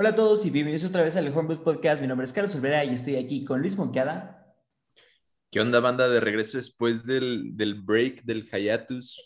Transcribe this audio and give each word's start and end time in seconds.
Hola 0.00 0.08
a 0.08 0.14
todos 0.14 0.46
y 0.46 0.50
bienvenidos 0.50 0.88
otra 0.88 1.02
vez 1.02 1.14
al 1.16 1.28
Hornbook 1.28 1.62
Podcast. 1.62 2.00
Mi 2.00 2.08
nombre 2.08 2.24
es 2.24 2.32
Carlos 2.32 2.54
Olvera 2.54 2.82
y 2.86 2.94
estoy 2.94 3.16
aquí 3.16 3.44
con 3.44 3.60
Luis 3.60 3.76
Monqueada. 3.76 4.50
¿Qué 5.50 5.60
onda, 5.60 5.78
banda? 5.80 6.08
De 6.08 6.20
regreso 6.20 6.56
después 6.56 7.04
del, 7.04 7.54
del 7.54 7.74
break 7.82 8.22
del 8.22 8.48
hiatus. 8.48 9.22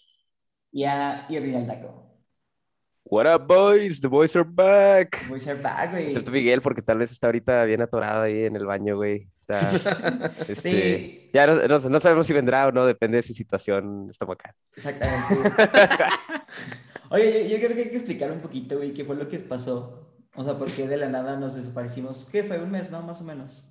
Y 0.73 0.83
a 0.83 1.29
Taco. 1.69 2.19
What 3.05 3.33
up, 3.33 3.47
boys? 3.47 4.01
The 4.01 4.09
boys 4.09 4.34
are 4.34 4.45
back. 4.45 5.29
boys 5.29 5.47
are 5.47 5.62
back, 5.62 5.93
güey. 5.93 6.07
Excepto 6.07 6.33
Miguel, 6.33 6.61
porque 6.61 6.83
tal 6.83 6.98
vez 6.98 7.12
está 7.12 7.29
ahorita 7.29 7.65
bien 7.67 7.81
atorado 7.81 8.23
ahí 8.23 8.43
en 8.43 8.56
el 8.56 8.67
baño, 8.67 8.97
güey. 8.97 9.29
este, 10.48 10.55
sí. 10.56 11.31
Ya 11.33 11.47
no, 11.47 11.69
no, 11.69 12.01
sabemos 12.01 12.27
si 12.27 12.33
vendrá 12.33 12.67
o 12.67 12.73
no, 12.73 12.84
depende 12.84 13.19
de 13.19 13.23
su 13.23 13.33
situación 13.33 14.09
estomacal. 14.11 14.53
Exactamente. 14.75 15.53
Oye, 17.11 17.48
yo, 17.48 17.59
creo 17.59 17.77
que 17.77 17.83
hay 17.83 17.91
que 17.91 17.97
explicar 17.97 18.33
un 18.33 18.41
poquito, 18.41 18.79
güey, 18.79 18.93
qué 18.93 19.05
fue 19.05 19.15
lo 19.15 19.29
que 19.29 19.39
pasó. 19.39 20.11
O 20.37 20.45
sea, 20.45 20.59
por 20.59 20.70
qué 20.70 20.88
de 20.88 20.97
la 20.97 21.09
nada 21.09 21.38
nos 21.38 21.55
desaparecimos. 21.55 22.29
¿Qué 22.30 22.45
fue? 22.45 22.62
Un 22.62 22.70
mes, 22.70 22.91
¿no? 22.91 23.02
Más 23.02 23.20
o 23.20 23.25
menos. 23.25 23.70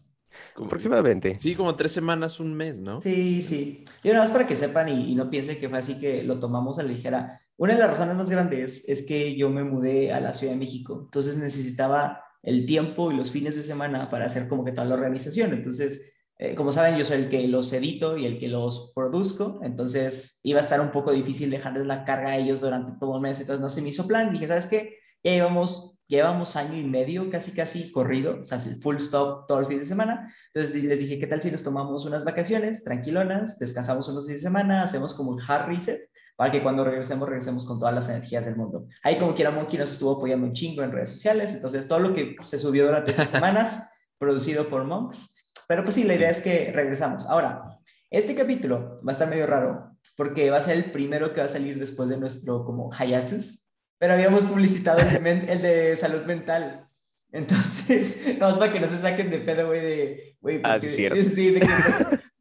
Aproximadamente. 0.56 1.38
Sí, 1.40 1.56
como 1.56 1.76
tres 1.76 1.92
semanas, 1.92 2.40
un 2.40 2.54
mes, 2.54 2.80
¿no? 2.80 3.00
Sí, 3.02 3.42
sí. 3.42 3.84
Y 4.04 4.08
nada 4.10 4.22
más 4.22 4.32
para 4.32 4.48
que 4.48 4.56
sepan 4.56 4.90
y, 4.90 5.12
y 5.12 5.16
no 5.16 5.30
piensen 5.30 5.60
que 5.60 5.70
fue 5.70 5.78
así 5.78 6.00
que 6.00 6.24
lo 6.24 6.40
tomamos 6.40 6.80
a 6.80 6.84
la 6.84 6.90
ligera 6.90 7.40
una 7.58 7.74
de 7.74 7.80
las 7.80 7.92
razones 7.92 8.16
más 8.16 8.30
grandes 8.30 8.90
es 8.90 9.06
que 9.06 9.36
yo 9.36 9.50
me 9.50 9.64
mudé 9.64 10.12
a 10.12 10.20
la 10.20 10.34
Ciudad 10.34 10.54
de 10.54 10.60
México, 10.60 11.02
entonces 11.06 11.38
necesitaba 11.38 12.24
el 12.42 12.66
tiempo 12.66 13.12
y 13.12 13.16
los 13.16 13.32
fines 13.32 13.56
de 13.56 13.64
semana 13.64 14.10
para 14.10 14.26
hacer 14.26 14.48
como 14.48 14.66
que 14.66 14.72
toda 14.72 14.86
la 14.86 14.96
organización. 14.96 15.54
Entonces, 15.54 16.26
eh, 16.40 16.56
como 16.56 16.72
saben, 16.72 16.98
yo 16.98 17.06
soy 17.06 17.18
el 17.18 17.30
que 17.30 17.48
los 17.48 17.72
edito 17.72 18.18
y 18.18 18.26
el 18.26 18.40
que 18.40 18.48
los 18.48 18.92
produzco, 18.96 19.60
entonces 19.64 20.40
iba 20.44 20.60
a 20.60 20.64
estar 20.64 20.82
un 20.82 20.92
poco 20.92 21.12
difícil 21.12 21.52
dejarles 21.52 21.86
la 21.86 22.04
carga 22.06 22.32
a 22.32 22.38
ellos 22.38 22.62
durante 22.62 22.98
todo 23.00 23.16
el 23.16 23.22
mes, 23.22 23.40
entonces 23.40 23.62
no 23.62 23.70
se 23.70 23.82
me 23.82 23.90
hizo 23.90 24.08
plan. 24.08 24.34
Dije, 24.34 24.48
¿sabes 24.48 24.68
qué? 24.68 24.98
Ya 25.24 25.32
llevamos, 25.32 26.03
llevamos 26.14 26.56
año 26.56 26.78
y 26.78 26.84
medio 26.84 27.30
casi 27.30 27.54
casi 27.54 27.92
corrido, 27.92 28.40
o 28.42 28.44
sea, 28.44 28.60
full 28.60 28.98
stop 28.98 29.48
todo 29.48 29.60
el 29.60 29.66
fin 29.66 29.80
de 29.80 29.86
semana. 29.86 30.34
Entonces 30.54 30.84
les 30.84 31.00
dije, 31.00 31.20
¿qué 31.20 31.28
tal 31.28 31.42
si 31.42 31.52
nos 31.52 31.64
tomamos 31.64 32.06
unas 32.06 32.24
vacaciones 32.24 32.84
tranquilonas, 32.84 33.58
descansamos 33.58 34.08
unos 34.10 34.26
fines 34.26 34.42
de 34.42 34.48
semana, 34.48 34.84
hacemos 34.84 35.14
como 35.16 35.32
un 35.32 35.42
hard 35.42 35.68
reset 35.68 36.10
para 36.36 36.52
que 36.52 36.62
cuando 36.64 36.84
regresemos, 36.84 37.28
regresemos 37.28 37.66
con 37.66 37.80
todas 37.80 37.94
las 37.94 38.10
energías 38.10 38.46
del 38.46 38.56
mundo. 38.56 38.88
Ahí 39.04 39.18
como 39.18 39.36
quiera 39.36 39.52
Monkey 39.52 39.78
nos 39.80 39.92
estuvo 39.92 40.18
apoyando 40.18 40.46
un 40.48 40.54
chingo 40.54 40.84
en 40.84 40.92
redes 40.92 41.10
sociales, 41.10 41.54
entonces 41.54 41.88
todo 41.88 42.00
lo 42.00 42.14
que 42.14 42.36
se 42.42 42.58
subió 42.58 42.86
durante 42.86 43.12
estas 43.12 43.30
semanas, 43.32 43.92
producido 44.18 44.68
por 44.68 44.84
Monks, 44.84 45.52
pero 45.68 45.84
pues 45.84 45.96
sí, 45.96 46.04
la 46.04 46.16
idea 46.16 46.30
es 46.30 46.42
que 46.42 46.72
regresamos. 46.74 47.30
Ahora, 47.30 47.64
este 48.10 48.36
capítulo 48.36 49.02
va 49.06 49.12
a 49.12 49.14
estar 49.14 49.30
medio 49.30 49.48
raro, 49.48 49.98
porque 50.16 50.50
va 50.52 50.58
a 50.58 50.62
ser 50.62 50.78
el 50.78 50.92
primero 50.92 51.34
que 51.34 51.40
va 51.40 51.46
a 51.46 51.50
salir 51.50 51.80
después 51.80 52.10
de 52.10 52.18
nuestro 52.18 52.66
como 52.66 52.92
hiatus, 52.92 53.63
pero 54.04 54.16
habíamos 54.16 54.44
publicitado 54.44 55.00
el 55.00 55.62
de, 55.62 55.96
salud 55.96 56.26
mental. 56.26 56.90
Entonces, 57.32 58.36
vamos 58.38 58.58
para 58.58 58.74
que 58.74 58.82
no 58.82 58.88
se 58.88 58.98
saquen 58.98 59.30
de 59.30 59.38
pedo, 59.38 59.68
güey, 59.68 59.80
de, 59.80 60.38
güey, 60.42 60.60
ah, 60.66 60.78
porque, 60.78 61.24
sí, 61.24 61.52
de 61.52 61.62
que, 61.62 61.68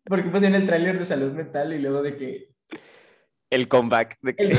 porque 0.04 0.28
pusieron 0.28 0.60
el 0.60 0.66
tráiler 0.66 0.98
de 0.98 1.04
salud 1.04 1.30
mental 1.30 1.72
y 1.72 1.78
luego 1.78 2.02
de 2.02 2.16
que 2.16 2.51
el 3.52 3.68
comeback 3.68 4.18
de 4.22 4.34
que 4.34 4.44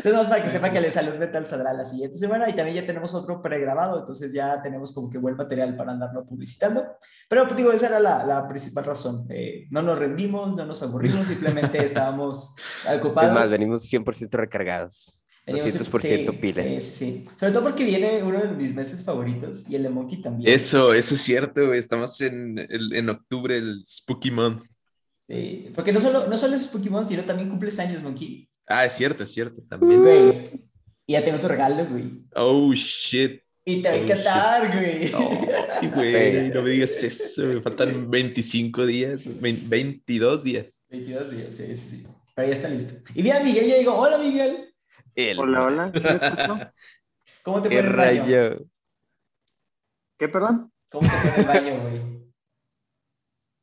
Entonces, 0.00 0.12
vamos 0.12 0.28
para 0.28 0.42
que 0.42 0.48
sepa 0.48 0.70
que 0.70 0.78
el 0.78 0.90
salud 0.90 1.14
mental 1.16 1.46
saldrá 1.46 1.74
la 1.74 1.84
siguiente 1.84 2.16
semana 2.16 2.48
y 2.48 2.56
también 2.56 2.76
ya 2.76 2.86
tenemos 2.86 3.14
otro 3.14 3.42
pregrabado, 3.42 4.00
entonces 4.00 4.32
ya 4.32 4.62
tenemos 4.62 4.94
como 4.94 5.10
que 5.10 5.18
buen 5.18 5.36
material 5.36 5.76
para 5.76 5.92
andarlo 5.92 6.24
publicitando. 6.24 6.86
Pero 7.28 7.44
pues, 7.44 7.56
digo, 7.58 7.70
esa 7.70 7.88
era 7.88 8.00
la, 8.00 8.24
la 8.24 8.48
principal 8.48 8.86
razón. 8.86 9.26
Eh, 9.28 9.66
no 9.70 9.82
nos 9.82 9.98
rendimos, 9.98 10.56
no 10.56 10.64
nos 10.64 10.82
aburrimos, 10.82 11.26
simplemente 11.26 11.84
estábamos 11.84 12.56
ocupados. 12.96 13.30
Es 13.30 13.34
más, 13.34 13.50
venimos 13.50 13.92
100% 13.92 14.30
recargados. 14.32 15.22
200% 15.46 16.00
sí, 16.00 16.38
pilas. 16.40 16.66
Sí, 16.66 16.80
sí, 16.80 17.28
Sobre 17.36 17.52
todo 17.52 17.64
porque 17.64 17.84
viene 17.84 18.22
uno 18.22 18.40
de 18.40 18.48
mis 18.52 18.74
meses 18.74 19.04
favoritos 19.04 19.68
y 19.68 19.76
el 19.76 19.82
de 19.82 19.90
Monkey 19.90 20.22
también. 20.22 20.50
Eso, 20.50 20.94
eso 20.94 21.14
es 21.14 21.20
cierto, 21.20 21.74
Estamos 21.74 22.18
en, 22.22 22.58
en 22.58 23.08
octubre, 23.10 23.56
el 23.56 23.82
Spooky 23.84 24.30
Month. 24.30 24.64
Sí, 25.30 25.70
porque 25.76 25.92
no 25.92 26.00
solo, 26.00 26.26
no 26.26 26.36
solo 26.36 26.56
es 26.56 26.66
Pokémon, 26.66 27.06
sino 27.06 27.22
también 27.22 27.48
cumples 27.48 27.78
años, 27.78 28.02
Monkey. 28.02 28.48
Ah, 28.66 28.84
es 28.84 28.94
cierto, 28.94 29.22
es 29.22 29.32
cierto, 29.32 29.62
también. 29.68 30.00
Güey, 30.00 30.50
y 31.06 31.12
ya 31.12 31.22
tengo 31.22 31.38
tu 31.38 31.46
regalo, 31.46 31.86
güey. 31.86 32.24
Oh, 32.34 32.72
shit. 32.74 33.40
Y 33.64 33.80
te 33.80 33.88
va 33.88 33.94
a 33.94 33.98
oh, 33.98 34.02
encantar, 34.02 34.76
güey. 34.76 35.12
No, 35.12 35.90
güey, 35.94 36.50
no 36.50 36.62
me 36.62 36.70
digas 36.70 37.00
eso, 37.04 37.44
me 37.44 37.60
faltan 37.60 38.10
25 38.10 38.86
días, 38.86 39.20
22 39.24 40.42
días. 40.42 40.82
22 40.88 41.30
días, 41.30 41.54
sí, 41.54 41.76
sí. 41.76 42.06
Pero 42.34 42.48
ya 42.48 42.54
está 42.54 42.68
listo. 42.68 42.94
Y 43.14 43.22
mira, 43.22 43.38
Miguel 43.40 43.66
ya 43.66 43.78
digo, 43.78 43.94
hola, 43.94 44.18
Miguel. 44.18 44.74
Hola, 45.38 45.64
hola, 45.64 45.88
¿sí 45.90 46.00
me 46.00 46.72
¿Cómo 47.44 47.62
te 47.62 47.68
fue 47.68 47.78
el 47.78 47.92
baño? 47.92 48.58
¿Qué, 50.18 50.28
perdón? 50.28 50.72
¿Cómo 50.90 51.08
te 51.08 51.30
fue 51.30 51.40
el 51.40 51.46
baño, 51.46 51.80
güey? 51.82 52.19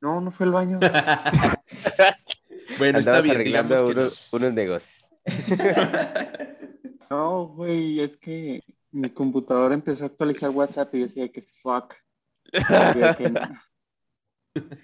No, 0.02 0.22
no 0.22 0.32
fue 0.32 0.46
el 0.46 0.52
baño. 0.52 0.80
bueno, 2.80 3.00
está 3.00 3.22
bien, 3.22 3.36
arreglando 3.36 3.88
unos, 3.88 4.32
unos 4.32 4.54
negocios. 4.54 5.08
no, 7.10 7.48
güey, 7.48 8.02
es 8.02 8.18
que 8.18 8.62
mi 8.92 9.10
computadora 9.10 9.74
empezó 9.74 10.04
a 10.04 10.08
actualizar 10.08 10.50
WhatsApp 10.52 10.94
y 10.96 11.00
decía 11.00 11.30
que 11.30 11.42
fuck. 11.62 11.94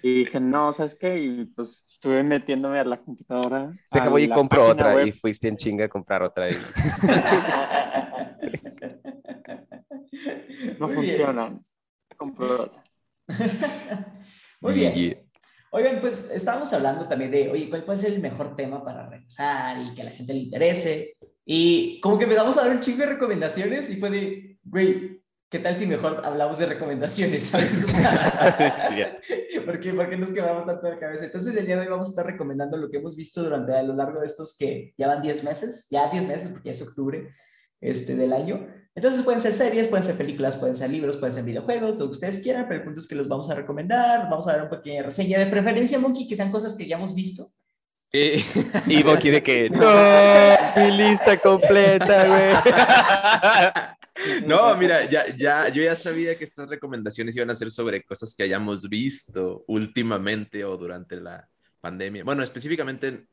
Y 0.02 0.18
dije, 0.20 0.40
no, 0.40 0.72
¿sabes 0.72 0.94
qué? 0.94 1.18
Y 1.18 1.44
pues 1.46 1.84
estuve 1.88 2.22
metiéndome 2.22 2.78
a 2.78 2.84
la 2.84 3.00
computadora. 3.00 3.72
Deja, 3.90 4.08
voy 4.08 4.22
y 4.24 4.28
compro 4.28 4.68
otra. 4.68 5.02
Y 5.04 5.12
fuiste 5.12 5.48
en 5.48 5.56
chinga 5.56 5.86
a 5.86 5.88
comprar 5.88 6.22
otra. 6.22 6.48
Y... 6.50 6.54
no 10.78 10.88
funciona. 10.88 11.58
Compro 12.16 12.62
otra. 12.64 12.84
Muy 14.64 14.72
bien. 14.72 15.20
Oigan, 15.72 16.00
pues 16.00 16.30
estábamos 16.30 16.72
hablando 16.72 17.06
también 17.06 17.30
de, 17.30 17.50
oye, 17.50 17.68
¿cuál 17.68 17.84
puede 17.84 17.98
ser 17.98 18.14
el 18.14 18.22
mejor 18.22 18.56
tema 18.56 18.82
para 18.82 19.06
regresar 19.10 19.76
y 19.82 19.94
que 19.94 20.00
a 20.00 20.06
la 20.06 20.10
gente 20.12 20.32
le 20.32 20.38
interese? 20.38 21.16
Y 21.44 22.00
como 22.00 22.16
que 22.16 22.24
empezamos 22.24 22.56
a 22.56 22.62
dar 22.62 22.70
un 22.70 22.80
chingo 22.80 23.00
de 23.00 23.12
recomendaciones 23.12 23.90
y 23.90 23.96
fue 23.96 24.08
de, 24.08 24.58
güey, 24.64 25.20
¿qué 25.50 25.58
tal 25.58 25.76
si 25.76 25.86
mejor 25.86 26.22
hablamos 26.24 26.58
de 26.58 26.64
recomendaciones? 26.64 27.44
¿sabes? 27.44 27.84
¿Por, 29.66 29.80
qué? 29.80 29.92
¿Por 29.92 30.08
qué 30.08 30.16
nos 30.16 30.30
quedamos 30.30 30.64
tanto 30.64 30.86
de 30.86 30.98
cabeza? 30.98 31.26
Entonces, 31.26 31.54
el 31.54 31.66
día 31.66 31.76
de 31.76 31.82
hoy 31.82 31.88
vamos 31.88 32.08
a 32.08 32.12
estar 32.12 32.24
recomendando 32.24 32.78
lo 32.78 32.88
que 32.88 32.96
hemos 32.96 33.16
visto 33.16 33.42
durante 33.42 33.74
a 33.74 33.82
lo 33.82 33.94
largo 33.94 34.20
de 34.20 34.26
estos 34.26 34.56
que 34.56 34.94
ya 34.96 35.08
van 35.08 35.20
10 35.20 35.44
meses, 35.44 35.88
ya 35.90 36.08
10 36.08 36.26
meses, 36.26 36.52
porque 36.52 36.68
ya 36.68 36.72
es 36.72 36.88
octubre 36.88 37.34
este, 37.84 38.16
del 38.16 38.32
año. 38.32 38.66
Entonces 38.94 39.22
pueden 39.22 39.40
ser 39.40 39.52
series, 39.52 39.88
pueden 39.88 40.04
ser 40.04 40.16
películas, 40.16 40.56
pueden 40.56 40.76
ser 40.76 40.90
libros, 40.90 41.16
pueden 41.16 41.32
ser 41.32 41.44
videojuegos, 41.44 41.98
lo 41.98 42.06
que 42.06 42.12
ustedes 42.12 42.42
quieran, 42.42 42.66
pero 42.68 42.80
el 42.80 42.84
punto 42.84 43.00
es 43.00 43.08
que 43.08 43.16
los 43.16 43.28
vamos 43.28 43.50
a 43.50 43.54
recomendar, 43.54 44.30
vamos 44.30 44.46
a 44.46 44.52
dar 44.52 44.60
una 44.62 44.70
pequeña 44.70 45.02
reseña 45.02 45.38
de 45.38 45.46
preferencia, 45.46 45.98
Monkey, 45.98 46.28
que 46.28 46.36
sean 46.36 46.50
cosas 46.50 46.74
que 46.76 46.86
ya 46.86 46.96
hemos 46.96 47.14
visto. 47.14 47.52
Eh, 48.12 48.44
y 48.86 49.02
Monkey 49.02 49.32
de 49.32 49.42
que, 49.42 49.68
no, 49.68 49.80
mi 50.76 50.96
lista 50.96 51.36
completa, 51.38 52.26
güey. 52.26 53.94
No, 54.46 54.76
mira, 54.76 55.08
ya, 55.08 55.26
ya, 55.34 55.68
yo 55.68 55.82
ya 55.82 55.96
sabía 55.96 56.38
que 56.38 56.44
estas 56.44 56.68
recomendaciones 56.68 57.34
iban 57.36 57.50
a 57.50 57.54
ser 57.54 57.68
sobre 57.70 58.04
cosas 58.04 58.32
que 58.32 58.44
hayamos 58.44 58.88
visto 58.88 59.64
últimamente 59.66 60.64
o 60.64 60.76
durante 60.76 61.16
la 61.16 61.48
pandemia. 61.80 62.22
Bueno, 62.22 62.44
específicamente 62.44 63.26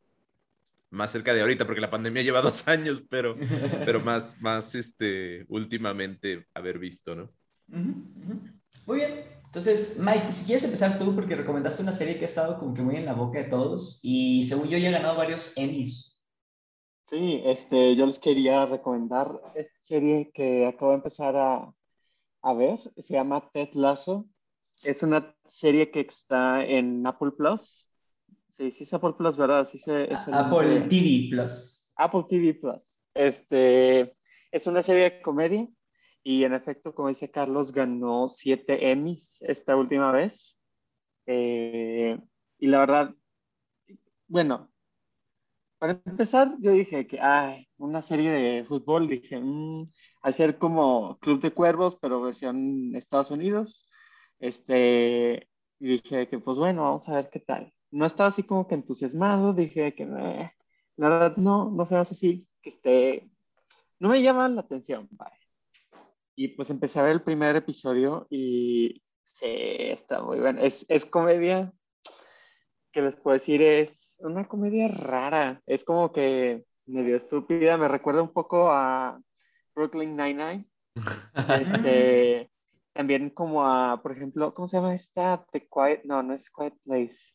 más 0.91 1.11
cerca 1.11 1.33
de 1.33 1.41
ahorita, 1.41 1.65
porque 1.65 1.81
la 1.81 1.89
pandemia 1.89 2.21
lleva 2.21 2.41
dos 2.41 2.67
años, 2.67 3.03
pero, 3.09 3.33
pero 3.85 3.99
más, 4.03 4.39
más 4.41 4.75
este, 4.75 5.45
últimamente 5.47 6.47
haber 6.53 6.77
visto, 6.77 7.15
¿no? 7.15 7.29
Muy 8.85 8.97
bien. 8.97 9.41
Entonces, 9.45 9.99
Mike, 9.99 10.31
si 10.31 10.45
quieres 10.45 10.63
empezar 10.63 10.97
tú, 10.97 11.13
porque 11.13 11.35
recomendaste 11.35 11.83
una 11.83 11.93
serie 11.93 12.17
que 12.17 12.25
ha 12.25 12.27
estado 12.27 12.57
como 12.57 12.73
que 12.73 12.81
muy 12.81 12.95
en 12.95 13.05
la 13.05 13.13
boca 13.13 13.39
de 13.39 13.49
todos 13.49 13.99
y 14.03 14.43
según 14.45 14.69
yo 14.69 14.77
ya 14.77 14.89
ha 14.89 14.93
ganado 14.93 15.17
varios 15.17 15.57
Emmys. 15.57 16.23
Sí, 17.09 17.41
este, 17.43 17.93
yo 17.95 18.05
les 18.05 18.19
quería 18.19 18.65
recomendar 18.65 19.41
esta 19.55 19.81
serie 19.81 20.31
que 20.33 20.65
acabo 20.65 20.91
de 20.91 20.97
empezar 20.97 21.35
a, 21.35 21.73
a 22.41 22.53
ver, 22.53 22.79
se 22.95 23.13
llama 23.13 23.49
Ted 23.51 23.73
Lasso. 23.73 24.25
Es 24.83 25.03
una 25.03 25.35
serie 25.49 25.91
que 25.91 26.01
está 26.01 26.63
en 26.63 27.05
Apple 27.05 27.31
Plus 27.31 27.90
Sí, 28.51 28.69
sí 28.71 28.83
es 28.83 28.93
Apple 28.93 29.13
Plus, 29.17 29.37
¿verdad? 29.37 29.65
Sí 29.65 29.79
Apple 29.87 30.87
TV 30.89 31.29
Plus. 31.29 31.93
Apple 31.97 32.25
TV 32.29 32.53
Plus. 32.53 32.81
Este, 33.13 34.15
es 34.51 34.67
una 34.67 34.83
serie 34.83 35.03
de 35.03 35.21
comedia 35.21 35.67
y 36.23 36.43
en 36.43 36.53
efecto, 36.53 36.93
como 36.93 37.07
dice 37.07 37.31
Carlos, 37.31 37.71
ganó 37.71 38.27
siete 38.27 38.91
Emmys 38.91 39.41
esta 39.41 39.75
última 39.75 40.11
vez. 40.11 40.59
Eh, 41.25 42.19
y 42.59 42.67
la 42.67 42.79
verdad, 42.79 43.15
bueno, 44.27 44.69
para 45.79 45.99
empezar, 46.05 46.55
yo 46.59 46.71
dije 46.71 47.07
que, 47.07 47.19
ay, 47.19 47.67
una 47.77 48.01
serie 48.01 48.31
de 48.31 48.63
fútbol, 48.65 49.07
dije, 49.07 49.39
mmm, 49.39 49.89
hacer 50.21 50.57
como 50.57 51.17
Club 51.19 51.41
de 51.41 51.51
Cuervos, 51.51 51.95
pero 51.95 52.21
versión 52.21 52.95
Estados 52.95 53.31
Unidos. 53.31 53.89
Este, 54.39 55.49
y 55.79 55.87
dije 55.87 56.27
que, 56.27 56.39
pues 56.39 56.57
bueno, 56.57 56.83
vamos 56.83 57.07
a 57.09 57.15
ver 57.15 57.29
qué 57.31 57.39
tal 57.39 57.73
no 57.91 58.05
estaba 58.05 58.29
así 58.29 58.43
como 58.43 58.67
que 58.67 58.75
entusiasmado, 58.75 59.53
dije 59.53 59.93
que 59.95 60.05
la 60.05 60.53
verdad 60.97 61.37
no, 61.37 61.69
no 61.69 61.85
se 61.85 61.95
hace 61.95 62.13
así, 62.13 62.47
que 62.61 62.69
esté, 62.69 63.29
no 63.99 64.09
me 64.09 64.21
llama 64.21 64.47
la 64.49 64.61
atención, 64.61 65.07
vale. 65.11 65.35
y 66.35 66.49
pues 66.49 66.69
empecé 66.69 66.99
a 66.99 67.03
ver 67.03 67.13
el 67.13 67.23
primer 67.23 67.55
episodio 67.55 68.27
y 68.29 69.01
sí, 69.23 69.45
está 69.45 70.21
muy 70.23 70.39
bueno. 70.39 70.61
Es, 70.61 70.85
es 70.89 71.05
comedia, 71.05 71.73
que 72.91 73.01
les 73.01 73.15
puedo 73.15 73.33
decir, 73.35 73.61
es 73.61 74.15
una 74.19 74.47
comedia 74.47 74.87
rara. 74.87 75.61
Es 75.65 75.83
como 75.83 76.11
que 76.11 76.65
medio 76.85 77.15
estúpida. 77.15 77.77
Me 77.77 77.87
recuerda 77.87 78.21
un 78.21 78.33
poco 78.33 78.71
a 78.71 79.19
Brooklyn 79.75 80.15
Nine-Nine. 80.15 80.65
Este, 81.61 82.51
también 82.93 83.29
como 83.29 83.65
a, 83.65 84.01
por 84.01 84.11
ejemplo, 84.11 84.53
¿cómo 84.53 84.67
se 84.67 84.77
llama 84.77 84.93
esta? 84.93 85.45
The 85.51 85.67
Quiet, 85.69 86.03
no, 86.03 86.21
no 86.21 86.33
es 86.33 86.49
Quiet 86.49 86.73
Place. 86.83 87.33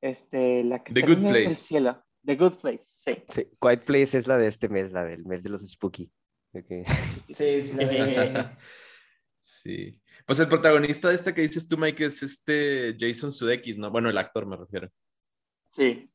Este, 0.00 0.62
la 0.64 0.82
que 0.84 0.92
The 0.94 1.02
Good 1.02 1.18
Place. 1.28 1.44
el 1.46 1.56
cielo. 1.56 2.02
The 2.24 2.36
Good 2.36 2.54
Place, 2.60 2.82
sí. 2.82 3.12
Sí, 3.28 3.46
Quiet 3.60 3.84
Place 3.84 4.18
es 4.18 4.26
la 4.26 4.36
de 4.36 4.48
este 4.48 4.68
mes, 4.68 4.92
la 4.92 5.04
del 5.04 5.24
mes 5.24 5.42
de 5.42 5.48
los 5.50 5.62
spooky. 5.62 6.10
Ok. 6.52 6.66
Sí, 7.28 7.62
sí, 7.62 7.76
la 7.76 7.86
de- 7.86 8.50
Sí. 9.40 10.00
Pues 10.26 10.40
el 10.40 10.48
protagonista 10.48 11.08
de 11.08 11.14
esta 11.14 11.32
que 11.34 11.42
dices 11.42 11.68
tú, 11.68 11.78
Mike, 11.78 12.04
es 12.06 12.22
este 12.22 12.96
Jason 12.98 13.30
Sudeikis, 13.30 13.78
¿no? 13.78 13.90
Bueno, 13.90 14.10
el 14.10 14.18
actor 14.18 14.44
me 14.46 14.56
refiero. 14.56 14.88
Sí. 15.74 16.10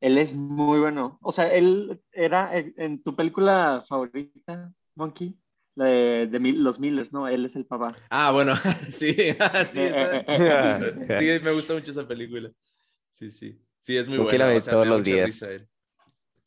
Él 0.00 0.18
es 0.18 0.34
muy 0.34 0.80
bueno. 0.80 1.18
O 1.22 1.30
sea, 1.32 1.52
él 1.52 2.00
era 2.12 2.56
en, 2.56 2.74
en 2.76 3.02
tu 3.02 3.14
película 3.14 3.84
favorita, 3.86 4.72
Monkey, 4.96 5.36
la 5.76 5.84
de, 5.86 6.26
de 6.26 6.40
Mil- 6.40 6.62
los 6.64 6.80
Millers, 6.80 7.12
¿no? 7.12 7.28
Él 7.28 7.44
es 7.46 7.54
el 7.54 7.64
papá. 7.66 7.94
Ah, 8.10 8.32
bueno, 8.32 8.54
sí, 8.90 9.12
sí, 9.66 9.80
Eh, 9.80 10.24
esa- 10.26 10.78
eh, 10.78 11.38
sí, 11.38 11.44
me 11.44 11.52
gusta 11.52 11.74
mucho 11.74 11.92
esa 11.92 12.06
película. 12.08 12.50
Sí, 13.08 13.30
sí. 13.30 13.60
Sí, 13.78 13.96
es 13.96 14.08
muy 14.08 14.18
Monkey 14.18 14.38
buena. 14.38 14.46
la 14.46 14.52
ve 14.52 14.58
o 14.58 14.60
sea, 14.60 14.72
todos 14.72 14.86
los 14.86 15.04
días. 15.04 15.46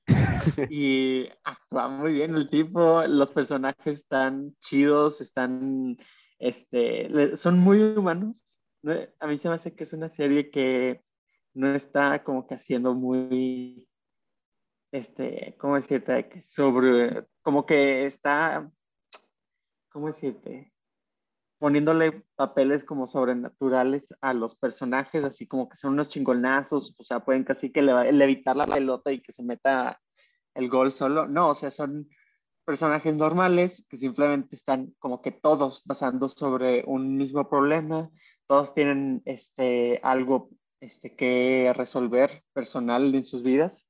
Y 0.69 1.29
actúa 1.43 1.87
muy 1.87 2.13
bien 2.13 2.35
el 2.35 2.49
tipo, 2.49 3.03
los 3.03 3.29
personajes 3.29 3.97
están 3.97 4.55
chidos, 4.59 5.21
están, 5.21 5.97
este, 6.39 7.37
son 7.37 7.59
muy 7.59 7.79
humanos. 7.79 8.43
¿no? 8.81 8.93
A 9.19 9.27
mí 9.27 9.37
se 9.37 9.49
me 9.49 9.55
hace 9.55 9.75
que 9.75 9.83
es 9.83 9.93
una 9.93 10.09
serie 10.09 10.49
que 10.49 11.03
no 11.53 11.75
está 11.75 12.23
como 12.23 12.47
que 12.47 12.55
haciendo 12.55 12.93
muy, 12.95 13.87
este, 14.91 15.55
¿cómo 15.59 15.75
decirte? 15.75 16.27
Que 16.27 16.41
Sobre, 16.41 17.27
como 17.41 17.65
que 17.65 18.05
está, 18.05 18.69
¿cómo 19.89 20.07
decirte? 20.07 20.70
Poniéndole 21.61 22.25
papeles 22.35 22.83
como 22.83 23.05
sobrenaturales 23.05 24.07
a 24.19 24.33
los 24.33 24.55
personajes, 24.55 25.23
así 25.23 25.47
como 25.47 25.69
que 25.69 25.77
son 25.77 25.93
unos 25.93 26.09
chingonazos, 26.09 26.95
o 26.97 27.03
sea, 27.03 27.19
pueden 27.19 27.43
casi 27.43 27.71
que 27.71 27.83
le- 27.83 28.11
levitar 28.13 28.57
la 28.57 28.65
pelota 28.65 29.11
y 29.11 29.21
que 29.21 29.31
se 29.31 29.43
meta 29.43 30.01
el 30.55 30.69
gol 30.69 30.91
solo. 30.91 31.27
No, 31.27 31.49
o 31.51 31.55
sea, 31.55 31.69
son 31.69 32.09
personajes 32.65 33.15
normales 33.15 33.85
que 33.89 33.97
simplemente 33.97 34.55
están 34.55 34.95
como 34.97 35.21
que 35.21 35.31
todos 35.31 35.81
pasando 35.83 36.29
sobre 36.29 36.83
un 36.87 37.15
mismo 37.15 37.47
problema, 37.47 38.09
todos 38.47 38.73
tienen 38.73 39.21
este, 39.25 39.99
algo 40.01 40.49
este, 40.79 41.15
que 41.15 41.73
resolver 41.75 42.43
personal 42.53 43.13
en 43.13 43.23
sus 43.23 43.43
vidas 43.43 43.87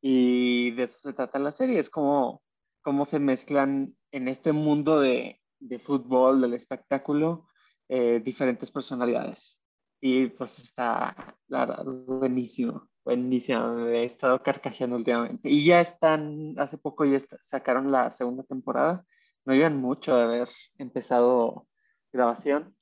y 0.00 0.70
de 0.72 0.84
eso 0.84 0.98
se 1.10 1.12
trata 1.12 1.38
la 1.38 1.52
serie, 1.52 1.78
es 1.78 1.90
como 1.90 2.42
cómo 2.82 3.04
se 3.04 3.18
mezclan 3.18 3.96
en 4.12 4.28
este 4.28 4.52
mundo 4.52 4.98
de, 4.98 5.41
de 5.62 5.78
fútbol, 5.78 6.40
del 6.40 6.54
espectáculo, 6.54 7.48
eh, 7.88 8.20
diferentes 8.24 8.70
personalidades. 8.70 9.60
Y 10.00 10.26
pues 10.28 10.58
está, 10.58 11.36
la 11.48 11.60
verdad, 11.66 11.84
buenísimo, 11.84 12.88
buenísimo. 13.04 13.78
He 13.86 14.04
estado 14.04 14.42
carcajeando 14.42 14.96
últimamente. 14.96 15.48
Y 15.48 15.64
ya 15.64 15.80
están, 15.80 16.54
hace 16.58 16.76
poco 16.78 17.04
ya 17.04 17.18
está- 17.18 17.38
sacaron 17.42 17.92
la 17.92 18.10
segunda 18.10 18.42
temporada. 18.44 19.04
No 19.44 19.54
llevan 19.54 19.76
mucho 19.78 20.16
de 20.16 20.22
haber 20.22 20.48
empezado 20.78 21.68
grabación. 22.12 22.76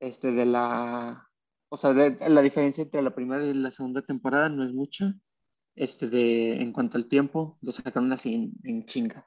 Este, 0.00 0.32
de 0.32 0.44
la, 0.46 1.28
o 1.68 1.76
sea, 1.76 1.92
de, 1.94 2.16
la 2.28 2.42
diferencia 2.42 2.82
entre 2.82 3.02
la 3.02 3.14
primera 3.14 3.44
y 3.44 3.54
la 3.54 3.70
segunda 3.70 4.02
temporada 4.02 4.48
no 4.48 4.64
es 4.64 4.72
mucha. 4.72 5.14
Este, 5.74 6.08
de, 6.08 6.60
en 6.62 6.72
cuanto 6.72 6.96
al 6.98 7.06
tiempo, 7.08 7.58
lo 7.60 7.72
sacaron 7.72 8.12
así 8.12 8.34
en, 8.34 8.52
en 8.64 8.86
chinga. 8.86 9.26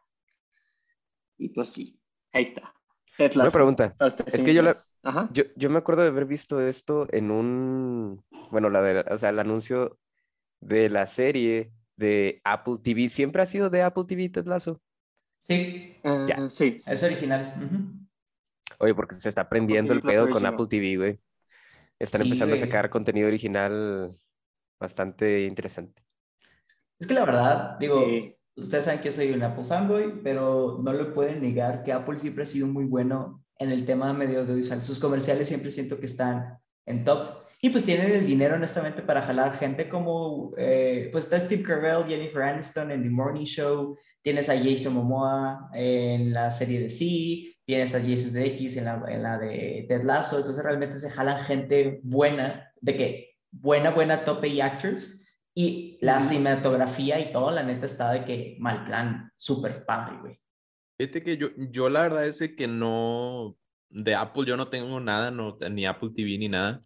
Y 1.38 1.50
pues 1.50 1.69
sí, 1.69 2.00
ahí 2.33 2.44
está. 2.44 2.79
Una 3.36 3.51
pregunta. 3.51 3.95
Es 4.27 4.44
que 4.44 4.54
yo 4.54 4.62
la-. 4.62 4.75
Yo, 5.31 5.44
yo 5.56 5.69
me 5.69 5.77
acuerdo 5.80 6.04
de 6.04 6.10
haber 6.10 6.25
visto 6.25 6.62
esto 6.62 7.07
en 7.12 7.31
un, 7.31 8.24
bueno, 8.51 8.69
la 8.69 8.81
de, 8.81 9.00
o 9.13 9.18
sea, 9.18 9.30
el 9.30 9.39
anuncio 9.39 9.98
de 10.62 10.89
la 10.89 11.06
serie 11.06 11.71
de 11.98 12.42
Apple 12.44 12.75
TV. 12.83 13.10
¿Siempre 13.10 13.42
ha 13.42 13.45
sido 13.45 13.69
de 13.69 13.81
Apple 13.81 14.06
TV, 14.07 14.30
Ted 14.30 14.45
Lasso? 14.45 14.81
Sí, 15.44 15.98
Eh, 16.04 16.25
Ya. 16.27 16.50
sí. 16.50 16.81
es 16.86 17.04
original. 17.04 17.54
Oye, 18.80 18.95
porque 18.95 19.16
se 19.16 19.30
está 19.30 19.50
prendiendo 19.50 19.94
el 19.94 20.01
pedo 20.01 20.30
con. 20.30 20.45
Apple 20.45 20.68
TV, 20.69 20.98
güey. 20.98 21.19
Están 22.00 22.21
Sí, 22.21 22.27
empezando 22.27 22.56
güey. 22.56 22.63
a 22.63 22.66
sacar 22.66 22.89
contenido 22.89 23.27
original 23.27 24.16
bastante 24.80 25.45
interesante. 25.45 26.01
Es 27.00 27.07
que 27.07 27.13
la 27.13 27.25
verdad, 27.25 27.77
digo, 27.80 28.01
Sí. 28.06 28.36
Ustedes 28.59 28.85
saben 28.85 29.01
que 29.01 29.11
soy 29.11 29.31
un 29.31 29.44
Apple 29.44 29.65
fanboy, 29.65 30.21
pero 30.23 30.79
no 30.83 30.94
le 30.94 31.06
pueden 31.06 31.41
negar 31.41 31.83
que 31.83 31.91
Apple 31.91 32.19
siempre 32.19 32.44
ha 32.44 32.45
sido 32.45 32.67
muy 32.67 32.85
bueno 32.85 33.44
en 33.57 33.71
el 33.71 33.85
tema 33.85 34.13
medio 34.13 34.41
audiovisual. 34.41 34.81
Sus 34.83 35.00
comerciales 35.00 35.47
siempre 35.47 35.71
siento 35.71 36.00
que 36.00 36.06
están 36.06 36.57
en 36.85 37.03
top. 37.03 37.39
Y 37.61 37.71
pues 37.71 37.83
tienen 37.83 38.11
el 38.11 38.25
dinero, 38.25 38.56
honestamente, 38.56 39.01
para 39.01 39.21
jalar 39.21 39.57
gente 39.57 39.89
como, 39.89 40.53
eh, 40.57 41.09
pues 41.11 41.25
está 41.25 41.39
Steve 41.39 41.63
Carell, 41.63 42.06
Jennifer 42.07 42.41
Aniston 42.41 42.89
en 42.91 43.03
The 43.03 43.09
Morning 43.09 43.44
Show, 43.44 43.97
tienes 44.21 44.47
a 44.50 44.57
Jason 44.57 44.94
Momoa 44.94 45.69
en 45.73 46.31
la 46.31 46.51
serie 46.51 46.79
de 46.79 46.89
Sí, 46.89 47.53
tienes 47.65 47.94
a 47.94 48.00
Jesus 48.00 48.31
de 48.31 48.45
X 48.47 48.77
en 48.77 48.85
la, 48.85 49.03
en 49.09 49.23
la 49.23 49.38
de 49.38 49.85
Ted 49.89 50.03
Lasso, 50.03 50.38
entonces 50.38 50.63
realmente 50.63 51.00
se 51.00 51.09
jalan 51.09 51.41
gente 51.41 52.00
buena, 52.01 52.71
de 52.79 52.95
que 52.95 53.29
buena, 53.51 53.91
buena 53.91 54.23
top 54.23 54.44
A 54.45 54.66
actors, 54.66 55.29
y 55.53 55.97
la 56.01 56.21
cinematografía 56.21 57.19
y 57.19 57.31
todo, 57.31 57.51
la 57.51 57.63
neta 57.63 57.85
está 57.85 58.11
de 58.11 58.25
que 58.25 58.57
mal 58.59 58.85
plan, 58.85 59.31
súper 59.35 59.85
padre, 59.85 60.18
güey. 60.21 60.39
Fíjate 60.97 61.23
que 61.23 61.37
yo, 61.37 61.49
yo 61.57 61.89
la 61.89 62.03
verdad 62.03 62.25
es 62.25 62.39
que 62.57 62.68
no, 62.68 63.57
de 63.89 64.15
Apple 64.15 64.45
yo 64.45 64.57
no 64.57 64.68
tengo 64.69 64.99
nada, 64.99 65.31
no, 65.31 65.57
ni 65.69 65.85
Apple 65.85 66.11
TV 66.15 66.37
ni 66.37 66.49
nada, 66.49 66.83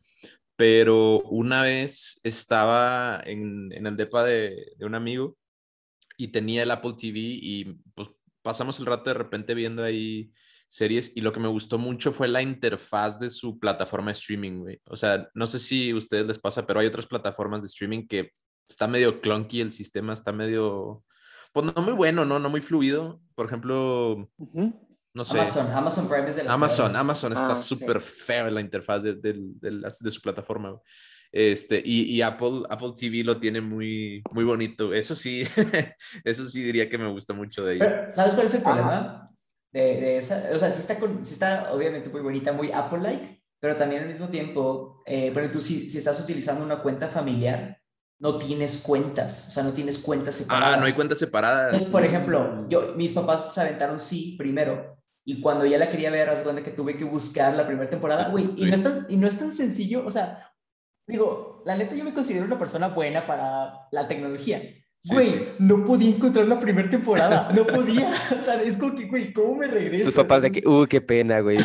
pero 0.55 1.21
una 1.21 1.63
vez 1.63 2.19
estaba 2.23 3.21
en, 3.25 3.71
en 3.73 3.87
el 3.87 3.97
depa 3.97 4.23
de, 4.23 4.73
de 4.77 4.85
un 4.85 4.95
amigo 4.95 5.35
y 6.17 6.29
tenía 6.29 6.63
el 6.63 6.71
Apple 6.71 6.93
TV 6.97 7.19
y 7.19 7.65
pues 7.93 8.09
pasamos 8.43 8.79
el 8.79 8.85
rato 8.85 9.09
de 9.09 9.15
repente 9.15 9.55
viendo 9.55 9.83
ahí 9.83 10.31
series 10.67 11.15
y 11.15 11.21
lo 11.21 11.31
que 11.31 11.39
me 11.39 11.47
gustó 11.47 11.77
mucho 11.77 12.11
fue 12.11 12.27
la 12.27 12.41
interfaz 12.41 13.19
de 13.19 13.29
su 13.29 13.59
plataforma 13.59 14.07
de 14.07 14.13
streaming, 14.13 14.59
güey. 14.59 14.81
O 14.85 14.95
sea, 14.95 15.29
no 15.33 15.47
sé 15.47 15.59
si 15.59 15.91
a 15.91 15.95
ustedes 15.95 16.25
les 16.25 16.39
pasa, 16.39 16.65
pero 16.65 16.79
hay 16.79 16.87
otras 16.87 17.05
plataformas 17.05 17.61
de 17.61 17.67
streaming 17.67 18.07
que 18.07 18.31
está 18.67 18.87
medio 18.87 19.21
clunky 19.21 19.61
el 19.61 19.71
sistema, 19.71 20.13
está 20.13 20.31
medio, 20.31 21.03
pues 21.53 21.65
no 21.65 21.81
muy 21.81 21.93
bueno, 21.93 22.25
¿no? 22.25 22.39
No 22.39 22.49
muy 22.49 22.61
fluido. 22.61 23.19
Por 23.35 23.47
ejemplo, 23.47 24.29
no 25.13 25.25
sé. 25.25 25.37
Amazon, 25.37 25.71
Amazon 25.71 26.07
Prime 26.09 26.29
es 26.29 26.35
de 26.35 26.43
las 26.43 26.53
Amazon, 26.53 26.85
peores. 26.87 26.99
Amazon 27.01 27.33
está 27.33 27.51
Ah, 27.51 27.55
sí. 27.55 27.75
súper 27.75 28.01
fea 28.01 28.49
la 28.49 28.61
interfaz 28.61 29.03
de, 29.03 29.13
de- 29.15 29.33
de 29.37 29.91
de 29.99 30.11
su 30.11 30.21
plataforma. 30.21 30.79
Este, 31.31 31.81
y, 31.83 32.03
y 32.15 32.21
Apple, 32.21 32.61
Apple 32.69 32.91
TV 32.95 33.23
lo 33.23 33.39
tiene 33.39 33.59
muy, 33.59 34.21
muy 34.31 34.43
bonito. 34.43 34.93
Eso 34.93 35.15
sí, 35.15 35.41
eso 36.23 36.45
sí 36.45 36.61
diría 36.61 36.87
que 36.87 36.97
me 36.99 37.09
gusta 37.09 37.33
mucho 37.33 37.65
de 37.65 37.75
ellos. 37.75 37.87
Pero, 37.91 38.13
¿sabes 38.13 38.33
cuál 38.35 38.45
es 38.45 38.53
el 38.53 38.59
Ajá. 38.61 38.65
problema? 38.65 39.29
De, 39.71 39.81
de 39.81 40.17
esa, 40.17 40.49
o 40.53 40.59
sea, 40.59 40.71
sí 40.71 40.81
está, 40.81 40.99
con, 40.99 41.25
sí 41.25 41.33
está 41.33 41.73
obviamente 41.73 42.07
muy 42.09 42.21
bonita, 42.21 42.53
muy 42.53 42.71
Apple-like, 42.71 43.41
pero 43.59 43.75
también 43.75 44.03
al 44.03 44.09
mismo 44.09 44.29
tiempo, 44.29 45.01
eh, 45.07 45.31
bueno, 45.33 45.49
tú 45.51 45.59
si, 45.59 45.89
si 45.89 45.97
estás 45.97 46.19
utilizando 46.21 46.63
una 46.63 46.79
cuenta 46.83 47.07
familiar, 47.09 47.79
no 48.23 48.37
tienes 48.37 48.77
cuentas, 48.81 49.49
o 49.49 49.51
sea, 49.51 49.63
no 49.63 49.73
tienes 49.73 49.97
cuentas 49.97 50.35
separadas. 50.35 50.77
Ah, 50.77 50.79
no 50.79 50.85
hay 50.85 50.93
cuentas 50.93 51.19
separadas. 51.19 51.65
Entonces, 51.65 51.89
por 51.89 52.05
ejemplo, 52.05 52.65
yo, 52.69 52.93
mis 52.95 53.11
papás 53.11 53.53
se 53.53 53.59
aventaron 53.59 53.99
sí 53.99 54.35
primero, 54.37 54.95
y 55.25 55.41
cuando 55.41 55.65
ya 55.65 55.77
la 55.77 55.91
quería 55.91 56.09
ver, 56.09 56.29
haz 56.29 56.39
que 56.39 56.71
tuve 56.71 56.95
que 56.97 57.03
buscar 57.03 57.53
la 57.53 57.67
primera 57.67 57.89
temporada, 57.89 58.29
güey, 58.29 58.49
y, 58.55 58.65
no 58.65 58.75
es 58.75 58.81
tan- 58.81 59.05
y 59.09 59.17
no 59.17 59.27
es 59.27 59.37
tan 59.37 59.51
sencillo, 59.51 60.05
o 60.07 60.11
sea, 60.11 60.49
digo, 61.05 61.63
la 61.65 61.75
neta 61.75 61.95
yo 61.95 62.05
me 62.05 62.13
considero 62.13 62.45
una 62.45 62.57
persona 62.57 62.87
buena 62.87 63.27
para 63.27 63.73
la 63.91 64.07
tecnología. 64.07 64.61
Sí, 65.05 65.13
Güey, 65.13 65.27
sí. 65.31 65.47
no 65.59 65.83
podía 65.83 66.15
encontrar 66.15 66.47
la 66.47 66.61
primera 66.61 66.89
temporada, 66.89 67.51
no 67.53 67.65
podía, 67.65 68.09
o 68.39 68.41
sea, 68.41 68.61
es 68.63 68.77
como 68.77 68.95
que, 68.95 69.09
güey, 69.09 69.33
¿cómo 69.33 69.55
me 69.55 69.67
regreso? 69.67 70.05
Tus 70.05 70.15
papás 70.15 70.43
de 70.43 70.51
que, 70.51 70.65
uh, 70.65 70.85
qué 70.87 71.01
pena, 71.01 71.41
güey. 71.41 71.57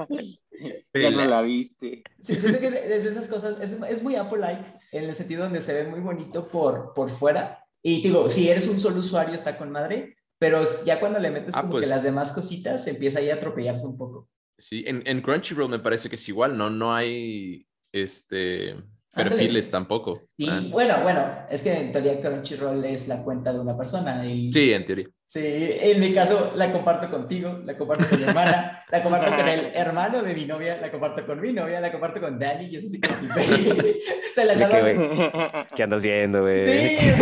ya 0.94 1.10
no 1.10 1.24
la 1.24 1.42
viste. 1.42 2.02
sí, 2.20 2.34
siento 2.36 2.58
que 2.58 2.68
es, 2.68 2.74
es 2.74 3.04
de 3.04 3.10
esas 3.10 3.28
cosas, 3.28 3.60
es, 3.60 3.72
es 3.72 4.02
muy 4.02 4.16
Apple-like, 4.16 4.64
en 4.92 5.04
el 5.04 5.14
sentido 5.14 5.44
donde 5.44 5.60
se 5.60 5.72
ve 5.74 5.88
muy 5.88 6.00
bonito 6.00 6.48
por, 6.48 6.92
por 6.94 7.10
fuera, 7.10 7.64
y 7.82 8.02
digo, 8.02 8.28
si 8.30 8.48
eres 8.48 8.66
un 8.68 8.80
solo 8.80 9.00
usuario 9.00 9.34
está 9.34 9.56
con 9.58 9.70
madre, 9.70 10.16
pero 10.38 10.62
ya 10.84 11.00
cuando 11.00 11.18
le 11.18 11.30
metes 11.30 11.54
Ah, 11.56 11.60
como 11.62 11.72
pues. 11.72 11.84
que 11.84 11.90
las 11.90 12.02
demás 12.02 12.32
cositas, 12.32 12.86
empieza 12.88 13.20
ahí 13.20 13.30
a 13.30 13.34
atropellarse 13.36 13.86
un 13.86 13.96
poco. 13.96 14.28
Sí, 14.58 14.84
en, 14.86 15.02
en 15.06 15.20
Crunchyroll 15.22 15.68
me 15.70 15.78
parece 15.78 16.08
que 16.08 16.14
es 16.16 16.28
igual, 16.28 16.56
¿no? 16.58 16.68
No 16.70 16.94
hay 16.94 17.66
este 17.92 18.74
perfiles 19.14 19.70
tampoco. 19.70 20.24
Sí, 20.38 20.46
Ah, 20.50 20.62
bueno, 20.70 21.02
bueno, 21.02 21.26
es 21.50 21.62
que 21.62 21.72
en 21.72 21.90
teoría 21.92 22.20
Crunchyroll 22.20 22.84
es 22.84 23.08
la 23.08 23.22
cuenta 23.24 23.52
de 23.52 23.60
una 23.60 23.76
persona 23.76 24.26
y... 24.26 24.52
Sí, 24.52 24.72
en 24.72 24.84
teoría. 24.84 25.08
Sí, 25.28 25.40
en 25.42 26.00
mi 26.00 26.14
caso 26.14 26.52
la 26.54 26.72
comparto 26.72 27.10
contigo, 27.10 27.60
la 27.64 27.76
comparto 27.76 28.08
con 28.08 28.20
mi 28.20 28.24
hermana, 28.26 28.84
la 28.88 29.02
comparto 29.02 29.34
con 29.34 29.48
el 29.48 29.66
hermano 29.74 30.22
de 30.22 30.34
mi 30.34 30.46
novia, 30.46 30.80
la 30.80 30.90
comparto 30.90 31.26
con 31.26 31.40
mi 31.40 31.52
novia, 31.52 31.80
la 31.80 31.90
comparto 31.90 32.20
con 32.20 32.38
Dani 32.38 32.66
y 32.66 32.76
eso 32.76 32.88
sí 32.88 33.00
que 33.00 33.08
Se 34.34 34.44
la 34.44 34.54
¿De 34.54 34.68
qué, 34.68 34.80
güey? 34.80 35.66
¿Qué 35.74 35.82
andas 35.82 36.02
viendo, 36.02 36.42
güey? 36.42 36.62
Sí. 36.62 37.12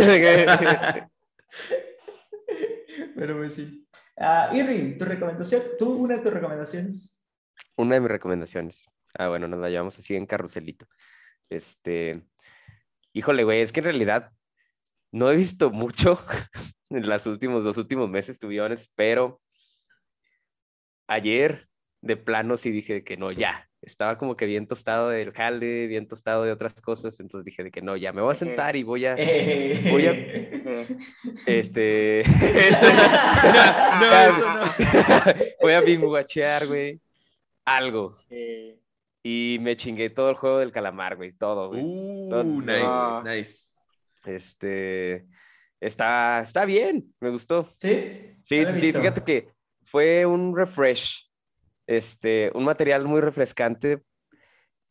Pero 3.15 3.37
pues 3.37 3.55
sí. 3.55 3.87
Uh, 4.17 4.55
Irving, 4.55 4.97
tu 4.97 5.05
recomendación, 5.05 5.61
¿tú 5.79 5.93
una 5.93 6.17
de 6.17 6.21
tus 6.21 6.33
recomendaciones? 6.33 7.27
Una 7.75 7.95
de 7.95 8.01
mis 8.01 8.11
recomendaciones. 8.11 8.85
Ah, 9.17 9.29
bueno, 9.29 9.47
nos 9.47 9.59
la 9.59 9.69
llevamos 9.69 9.97
así 9.97 10.15
en 10.15 10.25
carruselito. 10.25 10.85
Este, 11.49 12.21
híjole, 13.13 13.43
güey, 13.43 13.61
es 13.61 13.71
que 13.71 13.79
en 13.79 13.85
realidad 13.85 14.31
no 15.11 15.31
he 15.31 15.35
visto 15.35 15.71
mucho 15.71 16.19
en 16.89 17.07
los 17.07 17.25
últimos, 17.25 17.63
dos 17.63 17.77
últimos 17.77 18.09
meses, 18.09 18.39
tuvieron, 18.39 18.75
pero 18.95 19.41
ayer 21.07 21.67
de 22.01 22.17
plano 22.17 22.57
sí 22.57 22.71
dije 22.71 23.03
que 23.03 23.17
no, 23.17 23.31
ya. 23.31 23.67
Estaba 23.81 24.17
como 24.17 24.35
que 24.35 24.47
bien 24.47 24.67
tostado 24.67 25.09
del 25.09 25.31
jale, 25.31 25.85
bien 25.85 26.07
tostado 26.07 26.43
de 26.43 26.51
otras 26.51 26.73
cosas, 26.81 27.19
entonces 27.19 27.45
dije 27.45 27.63
de 27.63 27.69
que 27.69 27.83
no, 27.83 27.95
ya 27.95 28.11
me 28.13 28.21
voy 28.23 28.31
a 28.31 28.35
sentar 28.35 28.75
y 28.75 28.81
voy 28.81 29.05
a, 29.05 29.15
voy 29.15 30.07
a, 30.07 30.11
este, 31.45 32.23
no, 33.99 34.11
eso 34.11 34.49
no, 34.49 34.63
voy 35.61 35.73
a 35.73 35.81
binguachear, 35.81 36.65
güey, 36.65 36.99
algo. 37.63 38.15
Y 39.21 39.57
me 39.61 39.77
chingué 39.77 40.09
todo 40.09 40.31
el 40.31 40.35
juego 40.35 40.59
del 40.59 40.71
calamar, 40.71 41.15
güey, 41.15 41.31
todo, 41.33 41.69
güey. 41.69 41.83
Uh, 41.83 42.61
nice, 42.61 43.21
nice. 43.23 43.64
Este, 44.27 45.27
está, 45.79 46.41
está 46.41 46.65
bien, 46.65 47.13
me 47.19 47.29
gustó. 47.29 47.63
Sí, 47.63 48.35
sí, 48.43 48.65
sí, 48.65 48.93
fíjate 48.93 49.23
que 49.23 49.49
fue 49.83 50.25
un 50.25 50.55
refresh, 50.55 51.29
este, 51.87 52.51
un 52.53 52.63
material 52.63 53.05
muy 53.05 53.21
refrescante 53.21 54.01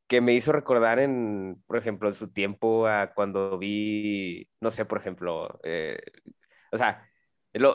que 0.06 0.20
me 0.20 0.34
hizo 0.34 0.52
recordar 0.52 0.98
en, 0.98 1.62
por 1.66 1.76
ejemplo, 1.76 2.08
en 2.08 2.14
su 2.14 2.28
tiempo 2.28 2.86
a 2.86 3.12
cuando 3.14 3.58
vi, 3.58 4.48
no 4.60 4.70
sé, 4.70 4.84
por 4.84 4.98
ejemplo, 4.98 5.58
eh, 5.62 5.98
o 6.70 6.76
sea, 6.78 7.08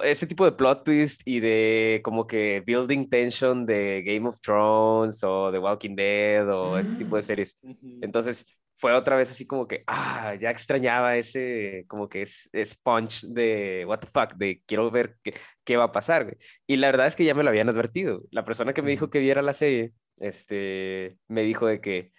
ese 0.04 0.28
tipo 0.28 0.44
de 0.46 0.52
plot 0.52 0.84
twist 0.84 1.22
y 1.26 1.40
de 1.40 2.02
como 2.04 2.28
que 2.28 2.62
building 2.66 3.10
tension 3.10 3.66
de 3.66 4.04
Game 4.06 4.28
of 4.28 4.42
Thrones 4.42 5.24
o 5.24 5.52
The 5.52 5.60
Walking 5.60 5.96
Dead 5.96 6.50
o 6.50 6.78
ese 6.78 6.96
tipo 6.96 7.16
de 7.16 7.22
mm. 7.22 7.26
series. 7.26 7.58
Entonces, 8.02 8.46
fue 8.80 8.94
otra 8.94 9.16
vez 9.18 9.30
así 9.30 9.46
como 9.46 9.68
que, 9.68 9.84
ah, 9.88 10.36
ya 10.40 10.50
extrañaba 10.50 11.18
ese, 11.18 11.86
como 11.88 12.10
que 12.10 12.22
es, 12.22 12.50
es 12.54 12.76
punch 12.76 13.24
de, 13.28 13.86
what 13.88 14.00
the 14.00 14.08
fuck, 14.08 14.34
de 14.36 14.64
quiero 14.66 14.90
ver 14.90 15.18
qué, 15.24 15.34
qué 15.66 15.78
va 15.78 15.86
a 15.86 15.92
pasar, 15.92 16.24
güey. 16.24 16.38
Y 16.66 16.78
la 16.78 16.88
verdad 16.88 17.08
es 17.08 17.16
que 17.16 17.26
ya 17.26 17.34
me 17.36 17.44
lo 17.44 17.50
habían 17.50 17.70
advertido. 17.70 18.24
La 18.32 18.46
persona 18.46 18.74
que 18.74 18.82
me 18.82 18.92
dijo 18.92 19.10
que 19.10 19.20
viera 19.20 19.42
la 19.42 19.54
serie, 19.54 19.92
este, 20.20 21.18
me 21.28 21.44
dijo 21.44 21.68
de 21.68 21.82
que, 21.82 22.14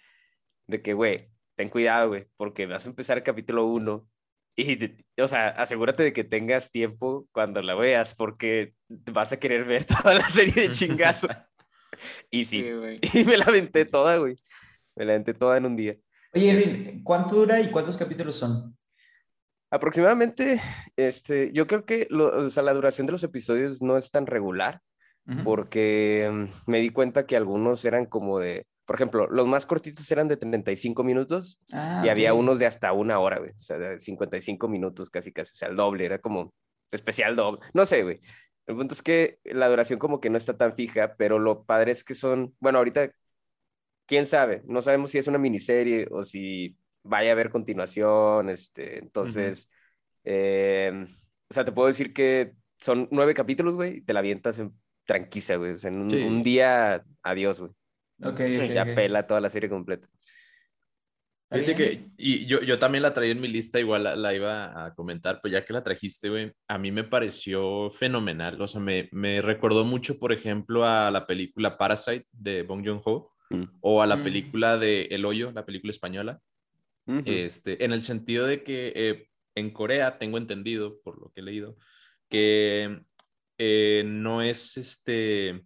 de 0.67 0.81
que, 0.81 0.93
güey, 0.93 1.31
ten 1.55 1.69
cuidado, 1.69 2.09
güey, 2.09 2.27
porque 2.37 2.67
vas 2.67 2.85
a 2.85 2.89
empezar 2.89 3.17
el 3.17 3.23
capítulo 3.23 3.65
1 3.65 4.07
y, 4.55 4.77
o 5.19 5.27
sea, 5.27 5.49
asegúrate 5.49 6.03
de 6.03 6.13
que 6.13 6.23
tengas 6.23 6.71
tiempo 6.71 7.27
cuando 7.31 7.61
la 7.61 7.73
veas, 7.73 8.13
porque 8.15 8.73
vas 8.89 9.31
a 9.31 9.39
querer 9.39 9.65
ver 9.65 9.85
toda 10.03 10.13
la 10.13 10.29
serie 10.29 10.53
de 10.63 10.69
chingazo. 10.69 11.27
y 12.29 12.45
sí, 12.45 12.63
sí 13.01 13.19
y 13.19 13.23
me 13.23 13.37
la 13.37 13.45
aventé 13.45 13.85
toda, 13.85 14.17
güey. 14.17 14.35
Me 14.95 15.05
la 15.05 15.13
aventé 15.13 15.33
toda 15.33 15.57
en 15.57 15.65
un 15.65 15.75
día. 15.75 15.95
Oye, 16.33 16.51
Edwin, 16.51 17.03
¿cuánto 17.03 17.35
dura 17.35 17.59
y 17.59 17.71
cuántos 17.71 17.97
capítulos 17.97 18.37
son? 18.37 18.77
Aproximadamente, 19.69 20.61
este, 20.95 21.51
yo 21.53 21.67
creo 21.67 21.85
que 21.85 22.07
o 22.11 22.49
sea, 22.49 22.63
la 22.63 22.73
duración 22.73 23.05
de 23.05 23.13
los 23.13 23.23
episodios 23.23 23.81
no 23.81 23.97
es 23.97 24.11
tan 24.11 24.25
regular, 24.25 24.81
porque 25.43 26.29
mm, 26.31 26.71
me 26.71 26.79
di 26.79 26.89
cuenta 26.89 27.25
que 27.25 27.37
algunos 27.37 27.83
eran 27.85 28.05
como 28.05 28.39
de, 28.39 28.65
por 28.85 28.95
ejemplo, 28.95 29.27
los 29.27 29.45
más 29.45 29.65
cortitos 29.65 30.09
eran 30.11 30.27
de 30.27 30.37
35 30.37 31.03
minutos 31.03 31.59
ah, 31.73 32.01
y 32.05 32.09
había 32.09 32.33
unos 32.33 32.59
de 32.59 32.65
hasta 32.65 32.91
una 32.93 33.19
hora, 33.19 33.39
güey, 33.39 33.51
o 33.51 33.61
sea, 33.61 33.77
de 33.77 33.99
55 33.99 34.67
minutos 34.67 35.09
casi, 35.09 35.31
casi, 35.31 35.51
o 35.51 35.55
sea, 35.55 35.69
el 35.69 35.75
doble, 35.75 36.05
era 36.05 36.19
como 36.19 36.53
especial 36.91 37.35
doble, 37.35 37.61
no 37.73 37.85
sé, 37.85 38.03
güey. 38.03 38.21
El 38.67 38.77
punto 38.77 38.93
es 38.93 39.01
que 39.01 39.39
la 39.43 39.67
duración 39.67 39.99
como 39.99 40.21
que 40.21 40.29
no 40.29 40.37
está 40.37 40.55
tan 40.55 40.75
fija, 40.75 41.15
pero 41.17 41.39
lo 41.39 41.63
padre 41.63 41.91
es 41.91 42.03
que 42.03 42.15
son, 42.15 42.55
bueno, 42.59 42.77
ahorita 42.77 43.11
quién 44.11 44.25
sabe, 44.25 44.61
no 44.65 44.81
sabemos 44.81 45.09
si 45.09 45.19
es 45.19 45.27
una 45.27 45.37
miniserie 45.37 46.05
o 46.11 46.25
si 46.25 46.75
vaya 47.01 47.29
a 47.29 47.31
haber 47.31 47.49
continuación, 47.49 48.49
este, 48.49 48.99
entonces, 48.99 49.69
em, 50.25 51.05
o 51.49 51.53
sea, 51.53 51.63
te 51.63 51.71
puedo 51.71 51.87
decir 51.87 52.11
que 52.11 52.51
son 52.77 53.07
nueve 53.09 53.33
capítulos, 53.33 53.75
güey, 53.75 53.99
y 53.99 54.01
te 54.01 54.11
la 54.11 54.19
avientas 54.19 54.59
en 54.59 54.73
tranquila, 55.05 55.55
güey, 55.55 55.71
o 55.71 55.77
sea, 55.77 55.91
en 55.91 56.01
un, 56.01 56.43
día, 56.43 57.05
adiós, 57.23 57.61
güey. 57.61 57.71
Ok, 58.21 58.41
Ya 58.73 58.83
pela 58.83 59.25
toda 59.25 59.39
la 59.39 59.49
serie 59.49 59.69
completa. 59.69 60.09
Fíjate 61.49 61.73
que, 61.73 62.09
y 62.17 62.45
yo, 62.47 62.61
yo 62.63 62.79
también 62.79 63.03
la 63.03 63.13
traía 63.13 63.31
en 63.31 63.39
mi 63.39 63.47
lista, 63.47 63.79
igual 63.79 64.21
la, 64.21 64.33
iba 64.33 64.87
a 64.87 64.93
comentar, 64.93 65.39
pues 65.39 65.53
ya 65.53 65.63
que 65.63 65.71
la 65.71 65.85
trajiste, 65.85 66.27
güey, 66.27 66.51
a 66.67 66.77
mí 66.77 66.91
me 66.91 67.05
pareció 67.05 67.89
fenomenal, 67.91 68.61
o 68.61 68.67
sea, 68.67 68.81
me, 68.81 69.07
me 69.13 69.41
recordó 69.41 69.85
mucho, 69.85 70.19
por 70.19 70.33
ejemplo, 70.33 70.83
a 70.83 71.09
la 71.11 71.25
película 71.25 71.77
Parasite 71.77 72.27
de 72.33 72.63
Bong 72.63 72.85
Joon-ho, 72.85 73.30
Mm. 73.51 73.63
o 73.81 74.01
a 74.01 74.07
la 74.07 74.17
mm. 74.17 74.23
película 74.23 74.77
de 74.77 75.03
El 75.11 75.25
Hoyo, 75.25 75.51
la 75.51 75.65
película 75.65 75.91
española, 75.91 76.41
este, 77.25 77.83
en 77.83 77.91
el 77.91 78.01
sentido 78.01 78.45
de 78.45 78.63
que 78.63 78.93
eh, 78.95 79.27
en 79.55 79.71
Corea 79.71 80.17
tengo 80.17 80.37
entendido, 80.37 81.01
por 81.03 81.19
lo 81.19 81.31
que 81.31 81.41
he 81.41 81.43
leído, 81.43 81.75
que 82.29 83.01
eh, 83.57 84.03
no 84.05 84.41
es 84.41 84.77
este, 84.77 85.65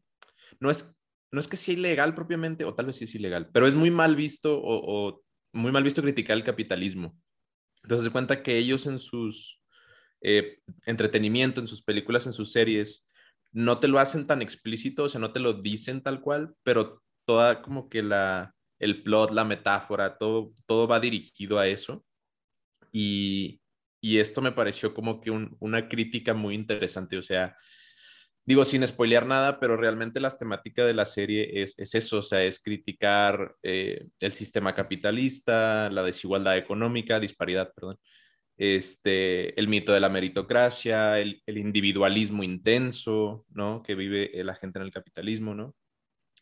no 0.60 0.72
es, 0.72 0.98
no 1.32 1.40
es 1.40 1.48
que 1.48 1.58
sea 1.58 1.76
ilegal 1.76 2.16
propiamente, 2.16 2.66
o 2.66 2.74
tal 2.74 2.88
vez 2.88 2.96
sí 2.96 3.04
es 3.04 3.14
ilegal, 3.14 3.50
pero 3.54 3.68
es 3.68 3.76
muy 3.76 3.92
mal 3.92 4.16
visto 4.16 4.60
o, 4.64 5.22
muy 5.54 5.72
mal 5.72 5.84
visto 5.84 6.02
criticar 6.02 6.36
el 6.36 6.44
capitalismo. 6.44 7.16
Entonces 7.84 8.06
se 8.06 8.12
cuenta 8.12 8.42
que 8.42 8.58
ellos 8.58 8.88
en 8.88 8.98
sus 8.98 9.62
eh, 10.22 10.60
entretenimiento, 10.86 11.62
en 11.62 11.68
sus 11.68 11.84
películas, 11.84 12.26
en 12.26 12.34
sus 12.34 12.52
series, 12.52 13.06
no 13.52 13.80
te 13.80 13.88
lo 13.88 14.00
hacen 14.00 14.26
tan 14.26 14.42
explícito, 14.42 15.04
o 15.04 15.10
sea, 15.10 15.22
no 15.22 15.32
te 15.32 15.40
lo 15.40 15.54
dicen 15.54 16.02
tal 16.02 16.20
cual, 16.20 16.56
pero 16.64 17.05
toda 17.26 17.62
como 17.62 17.90
que 17.90 18.02
la, 18.04 18.54
el 18.80 19.04
plot, 19.04 19.32
la 19.32 19.44
metáfora, 19.44 20.18
todo, 20.18 20.54
todo 20.66 20.88
va 20.88 21.00
dirigido 21.00 21.60
a 21.60 21.68
eso. 21.68 22.06
Y, 22.92 23.62
y 24.02 24.20
esto 24.20 24.42
me 24.42 24.52
pareció 24.52 24.94
como 24.94 25.20
que 25.22 25.32
una 25.32 25.90
crítica 25.90 26.34
muy 26.34 26.56
interesante, 26.56 27.18
o 27.18 27.22
sea, 27.22 27.58
digo 28.46 28.64
sin 28.64 28.86
spoilear 28.88 29.26
nada, 29.26 29.60
pero 29.60 29.78
realmente 29.78 30.20
las 30.20 30.38
temáticas 30.38 30.86
de 30.86 30.94
la 30.94 31.06
serie 31.06 31.62
es, 31.64 31.74
es 31.80 31.96
eso, 31.96 32.20
o 32.20 32.22
sea, 32.22 32.44
es 32.44 32.62
criticar 32.62 33.56
eh, 33.64 34.08
el 34.20 34.34
sistema 34.34 34.76
capitalista, 34.76 35.90
la 35.90 36.04
desigualdad 36.04 36.58
económica, 36.58 37.20
disparidad, 37.20 37.74
perdón, 37.74 37.98
este, 38.58 39.60
el 39.60 39.68
mito 39.68 39.92
de 39.94 40.00
la 40.00 40.10
meritocracia, 40.10 41.20
el, 41.20 41.42
el 41.46 41.58
individualismo 41.58 42.44
intenso, 42.44 43.46
¿no? 43.50 43.84
Que 43.84 43.96
vive 43.96 44.32
la 44.44 44.56
gente 44.56 44.80
en 44.80 44.86
el 44.86 44.92
capitalismo, 44.92 45.56
¿no? 45.56 45.76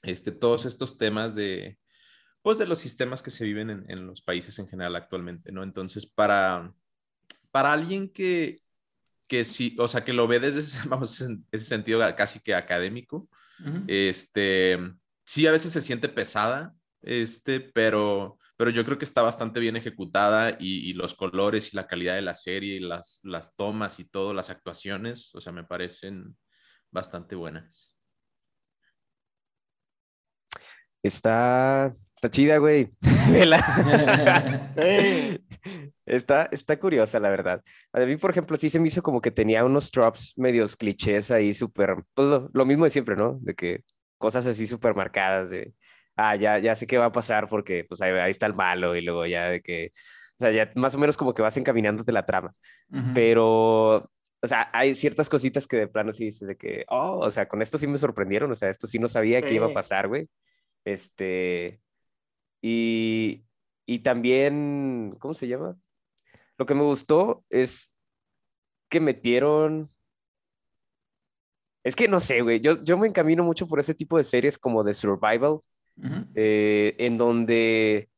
Este, 0.04 0.32
todos 0.32 0.66
estos 0.66 0.98
temas 0.98 1.34
de, 1.34 1.80
pues, 2.42 2.58
de 2.58 2.68
los 2.68 2.80
sistemas 2.80 3.22
que 3.22 3.32
se 3.32 3.46
viven 3.46 3.70
en, 3.70 3.86
en 3.90 4.06
los 4.06 4.22
países 4.22 4.60
en 4.60 4.68
general 4.68 4.96
actualmente, 4.96 5.52
¿no? 5.52 5.64
Entonces, 5.64 6.06
para, 6.06 6.74
para 7.52 7.74
alguien 7.74 8.10
que, 8.10 8.62
que 9.28 9.46
sí, 9.46 9.76
o 9.80 9.88
sea, 9.88 10.04
que 10.04 10.14
lo 10.14 10.28
ve 10.28 10.40
desde 10.40 10.60
ese, 10.60 10.88
vamos, 10.90 11.20
ese 11.52 11.66
sentido 11.66 12.00
casi 12.16 12.40
que 12.40 12.54
académico, 12.54 13.30
este, 13.88 14.78
sí 15.26 15.48
a 15.48 15.52
veces 15.52 15.72
se 15.72 15.82
siente 15.82 16.10
pesada, 16.10 16.74
este, 17.02 17.62
pero, 17.62 18.38
pero 18.58 18.72
yo 18.72 18.84
creo 18.84 18.98
que 18.98 19.06
está 19.06 19.22
bastante 19.22 19.62
bien 19.62 19.78
ejecutada 19.78 20.58
y, 20.60 20.90
y, 20.90 20.94
los 20.94 21.14
colores 21.14 21.72
y 21.72 21.78
la 21.78 21.88
calidad 21.88 22.16
de 22.16 22.24
la 22.24 22.36
serie 22.36 22.76
y 22.76 22.80
las, 22.80 23.22
las 23.24 23.56
tomas 23.56 24.00
y 24.00 24.06
todo, 24.06 24.34
las 24.34 24.50
actuaciones, 24.50 25.34
o 25.34 25.40
sea, 25.40 25.54
me 25.54 25.64
parecen 25.64 26.36
bastante 26.92 27.36
buenas. 27.36 27.93
Está, 31.04 31.94
está 32.16 32.32
chida, 32.32 32.58
güey. 32.60 32.90
está, 36.06 36.48
está 36.50 36.80
curiosa, 36.80 37.20
la 37.20 37.30
verdad. 37.30 37.62
A 37.92 38.00
mí, 38.00 38.16
por 38.16 38.32
ejemplo, 38.32 38.56
sí 38.56 38.70
se 38.70 38.80
me 38.80 38.88
hizo 38.88 39.04
como 39.04 39.20
que 39.20 39.30
tenía 39.30 39.66
unos 39.66 39.92
drops 39.92 40.32
medios 40.38 40.78
clichés 40.78 41.30
ahí, 41.30 41.54
súper, 41.54 42.06
pues 42.14 42.44
lo, 42.54 42.66
mismo 42.66 42.86
de 42.86 42.90
siempre, 42.90 43.18
¿no? 43.18 43.38
De 43.42 43.54
que 43.54 43.84
cosas 44.18 44.46
así 44.46 44.66
súper 44.66 44.96
marcadas, 44.96 45.50
de, 45.50 45.74
ah, 46.16 46.38
ya, 46.38 46.58
ya 46.60 46.74
sé 46.74 46.88
qué 46.88 46.98
va 46.98 47.08
a 47.08 47.12
pasar 47.12 47.50
porque, 47.50 47.84
pues 47.84 48.02
ahí, 48.02 48.32
está 48.32 48.46
el 48.46 48.56
malo 48.56 48.96
y 48.96 49.02
luego 49.02 49.26
ya 49.26 49.50
de 49.50 49.62
que, 49.62 49.92
o 50.38 50.40
sea, 50.40 50.52
ya 50.52 50.72
más 50.76 50.96
o 50.96 51.00
menos 51.00 51.18
como 51.18 51.34
que 51.34 51.42
vas 51.42 51.58
encaminándote 51.58 52.14
la 52.14 52.26
trama. 52.26 52.54
Pero, 53.14 53.98
o 53.98 54.48
sea, 54.48 54.70
hay 54.72 54.96
ciertas 54.96 55.28
cositas 55.28 55.68
que 55.68 55.76
de 55.76 55.88
plano 55.88 56.14
sí 56.14 56.26
dices 56.26 56.48
de 56.48 56.56
que, 56.56 56.86
oh, 56.88 57.20
o 57.20 57.30
sea, 57.30 57.50
con 57.50 57.62
esto 57.62 57.78
sí 57.78 57.88
me 57.88 57.98
sorprendieron, 57.98 58.50
o 58.50 58.56
sea, 58.56 58.70
esto 58.70 58.88
sí 58.88 59.00
no 59.00 59.10
sabía 59.10 59.42
que 59.42 59.54
iba 59.54 59.68
a 59.68 59.74
pasar, 59.74 60.08
güey. 60.08 60.30
Este, 60.86 61.82
y, 62.62 63.46
y 63.86 64.00
también, 64.00 65.16
¿cómo 65.20 65.34
se 65.34 65.48
llama? 65.48 65.78
Lo 66.58 66.66
que 66.66 66.76
me 66.76 66.84
gustó 66.84 67.46
es 67.50 67.94
que 68.90 69.00
metieron 69.00 69.90
Es 71.84 71.96
que 71.96 72.08
no 72.08 72.20
sé, 72.20 72.42
güey. 72.42 72.62
Yo, 72.62 72.82
yo 72.84 72.98
me 72.98 73.08
encamino 73.08 73.44
mucho 73.44 73.68
por 73.68 73.80
ese 73.80 73.94
tipo 73.94 74.18
de 74.18 74.24
series 74.24 74.58
como 74.58 74.84
de 74.84 74.94
survival, 74.94 75.60
eh, 76.36 76.96
en 77.00 77.18
donde, 77.18 78.10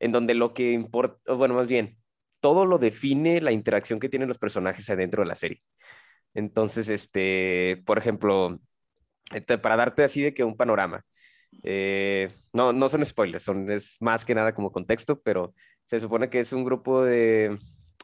en 0.00 0.12
donde 0.12 0.34
lo 0.34 0.54
que 0.54 0.72
importa, 0.72 1.34
bueno, 1.34 1.54
más 1.54 1.66
bien, 1.68 1.98
todo 2.40 2.66
lo 2.66 2.78
define 2.78 3.40
la 3.40 3.52
interacción 3.52 4.00
que 4.00 4.08
tienen 4.08 4.28
los 4.28 4.38
personajes 4.38 4.90
adentro 4.90 5.22
de 5.22 5.28
la 5.28 5.36
serie. 5.36 5.62
Entonces, 6.34 6.88
este, 6.88 7.82
por 7.86 7.98
ejemplo, 7.98 8.60
este, 9.32 9.58
para 9.58 9.76
darte 9.76 10.04
así 10.04 10.22
de 10.22 10.34
que 10.34 10.44
un 10.44 10.56
panorama, 10.56 11.04
eh, 11.62 12.30
no, 12.52 12.72
no 12.72 12.88
son 12.88 13.04
spoilers, 13.04 13.42
son, 13.42 13.70
es 13.70 13.96
más 14.00 14.24
que 14.24 14.34
nada 14.34 14.54
como 14.54 14.72
contexto, 14.72 15.20
pero 15.20 15.54
se 15.84 16.00
supone 16.00 16.30
que 16.30 16.40
es 16.40 16.52
un 16.52 16.64
grupo 16.64 17.02
de, 17.02 17.56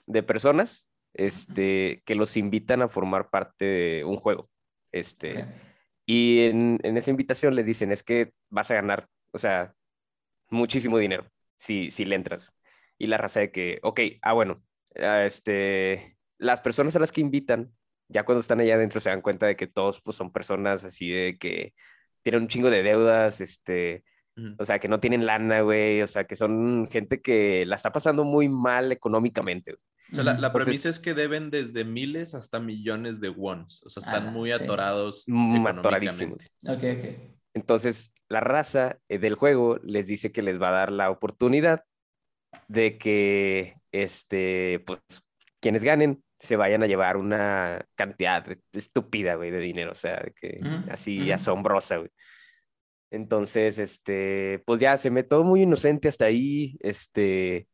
de 0.07 0.23
personas 0.23 0.89
este, 1.15 2.03
que 2.05 2.15
los 2.15 2.37
invitan 2.37 2.83
a 2.83 2.89
formar 2.89 3.31
parte 3.31 3.65
de 3.65 4.05
un 4.05 4.17
juego. 4.17 4.49
Este, 4.93 5.47
y 6.07 6.41
en, 6.41 6.79
en 6.83 6.97
esa 6.97 7.11
invitación 7.11 7.55
les 7.55 7.67
dicen, 7.67 7.93
es 7.93 8.03
que 8.03 8.33
vas 8.51 8.71
a 8.71 8.75
ganar, 8.75 9.07
o 9.33 9.39
sea, 9.39 9.75
muchísimo 10.51 10.99
dinero 10.99 11.27
si, 11.57 11.91
si 11.91 12.05
le 12.05 12.17
entras. 12.17 12.53
Y 12.99 13.07
la 13.07 13.19
raza 13.19 13.41
de 13.41 13.51
que, 13.51 13.79
ok, 13.83 14.01
ah, 14.23 14.33
bueno, 14.33 14.63
ah, 14.97 15.25
este, 15.25 16.17
las 16.39 16.61
personas 16.61 16.95
a 16.97 16.99
las 17.01 17.13
que 17.13 17.21
invitan, 17.21 17.73
ya 18.09 18.25
cuando 18.25 18.41
están 18.41 18.61
allá 18.61 18.75
adentro 18.75 19.01
se 19.01 19.11
dan 19.11 19.23
cuenta 19.23 19.47
de 19.47 19.57
que 19.57 19.67
todos 19.67 20.01
pues, 20.03 20.17
son 20.17 20.33
personas 20.33 20.85
así 20.85 21.11
de 21.11 21.39
que 21.39 21.73
tienen 22.23 22.43
un 22.43 22.49
chingo 22.49 22.71
de 22.71 22.83
deudas, 22.83 23.41
este, 23.41 24.05
Ujú. 24.37 24.55
o 24.59 24.65
sea, 24.65 24.79
que 24.79 24.89
no 24.89 25.01
tienen 25.01 25.27
lana, 25.27 25.61
güey, 25.63 26.03
o 26.03 26.07
sea, 26.07 26.25
que 26.25 26.37
son 26.37 26.87
gente 26.91 27.21
que 27.21 27.65
la 27.67 27.77
está 27.77 27.93
pasando 27.93 28.25
muy 28.25 28.49
mal 28.49 28.93
económicamente. 28.93 29.73
güey. 29.73 29.83
O 30.13 30.15
sea, 30.15 30.25
la, 30.25 30.33
la 30.39 30.47
Entonces- 30.49 30.65
premisa 30.67 30.89
es 30.91 31.01
que 31.01 31.15
deben 31.15 31.51
desde 31.51 31.85
miles 31.85 32.35
hasta 32.35 32.61
millones 32.61 33.21
de 33.21 33.31
wons. 33.31 33.83
O 33.85 33.91
sea, 33.91 34.03
están 34.03 34.29
Ah, 34.29 34.31
muy 34.31 34.53
sí. 34.53 34.63
atorados. 34.63 35.25
Mm, 35.27 35.67
atoradísimos. 35.67 36.39
económicamente. 36.63 36.99
Ok, 36.99 37.19
ok. 37.25 37.35
Entonces, 37.55 38.13
la 38.29 38.41
raza 38.41 38.99
eh, 39.09 39.19
del 39.19 39.35
juego 39.35 39.79
les 39.83 40.07
dice 40.07 40.31
que 40.33 40.43
les 40.43 40.61
va 40.61 40.69
a 40.69 40.73
dar 40.73 40.93
la 40.93 41.11
oportunidad 41.11 41.85
de 42.69 42.99
que, 42.99 43.77
este, 43.93 44.83
pues, 44.87 45.01
quienes 45.61 45.85
ganen 45.85 46.23
se 46.43 46.57
vayan 46.57 46.83
a 46.83 46.87
llevar 46.89 47.17
una 47.17 47.87
cantidad 47.95 48.45
de- 48.45 48.61
estúpida, 48.73 49.37
güey, 49.37 49.51
de 49.53 49.61
dinero, 49.61 49.93
o 49.93 49.95
sea, 49.95 50.21
que 50.41 50.61
así 50.91 51.31
asombrosa, 51.31 51.99
güey. 51.99 52.11
Entonces, 53.11 53.79
este, 53.79 54.63
pues 54.65 54.81
ya 54.81 54.97
se 54.97 55.11
me 55.11 55.23
todo 55.23 55.45
muy 55.45 55.63
inocente 55.63 56.09
hasta 56.09 56.25
ahí, 56.25 56.77
este, 56.81 57.69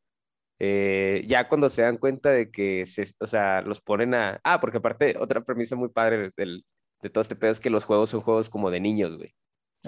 eh, 0.58 1.22
ya 1.26 1.48
cuando 1.48 1.68
se 1.68 1.82
dan 1.82 1.96
cuenta 1.96 2.30
de 2.30 2.50
que, 2.50 2.84
se, 2.86 3.06
o 3.20 3.26
sea, 3.26 3.62
los 3.62 3.80
ponen 3.80 4.14
a, 4.14 4.40
ah, 4.42 4.60
porque 4.60 4.78
aparte, 4.78 5.16
otra 5.18 5.42
premisa 5.44 5.76
muy 5.76 5.88
padre 5.90 6.32
del, 6.36 6.64
de 7.02 7.10
todo 7.10 7.22
este 7.22 7.36
pedo 7.36 7.52
es 7.52 7.60
que 7.60 7.70
los 7.70 7.84
juegos 7.84 8.10
son 8.10 8.20
juegos 8.20 8.50
como 8.50 8.70
de 8.70 8.80
niños, 8.80 9.16
güey. 9.16 9.32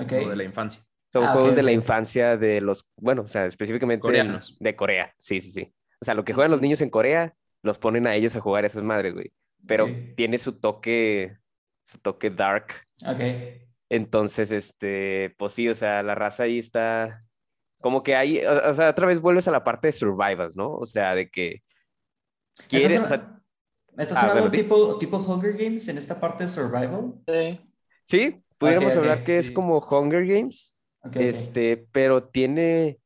Ok. 0.00 0.12
O 0.26 0.30
de 0.30 0.36
la 0.36 0.44
infancia. 0.44 0.82
Son 1.12 1.24
Ah, 1.24 1.32
juegos 1.32 1.56
de 1.56 1.64
la 1.64 1.72
infancia 1.72 2.36
de 2.36 2.60
los, 2.60 2.88
bueno, 2.96 3.22
o 3.22 3.28
sea, 3.28 3.46
específicamente 3.46 4.00
Coreanos. 4.02 4.56
de 4.60 4.76
Corea, 4.76 5.12
sí, 5.18 5.40
sí, 5.40 5.50
sí. 5.50 5.74
O 6.00 6.04
sea, 6.04 6.14
lo 6.14 6.24
que 6.24 6.32
juegan 6.32 6.52
los 6.52 6.60
niños 6.62 6.80
en 6.82 6.90
Corea, 6.90 7.34
los 7.62 7.78
ponen 7.78 8.06
a 8.06 8.14
ellos 8.14 8.36
a 8.36 8.40
jugar 8.40 8.64
a 8.64 8.66
esas 8.68 8.82
madres, 8.82 9.14
güey. 9.14 9.32
Pero 9.66 9.88
tiene 10.16 10.38
su 10.38 10.58
toque, 10.58 11.36
su 11.84 11.98
toque 11.98 12.30
dark. 12.30 12.72
Ok. 13.06 13.20
Entonces, 13.90 14.52
este, 14.52 15.34
pues 15.38 15.52
sí, 15.52 15.68
o 15.68 15.74
sea, 15.74 16.02
la 16.02 16.14
raza 16.14 16.44
ahí 16.44 16.58
está, 16.58 17.24
como 17.80 18.02
que 18.02 18.14
ahí, 18.16 18.38
o, 18.44 18.70
o 18.70 18.74
sea, 18.74 18.88
otra 18.90 19.06
vez 19.06 19.20
vuelves 19.20 19.48
a 19.48 19.50
la 19.50 19.64
parte 19.64 19.88
de 19.88 19.92
survival, 19.92 20.52
¿no? 20.54 20.72
O 20.74 20.86
sea, 20.86 21.14
de 21.14 21.28
que 21.28 21.62
quieres, 22.68 22.92
¿Estás 22.92 23.04
o 23.04 23.08
sea, 23.08 23.18
sonando- 23.18 23.40
¿Estás 23.98 24.18
Ah, 24.22 24.32
bueno, 24.32 24.48
di. 24.48 24.58
tipo, 24.62 24.96
tipo 24.98 25.16
Hunger 25.18 25.52
Games 25.56 25.88
en 25.88 25.98
esta 25.98 26.18
parte 26.20 26.44
de 26.44 26.48
survival? 26.50 27.14
Sí. 27.26 27.60
sí, 28.04 28.44
pudiéramos 28.56 28.96
hablar 28.96 29.24
que 29.24 29.36
es 29.38 29.50
como 29.50 29.78
Hunger 29.80 30.24
Games, 30.24 30.76
este, 31.14 31.88
pero 31.90 32.22
tiene, 32.24 33.00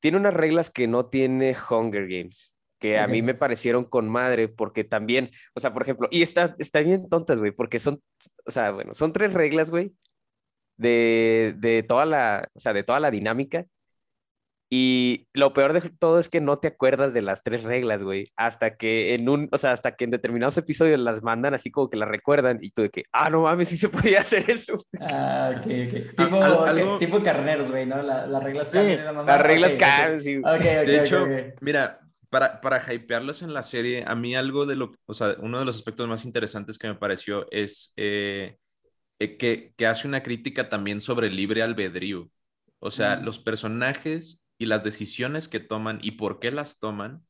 tiene 0.00 0.18
unas 0.18 0.34
reglas 0.34 0.68
que 0.70 0.86
no 0.86 1.06
tiene 1.06 1.56
Hunger 1.70 2.06
Games, 2.06 2.56
que 2.82 2.98
a 2.98 3.04
Ok. 3.04 3.10
mí 3.12 3.22
me 3.22 3.34
parecieron 3.34 3.84
con 3.84 4.08
madre, 4.08 4.48
porque 4.48 4.82
también, 4.82 5.30
o 5.54 5.60
sea, 5.60 5.72
por 5.72 5.82
ejemplo, 5.82 6.08
y 6.10 6.22
está, 6.22 6.56
está 6.58 6.80
bien 6.80 7.08
tontas, 7.08 7.38
güey, 7.38 7.52
porque 7.52 7.78
son, 7.78 8.02
o 8.44 8.50
sea, 8.50 8.72
bueno, 8.72 8.92
son 8.94 9.12
tres 9.12 9.32
reglas, 9.34 9.70
güey, 9.70 9.92
de, 10.76 11.54
de 11.58 11.84
toda 11.84 12.04
la, 12.06 12.48
o 12.54 12.58
sea, 12.58 12.72
de 12.72 12.82
toda 12.82 12.98
la 12.98 13.10
dinámica. 13.12 13.66
Y 14.74 15.28
lo 15.34 15.52
peor 15.52 15.74
de 15.74 15.82
todo 15.90 16.18
es 16.18 16.30
que 16.30 16.40
no 16.40 16.58
te 16.58 16.68
acuerdas 16.68 17.12
de 17.12 17.20
las 17.20 17.42
tres 17.42 17.62
reglas, 17.62 18.02
güey, 18.02 18.32
hasta 18.36 18.76
que 18.78 19.12
en 19.14 19.28
un, 19.28 19.50
o 19.52 19.58
sea, 19.58 19.72
hasta 19.72 19.94
que 19.96 20.04
en 20.04 20.10
determinados 20.10 20.56
episodios 20.56 20.98
las 20.98 21.22
mandan 21.22 21.52
así 21.52 21.70
como 21.70 21.90
que 21.90 21.98
las 21.98 22.08
recuerdan 22.08 22.56
y 22.60 22.70
tú 22.70 22.80
de 22.80 22.88
que, 22.88 23.04
ah, 23.12 23.28
no 23.28 23.42
mames, 23.42 23.68
sí 23.68 23.76
se 23.76 23.90
podía 23.90 24.20
hacer 24.22 24.48
eso. 24.50 24.74
Ah, 24.98 25.52
ok, 25.58 25.66
ok. 25.66 26.16
Tipo, 26.16 26.42
al- 26.42 26.68
algo- 26.70 26.98
tipo 26.98 27.22
carneros, 27.22 27.70
güey, 27.70 27.84
¿no? 27.84 28.02
La- 28.02 28.26
las 28.26 28.42
reglas 28.42 28.68
Sí, 28.68 28.72
cambian. 28.78 29.04
la 29.14 29.22
Las 29.22 29.40
reglas 29.42 29.72
ok, 29.72 29.76
ok. 29.76 29.80
caen, 29.80 30.20
sí. 30.22 30.36
Ok, 30.38 30.44
ok, 30.46 30.60
De 30.86 31.04
hecho, 31.04 31.28
mira, 31.60 32.00
para, 32.32 32.62
para 32.62 32.94
hypearlos 32.94 33.42
en 33.42 33.52
la 33.52 33.62
serie, 33.62 34.04
a 34.06 34.14
mí 34.14 34.34
algo 34.34 34.64
de 34.64 34.74
lo, 34.74 34.94
o 35.04 35.12
sea, 35.12 35.36
uno 35.40 35.58
de 35.58 35.66
los 35.66 35.76
aspectos 35.76 36.08
más 36.08 36.24
interesantes 36.24 36.78
que 36.78 36.88
me 36.88 36.94
pareció 36.94 37.46
es 37.50 37.92
eh, 37.96 38.56
eh, 39.18 39.36
que, 39.36 39.74
que 39.76 39.86
hace 39.86 40.08
una 40.08 40.22
crítica 40.22 40.70
también 40.70 41.02
sobre 41.02 41.26
el 41.26 41.36
libre 41.36 41.62
albedrío. 41.62 42.30
O 42.78 42.90
sea, 42.90 43.16
Mm. 43.16 43.24
los 43.26 43.38
personajes 43.38 44.40
y 44.56 44.64
las 44.64 44.82
decisiones 44.82 45.46
que 45.46 45.60
toman 45.60 45.98
y 46.00 46.12
por 46.12 46.40
qué 46.40 46.50
las 46.50 46.78
toman 46.78 47.22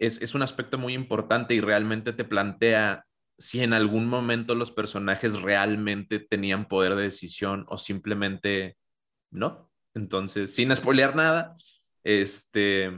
es, 0.00 0.20
es 0.20 0.34
un 0.34 0.42
aspecto 0.42 0.76
muy 0.76 0.92
importante 0.92 1.54
y 1.54 1.60
realmente 1.60 2.12
te 2.12 2.24
plantea 2.24 3.06
si 3.38 3.62
en 3.62 3.74
algún 3.74 4.08
momento 4.08 4.56
los 4.56 4.72
personajes 4.72 5.40
realmente 5.40 6.18
tenían 6.18 6.66
poder 6.66 6.96
de 6.96 7.02
decisión 7.04 7.64
o 7.68 7.78
simplemente 7.78 8.76
no. 9.30 9.70
Entonces, 9.94 10.52
sin 10.52 10.74
spoilear 10.74 11.14
nada, 11.14 11.54
este 12.02 12.90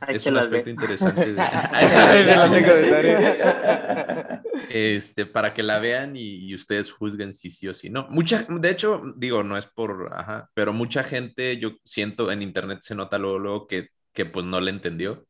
Ahí 0.00 0.16
es 0.16 0.26
un 0.26 0.36
aspecto 0.36 0.66
ve. 0.66 0.70
interesante. 0.72 1.32
de- 1.34 1.40
este, 4.70 5.26
para 5.26 5.54
que 5.54 5.62
la 5.62 5.78
vean 5.78 6.16
y, 6.16 6.46
y 6.48 6.54
ustedes 6.54 6.90
juzguen 6.92 7.32
si 7.32 7.50
sí 7.50 7.68
o 7.68 7.74
si 7.74 7.90
no. 7.90 8.06
Mucha, 8.10 8.46
de 8.48 8.70
hecho, 8.70 9.02
digo, 9.16 9.42
no 9.44 9.56
es 9.56 9.66
por, 9.66 10.12
ajá, 10.14 10.50
pero 10.54 10.72
mucha 10.72 11.04
gente, 11.04 11.58
yo 11.58 11.72
siento 11.84 12.30
en 12.32 12.42
internet 12.42 12.80
se 12.82 12.94
nota 12.94 13.18
luego, 13.18 13.38
luego 13.38 13.66
que, 13.66 13.88
que 14.12 14.26
pues 14.26 14.46
no 14.46 14.60
le 14.60 14.70
entendió. 14.70 15.26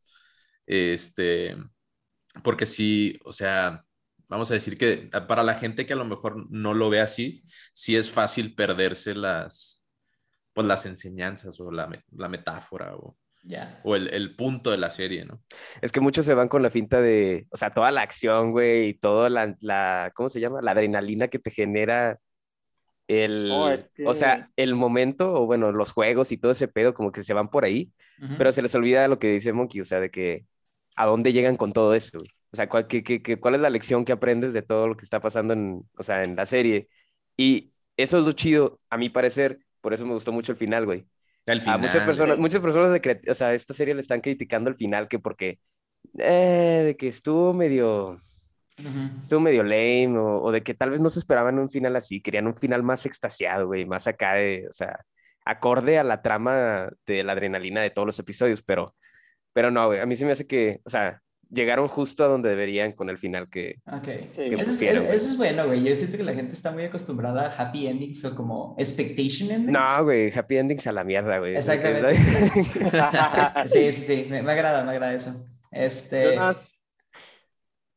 Este, 0.66 1.56
porque 2.44 2.66
sí, 2.66 3.18
o 3.24 3.32
sea, 3.32 3.84
vamos 4.28 4.50
a 4.50 4.54
decir 4.54 4.78
que 4.78 5.08
para 5.28 5.42
la 5.42 5.54
gente 5.56 5.86
que 5.86 5.92
a 5.94 5.96
lo 5.96 6.04
mejor 6.04 6.46
no 6.50 6.74
lo 6.74 6.90
ve 6.90 7.00
así, 7.00 7.42
sí 7.72 7.96
es 7.96 8.10
fácil 8.10 8.54
perderse 8.54 9.14
las, 9.14 9.84
pues 10.52 10.66
las 10.66 10.86
enseñanzas 10.86 11.58
o 11.60 11.70
la, 11.70 11.88
la 12.12 12.28
metáfora 12.28 12.96
o, 12.96 13.16
Ya. 13.44 13.80
o 13.84 13.96
el, 13.96 14.08
el 14.14 14.36
punto 14.36 14.70
de 14.70 14.78
la 14.78 14.88
serie, 14.90 15.24
¿no? 15.24 15.42
Es 15.80 15.90
que 15.92 16.00
muchos 16.00 16.24
se 16.24 16.34
van 16.34 16.48
con 16.48 16.62
la 16.62 16.70
finta 16.70 17.00
de, 17.00 17.46
o 17.50 17.56
sea, 17.56 17.70
toda 17.74 17.90
la 17.90 18.02
acción, 18.02 18.52
güey, 18.52 18.90
y 18.90 18.94
toda 18.94 19.28
la, 19.30 19.56
la, 19.60 20.12
¿cómo 20.14 20.28
se 20.28 20.40
llama? 20.40 20.60
La 20.62 20.70
adrenalina 20.72 21.28
que 21.28 21.38
te 21.40 21.50
genera 21.50 22.18
el, 23.08 23.50
Oh, 23.52 23.68
es 23.68 23.90
o 24.06 24.14
sea, 24.14 24.50
el 24.56 24.74
momento, 24.74 25.34
o 25.34 25.46
bueno, 25.46 25.72
los 25.72 25.92
juegos 25.92 26.32
y 26.32 26.38
todo 26.38 26.52
ese 26.52 26.68
pedo, 26.68 26.94
como 26.94 27.12
que 27.12 27.22
se 27.24 27.34
van 27.34 27.50
por 27.50 27.64
ahí, 27.64 27.92
pero 28.38 28.52
se 28.52 28.62
les 28.62 28.74
olvida 28.74 29.08
lo 29.08 29.18
que 29.18 29.32
dice 29.32 29.52
Monkey, 29.52 29.80
o 29.80 29.84
sea, 29.84 30.00
de 30.00 30.10
que 30.10 30.46
a 30.96 31.06
dónde 31.06 31.32
llegan 31.32 31.56
con 31.56 31.72
todo 31.72 31.94
eso, 31.94 32.18
güey? 32.18 32.30
O 32.52 32.56
sea, 32.56 32.68
¿cuál, 32.68 32.86
qué- 32.86 33.02
qué- 33.02 33.22
qué- 33.22 33.40
cuál 33.40 33.54
es 33.56 33.60
la 33.60 33.70
lección 33.70 34.04
que 34.04 34.12
aprendes 34.12 34.52
de 34.52 34.62
todo 34.62 34.86
lo 34.88 34.96
que 34.96 35.04
está 35.04 35.20
pasando 35.20 35.54
en, 35.54 35.82
o 35.96 36.02
sea, 36.02 36.22
en 36.22 36.36
la 36.36 36.46
serie? 36.46 36.88
Y 37.36 37.72
eso 37.96 38.18
es 38.18 38.24
lo 38.24 38.32
chido, 38.32 38.80
a 38.90 38.96
mi 38.98 39.08
parecer, 39.08 39.58
por 39.80 39.94
eso 39.94 40.06
me 40.06 40.12
gustó 40.14 40.32
mucho 40.32 40.52
el 40.52 40.58
final, 40.58 40.84
güey. 40.86 41.06
Al 41.46 41.62
A 41.66 41.78
muchas 41.78 42.04
personas, 42.04 42.38
muchas 42.38 42.60
personas 42.60 42.92
de 42.92 43.20
o 43.28 43.34
sea, 43.34 43.54
esta 43.54 43.74
serie 43.74 43.94
le 43.94 44.00
están 44.00 44.20
criticando 44.20 44.70
el 44.70 44.76
final 44.76 45.08
que 45.08 45.18
porque 45.18 45.58
eh, 46.18 46.82
de 46.84 46.96
que 46.96 47.08
estuvo 47.08 47.52
medio 47.52 48.16
estuvo 49.20 49.40
medio 49.40 49.62
lame 49.62 50.16
o, 50.18 50.42
o 50.42 50.52
de 50.52 50.62
que 50.62 50.74
tal 50.74 50.90
vez 50.90 51.00
no 51.00 51.10
se 51.10 51.18
esperaban 51.18 51.58
un 51.58 51.68
final 51.68 51.94
así, 51.96 52.20
querían 52.20 52.46
un 52.46 52.56
final 52.56 52.82
más 52.82 53.06
extasiado, 53.06 53.66
güey, 53.66 53.86
más 53.86 54.06
acá 54.06 54.34
de, 54.34 54.66
o 54.68 54.72
sea, 54.72 55.04
acorde 55.44 55.98
a 55.98 56.04
la 56.04 56.22
trama 56.22 56.90
de 57.06 57.24
la 57.24 57.32
adrenalina 57.32 57.82
de 57.82 57.90
todos 57.90 58.06
los 58.06 58.18
episodios, 58.18 58.62
pero 58.62 58.94
pero 59.52 59.70
no, 59.70 59.88
güey, 59.88 60.00
a 60.00 60.06
mí 60.06 60.14
se 60.16 60.24
me 60.24 60.32
hace 60.32 60.46
que, 60.46 60.80
o 60.84 60.90
sea, 60.90 61.22
llegaron 61.52 61.86
justo 61.86 62.24
a 62.24 62.28
donde 62.28 62.48
deberían 62.48 62.92
con 62.92 63.10
el 63.10 63.18
final 63.18 63.48
que 63.50 63.76
Ok. 63.86 64.08
Sí. 64.32 64.42
Eso, 64.42 64.56
es, 64.56 64.64
pusieron, 64.64 65.04
eso 65.04 65.14
es 65.14 65.36
bueno, 65.36 65.66
güey. 65.66 65.84
Yo 65.84 65.94
siento 65.94 66.16
que 66.16 66.22
la 66.22 66.34
gente 66.34 66.54
está 66.54 66.70
muy 66.72 66.84
acostumbrada 66.84 67.48
a 67.52 67.62
happy 67.68 67.86
endings 67.86 68.24
o 68.24 68.34
como 68.34 68.74
expectation 68.78 69.50
endings. 69.50 69.70
no, 69.72 70.04
güey, 70.04 70.32
happy 70.32 70.56
endings 70.56 70.86
a 70.86 70.92
la 70.92 71.04
mierda, 71.04 71.38
güey. 71.38 71.54
Exactamente. 71.56 72.16
Sí, 73.66 73.92
sí, 73.92 74.02
sí. 74.24 74.26
Me, 74.30 74.42
me 74.42 74.52
agrada, 74.52 74.82
me 74.84 74.90
agrada 74.92 75.14
eso. 75.14 75.30
Este. 75.70 76.36
Más 76.36 76.68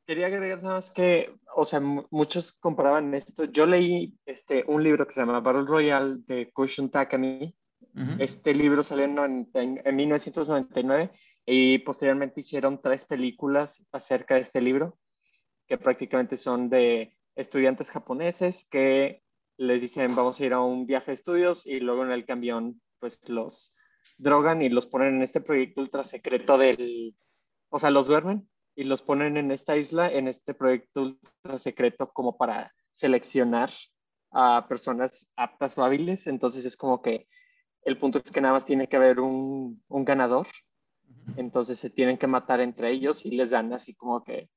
quería 0.08 0.28
agregar 0.28 0.62
nada 0.62 0.76
más 0.76 0.92
que, 0.92 1.34
o 1.56 1.66
sea, 1.66 1.80
mu- 1.80 2.06
muchos 2.12 2.52
comparaban 2.52 3.14
esto. 3.16 3.46
Yo 3.46 3.66
leí 3.66 4.14
este, 4.28 4.64
un 4.68 4.84
libro 4.84 5.08
que 5.08 5.14
se 5.14 5.20
llama 5.22 5.40
Battle 5.40 5.64
Royale 5.66 6.18
de 6.28 6.52
Kushun 6.52 6.92
Takami. 6.92 7.56
ujú. 7.96 8.12
Este 8.20 8.54
libro 8.54 8.84
salió 8.84 9.06
en, 9.06 9.50
en- 9.56 9.82
en 9.84 9.96
1999 9.96 11.10
y 11.46 11.80
posteriormente 11.80 12.42
hicieron 12.42 12.82
tres 12.82 13.06
películas 13.06 13.86
acerca 13.92 14.36
de 14.36 14.42
este 14.42 14.62
libro, 14.62 14.98
que 15.68 15.78
prácticamente 15.78 16.38
son 16.38 16.70
de 16.70 17.18
estudiantes 17.36 17.90
japoneses 17.90 18.66
que 18.70 19.22
les 19.58 19.82
dicen 19.82 20.16
vamos 20.16 20.40
a 20.40 20.46
ir 20.46 20.54
a 20.54 20.62
un 20.62 20.86
viaje 20.86 21.12
de 21.12 21.16
estudios 21.16 21.66
y 21.66 21.80
luego 21.80 22.04
en 22.04 22.12
el 22.12 22.26
camión 22.26 22.82
pues 23.00 23.20
los 23.30 23.74
drogan 24.18 24.62
y 24.62 24.70
los 24.70 24.86
ponen 24.86 25.16
en 25.16 25.22
este 25.22 25.42
proyecto 25.42 25.82
ultra 25.82 26.04
secreto 26.04 26.58
del, 26.58 27.16
o 27.70 27.80
sea, 27.80 27.90
los 27.90 28.08
duermen 28.08 28.48
y 28.76 28.84
los 28.84 29.02
ponen 29.02 29.38
en 29.38 29.52
esta 29.52 29.78
isla, 29.78 30.12
en 30.12 30.28
este 30.28 30.54
proyecto 30.54 31.02
ultra 31.02 31.58
secreto 31.58 32.12
como 32.12 32.38
para 32.38 32.74
seleccionar 32.94 33.72
a 34.32 34.68
personas 34.68 35.28
aptas 35.36 35.78
o 35.78 35.84
hábiles. 35.84 36.28
Entonces 36.28 36.66
es 36.66 36.76
como 36.76 37.02
que 37.02 37.28
el 37.84 37.98
punto 37.98 38.18
es 38.18 38.32
que 38.32 38.42
nada 38.42 38.54
más 38.54 38.66
tiene 38.66 38.88
que 38.88 38.98
haber 38.98 39.20
un, 39.20 39.84
un 39.88 40.06
ganador. 40.06 40.48
Entonces 41.38 41.80
se 41.80 41.90
tienen 41.90 42.18
que 42.18 42.28
matar 42.28 42.62
entre 42.62 42.92
ellos 42.92 43.26
y 43.26 43.32
les 43.32 43.52
dan 43.52 43.74
así 43.74 43.94
como 43.96 44.24
que 44.24 44.50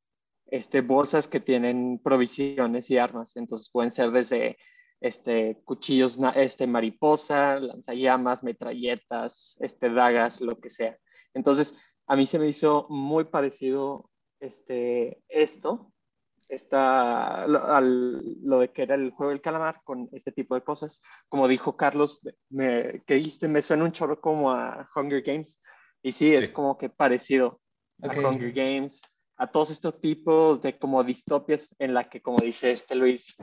este, 0.46 0.80
bolsas 0.80 1.28
que 1.28 1.40
tienen 1.40 2.00
provisiones 2.02 2.90
y 2.90 2.98
armas. 2.98 3.36
Entonces 3.36 3.70
pueden 3.70 3.92
ser 3.92 4.10
desde 4.10 4.58
este, 5.00 5.60
cuchillos 5.64 6.18
este, 6.34 6.66
mariposa, 6.66 7.60
lanzallamas, 7.60 8.42
metralletas, 8.42 9.56
este, 9.60 9.90
dagas, 9.90 10.40
lo 10.40 10.58
que 10.58 10.70
sea. 10.70 10.98
Entonces, 11.34 11.76
a 12.06 12.16
mí 12.16 12.26
se 12.26 12.38
me 12.38 12.48
hizo 12.48 12.86
muy 12.88 13.24
parecido 13.24 14.10
este, 14.40 15.22
esto, 15.28 15.92
esta, 16.48 17.46
lo, 17.46 17.64
al, 17.64 18.40
lo 18.42 18.60
de 18.60 18.72
que 18.72 18.82
era 18.82 18.94
el 18.94 19.10
juego 19.10 19.30
del 19.30 19.42
calamar 19.42 19.82
con 19.84 20.08
este 20.12 20.32
tipo 20.32 20.54
de 20.54 20.62
cosas. 20.62 21.00
Como 21.28 21.46
dijo 21.46 21.76
Carlos, 21.76 22.20
me, 22.48 23.02
que 23.06 23.14
dijiste, 23.14 23.48
me 23.48 23.62
suena 23.62 23.84
un 23.84 23.92
chorro 23.92 24.20
como 24.20 24.50
a 24.50 24.88
Hunger 24.96 25.22
Games. 25.22 25.62
Y 26.02 26.12
sí, 26.12 26.34
es 26.34 26.50
como 26.50 26.78
que 26.78 26.88
parecido 26.88 27.60
a 28.02 28.08
Hunger 28.08 28.52
Games, 28.52 29.02
a 29.36 29.46
todos 29.50 29.70
estos 29.70 30.00
tipos 30.00 30.62
de 30.62 30.78
como 30.78 31.02
distopias 31.04 31.74
en 31.78 31.94
la 31.94 32.08
que, 32.08 32.20
como 32.20 32.38
dice 32.38 32.72
este 32.72 32.94
Luis, 32.94 33.36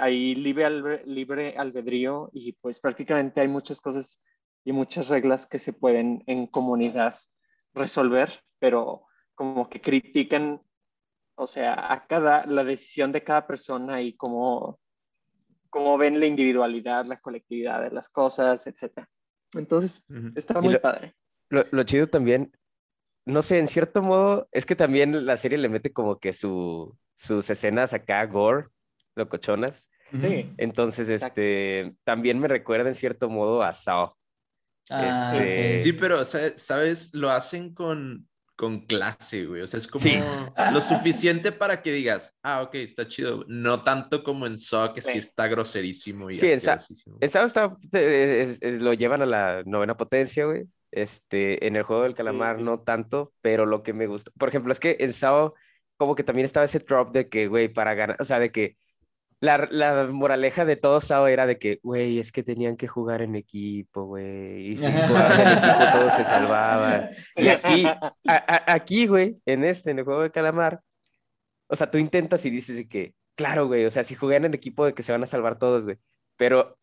hay 0.00 0.34
libre, 0.34 1.04
libre 1.04 1.56
albedrío 1.56 2.30
y 2.32 2.52
pues 2.52 2.80
prácticamente 2.80 3.40
hay 3.40 3.48
muchas 3.48 3.80
cosas 3.80 4.22
y 4.64 4.72
muchas 4.72 5.08
reglas 5.08 5.46
que 5.46 5.58
se 5.58 5.72
pueden 5.72 6.22
en 6.26 6.46
comunidad 6.46 7.18
resolver, 7.74 8.32
pero 8.58 9.06
como 9.34 9.68
que 9.68 9.80
critican, 9.80 10.62
o 11.36 11.46
sea, 11.46 11.92
a 11.92 12.06
cada, 12.06 12.46
la 12.46 12.64
decisión 12.64 13.12
de 13.12 13.24
cada 13.24 13.46
persona 13.46 14.00
y 14.00 14.14
cómo, 14.14 14.78
cómo 15.70 15.98
ven 15.98 16.20
la 16.20 16.26
individualidad, 16.26 17.04
la 17.06 17.20
colectividad 17.20 17.82
de 17.82 17.90
las 17.90 18.08
cosas, 18.08 18.66
etc. 18.66 19.06
Entonces, 19.52 20.02
está 20.36 20.60
muy 20.60 20.78
padre. 20.78 21.14
Lo, 21.50 21.64
lo, 21.70 21.82
chido 21.84 22.08
también, 22.08 22.52
no 23.26 23.42
sé, 23.42 23.58
en 23.58 23.68
cierto 23.68 24.02
modo, 24.02 24.48
es 24.52 24.66
que 24.66 24.76
también 24.76 25.26
la 25.26 25.36
serie 25.36 25.58
le 25.58 25.68
mete 25.68 25.92
como 25.92 26.18
que 26.18 26.32
su, 26.32 26.96
sus 27.14 27.48
escenas 27.50 27.92
acá, 27.92 28.24
gore, 28.26 28.68
locochonas. 29.14 29.88
Sí. 30.10 30.52
Entonces, 30.58 31.08
este, 31.08 31.94
también 32.04 32.38
me 32.38 32.48
recuerda 32.48 32.88
en 32.88 32.94
cierto 32.94 33.28
modo 33.28 33.62
a 33.62 33.72
Sao. 33.72 34.16
Ah, 34.90 35.32
este... 35.34 35.76
Sí, 35.78 35.92
pero, 35.92 36.24
¿sabes? 36.24 37.12
Lo 37.14 37.30
hacen 37.30 37.74
con, 37.74 38.28
con 38.56 38.86
clase, 38.86 39.46
güey. 39.46 39.62
O 39.62 39.66
sea, 39.66 39.78
es 39.78 39.88
como 39.88 40.04
lo 40.72 40.80
suficiente 40.80 41.52
para 41.52 41.82
que 41.82 41.92
digas, 41.92 42.32
ah, 42.42 42.62
ok, 42.62 42.74
está 42.76 43.08
chido. 43.08 43.44
No 43.48 43.82
tanto 43.82 44.22
como 44.22 44.46
en 44.46 44.56
Saw, 44.56 44.94
que 44.94 45.00
sí, 45.00 45.18
está 45.18 45.48
groserísimo. 45.48 46.30
Y 46.30 46.34
sí, 46.34 46.50
en 46.50 46.60
Saw, 46.60 46.78
está, 47.20 47.76
lo 48.80 48.92
llevan 48.92 49.22
a 49.22 49.26
la 49.26 49.62
novena 49.64 49.96
potencia, 49.96 50.44
güey. 50.44 50.64
Este, 50.94 51.66
en 51.66 51.76
el 51.76 51.82
juego 51.82 52.04
del 52.04 52.14
calamar 52.14 52.60
no 52.60 52.80
tanto, 52.80 53.32
pero 53.40 53.66
lo 53.66 53.82
que 53.82 53.92
me 53.92 54.06
gusta, 54.06 54.30
por 54.38 54.48
ejemplo, 54.48 54.72
es 54.72 54.80
que 54.80 54.96
en 55.00 55.12
Sao 55.12 55.54
como 55.96 56.14
que 56.14 56.24
también 56.24 56.44
estaba 56.44 56.66
ese 56.66 56.80
drop 56.80 57.12
de 57.12 57.28
que, 57.28 57.48
güey, 57.48 57.68
para 57.68 57.94
ganar, 57.94 58.16
o 58.20 58.24
sea, 58.24 58.38
de 58.38 58.50
que 58.50 58.76
la, 59.40 59.68
la, 59.70 60.06
moraleja 60.06 60.64
de 60.64 60.76
todo 60.76 61.00
Sao 61.00 61.26
era 61.26 61.46
de 61.46 61.58
que, 61.58 61.80
güey, 61.82 62.18
es 62.18 62.32
que 62.32 62.42
tenían 62.42 62.76
que 62.76 62.88
jugar 62.88 63.22
en 63.22 63.34
equipo, 63.34 64.04
güey. 64.04 64.68
Y 64.68 64.76
si 64.76 64.84
jugaban 64.86 65.40
en 65.40 65.48
equipo 65.48 65.98
todos 65.98 66.14
se 66.14 66.24
salvaban. 66.24 67.10
Y 67.36 67.48
aquí, 67.48 67.84
aquí, 68.66 69.06
güey, 69.06 69.40
en 69.46 69.64
este, 69.64 69.90
en 69.90 69.98
el 69.98 70.04
juego 70.04 70.22
de 70.22 70.30
calamar, 70.30 70.80
o 71.68 71.76
sea, 71.76 71.90
tú 71.90 71.98
intentas 71.98 72.44
y 72.44 72.50
dices 72.50 72.76
de 72.76 72.88
que, 72.88 73.14
claro, 73.34 73.66
güey, 73.66 73.84
o 73.84 73.90
sea, 73.90 74.04
si 74.04 74.14
juegan 74.14 74.44
en 74.44 74.54
equipo 74.54 74.86
de 74.86 74.94
que 74.94 75.02
se 75.02 75.12
van 75.12 75.22
a 75.22 75.26
salvar 75.26 75.58
todos, 75.58 75.84
güey. 75.84 75.98
Pero 76.36 76.78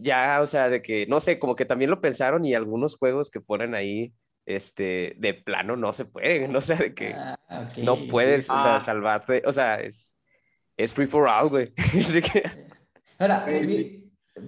ya, 0.00 0.40
o 0.42 0.46
sea, 0.46 0.68
de 0.68 0.82
que, 0.82 1.06
no 1.06 1.20
sé, 1.20 1.38
como 1.38 1.56
que 1.56 1.64
también 1.64 1.90
lo 1.90 2.00
pensaron 2.00 2.44
y 2.44 2.54
algunos 2.54 2.96
juegos 2.96 3.30
que 3.30 3.40
ponen 3.40 3.74
ahí, 3.74 4.12
este, 4.46 5.14
de 5.18 5.34
plano 5.34 5.76
no 5.76 5.92
se 5.92 6.04
pueden, 6.04 6.52
no 6.52 6.60
sé, 6.60 6.74
de 6.76 6.94
que 6.94 7.14
ah, 7.14 7.38
no 7.78 7.96
puedes, 8.08 8.50
o 8.50 8.54
sea, 8.54 8.76
ah. 8.76 8.80
salvarte, 8.80 9.42
o 9.46 9.52
sea, 9.52 9.80
es 9.80 10.10
es 10.80 10.94
free 10.94 11.06
for 11.06 11.28
all, 11.28 11.48
güey. 11.50 11.72
Ahora, 13.18 13.44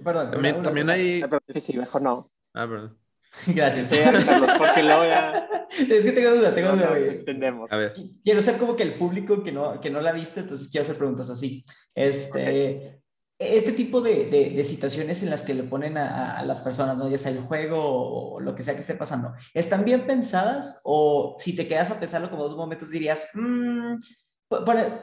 perdón. 0.03 0.31
También, 0.31 0.63
también 0.63 0.89
hay. 0.89 1.23
Sí, 1.61 1.77
mejor 1.77 2.01
no. 2.01 2.31
Ah, 2.53 2.67
perdón. 2.67 2.97
Gracias. 3.47 3.89
Sí, 3.89 3.97
Carlos, 4.03 4.25
porque 4.57 4.83
luego 4.83 5.05
ya... 5.05 5.49
Es 5.73 6.05
que 6.05 6.11
tengo 6.11 6.35
duda, 6.35 6.53
tengo 6.53 6.73
duda. 6.73 6.95
entendemos. 6.97 7.71
A 7.71 7.77
ver. 7.77 7.93
Quiero 8.23 8.41
ser 8.41 8.57
como 8.57 8.75
que 8.75 8.83
el 8.83 8.93
público 8.93 9.43
que 9.43 9.51
no, 9.51 9.81
que 9.81 9.89
no 9.89 10.01
la 10.01 10.11
viste, 10.11 10.41
entonces 10.41 10.69
quiero 10.69 10.83
hacer 10.83 10.97
preguntas 10.97 11.31
así. 11.31 11.65
Este, 11.95 13.01
este 13.43 13.73
tipo 13.73 14.01
de, 14.01 14.25
de, 14.25 14.51
de, 14.51 14.63
situaciones 14.63 15.23
en 15.23 15.29
las 15.29 15.43
que 15.43 15.53
le 15.53 15.63
ponen 15.63 15.97
a, 15.97 16.37
a, 16.37 16.45
las 16.45 16.61
personas, 16.61 16.97
¿no? 16.97 17.09
ya 17.09 17.17
sea 17.17 17.31
el 17.31 17.39
juego 17.39 18.35
o 18.35 18.39
lo 18.39 18.55
que 18.55 18.63
sea 18.63 18.73
que 18.73 18.81
esté 18.81 18.95
pasando, 18.95 19.33
¿están 19.53 19.85
bien 19.85 20.05
pensadas 20.05 20.81
o 20.83 21.35
si 21.39 21.55
te 21.55 21.67
quedas 21.67 21.91
a 21.91 21.99
pensarlo 21.99 22.29
como 22.29 22.43
dos 22.43 22.55
momentos 22.55 22.89
dirías, 22.89 23.29
mmm, 23.33 23.95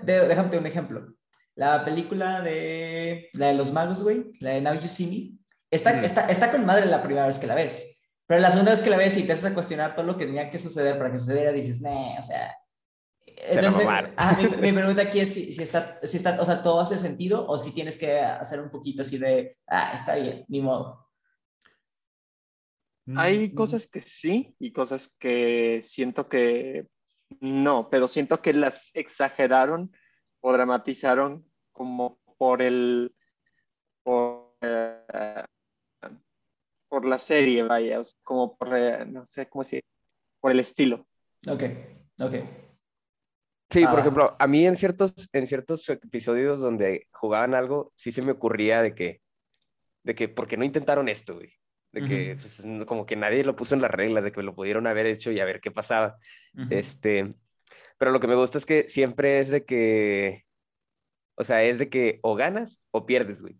déjame 0.04 0.58
un 0.58 0.66
ejemplo. 0.66 1.14
La 1.54 1.84
película 1.84 2.40
de, 2.42 3.28
la 3.34 3.48
de 3.48 3.54
los 3.54 3.72
magos, 3.72 4.02
güey, 4.02 4.32
la 4.40 4.50
de 4.50 4.60
Now 4.60 4.80
You 4.80 4.88
See 4.88 5.06
Me, 5.06 5.38
está, 5.70 6.00
está, 6.02 6.28
está 6.28 6.50
con 6.50 6.64
madre 6.64 6.86
la 6.86 7.02
primera 7.02 7.26
vez 7.26 7.38
que 7.38 7.46
la 7.46 7.54
ves. 7.54 8.00
Pero 8.26 8.40
la 8.40 8.50
segunda 8.50 8.70
vez 8.70 8.80
que 8.80 8.90
la 8.90 8.96
ves 8.96 9.16
y 9.16 9.20
empiezas 9.20 9.50
a 9.50 9.54
cuestionar 9.54 9.94
todo 9.94 10.06
lo 10.06 10.16
que 10.16 10.26
tenía 10.26 10.50
que 10.50 10.58
suceder 10.58 10.96
para 10.96 11.10
que 11.10 11.18
sucediera, 11.18 11.52
dices, 11.52 11.80
nah, 11.80 12.18
o 12.18 12.22
sea. 12.22 12.54
Entonces, 13.48 14.58
mi, 14.60 14.60
mi, 14.60 14.72
pregunta 14.78 15.02
aquí 15.02 15.20
es 15.20 15.32
si, 15.32 15.52
si, 15.52 15.62
está, 15.62 15.98
si 16.02 16.16
está, 16.16 16.40
o 16.40 16.44
sea, 16.44 16.62
todo 16.62 16.80
hace 16.80 16.98
sentido 16.98 17.46
o 17.46 17.58
si 17.58 17.72
tienes 17.72 17.98
que 17.98 18.18
hacer 18.18 18.60
un 18.60 18.70
poquito 18.70 19.02
así 19.02 19.18
de, 19.18 19.56
ah, 19.66 19.92
está 19.94 20.16
bien, 20.16 20.44
ni 20.48 20.60
modo. 20.60 21.08
Hay 23.16 23.48
mm. 23.48 23.54
cosas 23.54 23.86
que 23.88 24.02
sí 24.02 24.54
y 24.58 24.72
cosas 24.72 25.16
que 25.18 25.82
siento 25.84 26.28
que 26.28 26.86
no, 27.40 27.88
pero 27.90 28.08
siento 28.08 28.42
que 28.42 28.52
las 28.52 28.90
exageraron 28.94 29.92
o 30.40 30.52
dramatizaron 30.52 31.44
como 31.72 32.18
por 32.38 32.62
el 32.62 33.14
por, 34.02 34.54
eh, 34.60 35.44
por 36.88 37.04
la 37.04 37.18
serie, 37.18 37.62
vaya, 37.62 38.00
como 38.22 38.56
por, 38.56 38.76
eh, 38.76 39.04
no 39.06 39.24
sé 39.26 39.48
cómo 39.48 39.62
decir, 39.62 39.84
por 40.40 40.50
el 40.50 40.60
estilo. 40.60 41.06
Ok, 41.46 41.62
ok. 42.20 42.34
Sí, 43.70 43.84
por 43.84 43.98
ah. 43.98 44.00
ejemplo, 44.00 44.36
a 44.38 44.46
mí 44.48 44.66
en 44.66 44.76
ciertos, 44.76 45.14
en 45.32 45.46
ciertos 45.46 45.88
episodios 45.88 46.58
donde 46.58 47.06
jugaban 47.12 47.54
algo, 47.54 47.92
sí 47.94 48.10
se 48.10 48.22
me 48.22 48.32
ocurría 48.32 48.82
de 48.82 48.94
que, 48.94 49.20
de 50.02 50.14
que, 50.14 50.28
¿por 50.28 50.48
qué 50.48 50.56
no 50.56 50.64
intentaron 50.64 51.08
esto, 51.08 51.34
güey? 51.34 51.52
De 51.92 52.02
que, 52.02 52.36
pues, 52.36 52.62
como 52.86 53.04
que 53.04 53.16
nadie 53.16 53.44
lo 53.44 53.56
puso 53.56 53.74
en 53.74 53.82
las 53.82 53.90
reglas, 53.90 54.22
de 54.22 54.30
que 54.30 54.42
lo 54.42 54.54
pudieron 54.54 54.86
haber 54.86 55.06
hecho 55.06 55.32
y 55.32 55.40
a 55.40 55.44
ver 55.44 55.60
qué 55.60 55.72
pasaba. 55.72 56.18
Este, 56.70 57.34
pero 57.98 58.12
lo 58.12 58.20
que 58.20 58.28
me 58.28 58.36
gusta 58.36 58.58
es 58.58 58.66
que 58.66 58.88
siempre 58.88 59.40
es 59.40 59.50
de 59.50 59.64
que, 59.64 60.44
o 61.36 61.42
sea, 61.42 61.64
es 61.64 61.80
de 61.80 61.88
que 61.88 62.20
o 62.22 62.36
ganas 62.36 62.80
o 62.92 63.06
pierdes, 63.06 63.42
güey. 63.42 63.56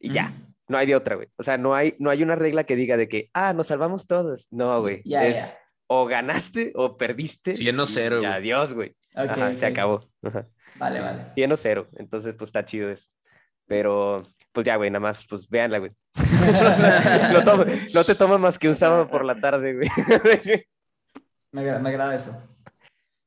Y 0.00 0.10
ya, 0.10 0.34
no 0.66 0.76
hay 0.76 0.88
de 0.88 0.96
otra, 0.96 1.14
güey. 1.14 1.28
O 1.36 1.44
sea, 1.44 1.56
no 1.56 1.74
hay, 1.74 1.94
no 2.00 2.10
hay 2.10 2.24
una 2.24 2.34
regla 2.34 2.64
que 2.64 2.74
diga 2.74 2.96
de 2.96 3.08
que, 3.08 3.30
ah, 3.32 3.52
nos 3.52 3.68
salvamos 3.68 4.08
todos. 4.08 4.48
No, 4.50 4.80
güey. 4.80 5.02
es 5.04 5.54
o 5.86 6.06
ganaste 6.06 6.72
o 6.74 6.96
perdiste. 6.96 7.54
100 7.54 7.80
o 7.80 7.86
0. 7.86 8.22
Adiós, 8.26 8.74
güey. 8.74 8.96
Se 9.54 9.66
acabó. 9.66 10.08
Vale, 10.76 11.00
vale. 11.00 11.32
100 11.34 11.52
o 11.52 11.56
0. 11.56 11.88
Entonces, 11.96 12.34
pues 12.36 12.48
está 12.48 12.64
chido 12.64 12.90
eso. 12.90 13.06
Pero, 13.66 14.22
pues 14.52 14.66
ya, 14.66 14.76
güey, 14.76 14.90
nada 14.90 15.00
más, 15.00 15.26
pues 15.26 15.48
véanla, 15.48 15.78
güey. 15.78 15.92
no, 17.94 18.04
te 18.04 18.14
toma 18.14 18.38
más 18.38 18.58
que 18.58 18.68
un 18.68 18.76
sábado 18.76 19.08
por 19.08 19.24
la 19.24 19.40
tarde, 19.40 19.74
güey. 19.74 19.88
me, 21.52 21.78
me 21.78 21.88
agrada 21.88 22.14
eso. 22.14 22.32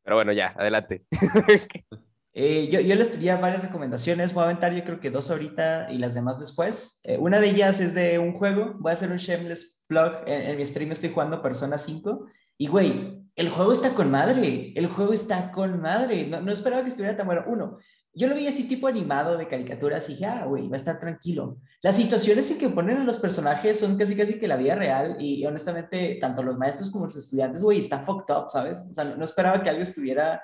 Pero 0.03 0.17
bueno, 0.17 0.31
ya, 0.31 0.53
adelante. 0.57 1.05
Eh, 2.37 2.67
yo, 2.69 2.81
yo, 2.81 2.95
les 2.95 3.13
tenía 3.13 3.37
varias 3.37 3.61
recomendaciones, 3.61 4.33
voy 4.33 4.41
a 4.41 4.47
aventar 4.47 4.73
yo 4.73 4.83
creo 4.83 4.99
que 4.99 5.09
dos 5.09 5.31
ahorita 5.31 5.89
y 5.89 5.97
las 5.99 6.13
demás 6.15 6.37
después. 6.37 6.99
Eh, 7.05 7.17
una 7.17 7.39
de 7.39 7.47
ellas 7.47 7.79
es 7.79 7.93
de 7.93 8.19
un 8.19 8.33
juego, 8.33 8.73
voy 8.77 8.89
a 8.89 8.93
hacer 8.93 9.09
un 9.09 9.15
shameless 9.15 9.85
plug, 9.87 10.15
en, 10.27 10.57
mi 10.57 10.65
stream 10.65 10.91
estoy 10.91 11.11
jugando 11.11 11.41
Persona 11.41 11.77
5 11.77 12.27
y 12.57 12.67
güey, 12.67 13.24
el 13.35 13.49
juego 13.49 13.73
está 13.73 13.93
con 13.93 14.11
madre, 14.11 14.73
el 14.75 14.87
juego 14.87 15.13
está 15.13 15.51
con 15.51 15.81
madre, 15.81 16.27
no, 16.27 16.41
no 16.41 16.51
esperaba 16.51 16.83
que 16.83 16.89
estuviera 16.89 17.17
tan 17.17 17.25
bueno. 17.25 17.43
Uno, 17.47 17.77
yo 18.13 18.29
lo 18.29 18.35
vi 18.35 18.47
así 18.47 18.67
tipo 18.67 18.87
animado 18.87 19.37
de 19.37 19.47
caricaturas 19.47 20.07
y 20.07 20.13
dije, 20.13 20.25
ah, 20.25 20.45
güey, 20.45 20.69
va 20.69 20.75
a 20.75 20.77
estar 20.77 20.99
tranquilo. 20.99 21.57
Las 21.81 21.97
situaciones 21.97 22.49
en 22.49 22.59
que 22.59 22.69
ponen 22.69 22.97
a 22.97 23.03
los 23.03 23.17
personajes 23.17 23.79
son 23.79 23.97
casi 23.97 24.15
casi 24.15 24.39
que 24.39 24.47
la 24.47 24.55
vida 24.55 24.75
real 24.75 25.17
y, 25.19 25.45
honestamente 25.45 26.17
tanto 26.21 26.41
los 26.41 26.57
maestros 26.57 26.91
como 26.91 27.05
los 27.05 27.15
estudiantes, 27.17 27.61
güey, 27.61 27.79
está 27.79 27.99
fucked 27.99 28.33
up, 28.33 28.49
¿sabes? 28.49 28.87
O 28.89 28.93
sea, 28.93 29.03
no, 29.03 29.17
no 29.17 29.25
esperaba 29.25 29.61
que 29.61 29.69
algo 29.69 29.83
estuviera 29.83 30.41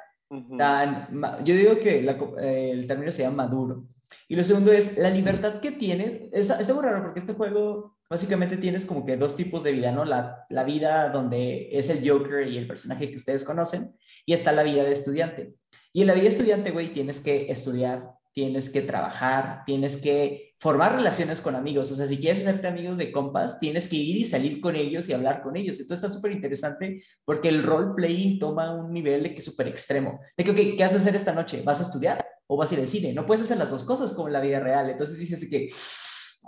tan, 0.58 1.10
yo 1.44 1.56
digo 1.56 1.78
que 1.80 2.06
eh, 2.40 2.72
el 2.72 2.88
término 2.88 3.12
se 3.12 3.24
llama 3.24 3.48
maduro. 3.48 3.86
Y 4.28 4.36
lo 4.36 4.44
segundo 4.44 4.72
es 4.72 4.98
la 4.98 5.10
libertad 5.10 5.60
que 5.60 5.72
tienes. 5.72 6.22
Está, 6.32 6.60
está, 6.60 6.74
muy 6.74 6.84
raro 6.84 7.02
porque 7.04 7.20
este 7.20 7.34
juego 7.34 7.98
básicamente 8.12 8.58
tienes 8.58 8.86
como 8.86 9.06
que 9.06 9.16
dos 9.16 9.38
tipos 9.38 9.64
de 9.64 9.72
vida, 9.72 9.94
¿no? 9.94 10.04
La, 10.04 10.46
la 10.50 10.66
vida 10.66 11.10
donde 11.10 11.70
es 11.72 11.90
el 11.90 12.08
Joker 12.08 12.46
y 12.46 12.58
el 12.58 12.68
personaje 12.68 13.10
que 13.10 13.16
ustedes 13.16 13.46
conocen, 13.46 13.96
y 14.26 14.34
está 14.34 14.52
la 14.52 14.64
vida 14.64 14.84
de 14.84 14.92
estudiante. 14.92 15.54
Y 15.94 16.02
en 16.02 16.08
la 16.08 16.14
vida 16.14 16.24
de 16.24 16.30
estudiante, 16.30 16.72
güey, 16.72 16.94
tienes 16.94 17.22
que 17.22 17.50
estudiar, 17.50 18.12
tienes 18.34 18.70
que 18.70 18.82
trabajar, 18.82 19.64
tienes 19.66 20.02
que 20.02 20.56
formar 20.60 20.98
relaciones 20.98 21.40
con 21.40 21.56
amigos. 21.56 21.90
O 21.90 21.96
sea, 21.96 22.06
si 22.06 22.18
quieres 22.18 22.42
hacerte 22.42 22.68
amigos 22.68 22.98
de 22.98 23.14
compas, 23.14 23.62
tienes 23.62 23.88
que 23.88 23.96
ir 23.96 24.18
y 24.18 24.26
salir 24.26 24.60
con 24.60 24.76
ellos 24.76 25.08
y 25.08 25.14
hablar 25.14 25.42
con 25.42 25.56
ellos. 25.56 25.80
Entonces 25.80 26.04
está 26.04 26.14
súper 26.14 26.34
interesante 26.34 27.02
porque 27.24 27.48
el 27.48 27.64
role-playing 27.64 28.40
toma 28.40 28.76
un 28.76 28.92
nivel 28.92 29.24
de 29.24 29.34
que 29.34 29.42
súper 29.42 29.70
extremo. 29.70 30.20
De 30.36 30.44
que, 30.44 30.52
okay, 30.52 30.76
¿qué 30.76 30.84
vas 30.84 30.96
a 30.96 30.98
hacer 30.98 31.16
esta 31.16 31.34
noche? 31.34 31.62
¿Vas 31.64 31.80
a 31.80 31.84
estudiar 31.84 32.26
o 32.46 32.58
vas 32.58 32.72
a 32.72 32.74
ir 32.74 32.82
al 32.82 32.90
cine? 32.90 33.14
No 33.14 33.26
puedes 33.26 33.46
hacer 33.46 33.58
las 33.58 33.72
dos 33.72 33.86
cosas 33.86 34.14
como 34.14 34.28
en 34.28 34.34
la 34.34 34.42
vida 34.42 34.60
real. 34.60 34.90
Entonces 34.90 35.18
dices 35.18 35.50
que, 35.50 35.68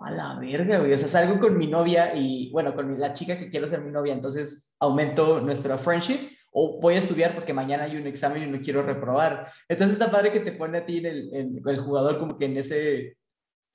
a 0.01 0.11
la 0.11 0.39
verga, 0.39 0.79
güey. 0.79 0.93
O 0.93 0.97
sea, 0.97 1.07
salgo 1.07 1.39
con 1.39 1.57
mi 1.57 1.67
novia 1.67 2.15
y, 2.15 2.49
bueno, 2.51 2.75
con 2.75 2.99
la 2.99 3.13
chica 3.13 3.37
que 3.37 3.49
quiero 3.49 3.67
ser 3.67 3.81
mi 3.81 3.91
novia. 3.91 4.13
Entonces 4.13 4.75
aumento 4.79 5.39
nuestra 5.41 5.77
friendship 5.77 6.31
o 6.51 6.79
voy 6.79 6.95
a 6.95 6.99
estudiar 6.99 7.33
porque 7.33 7.53
mañana 7.53 7.83
hay 7.83 7.97
un 7.97 8.07
examen 8.07 8.43
y 8.43 8.47
no 8.47 8.59
quiero 8.61 8.83
reprobar. 8.83 9.47
Entonces 9.67 9.99
está 9.99 10.11
padre 10.11 10.31
que 10.31 10.39
te 10.39 10.51
pone 10.53 10.79
a 10.79 10.85
ti 10.85 10.97
en 10.99 11.05
el, 11.05 11.61
el 11.65 11.79
jugador 11.81 12.19
como 12.19 12.37
que 12.37 12.45
en 12.45 12.57
ese, 12.57 13.17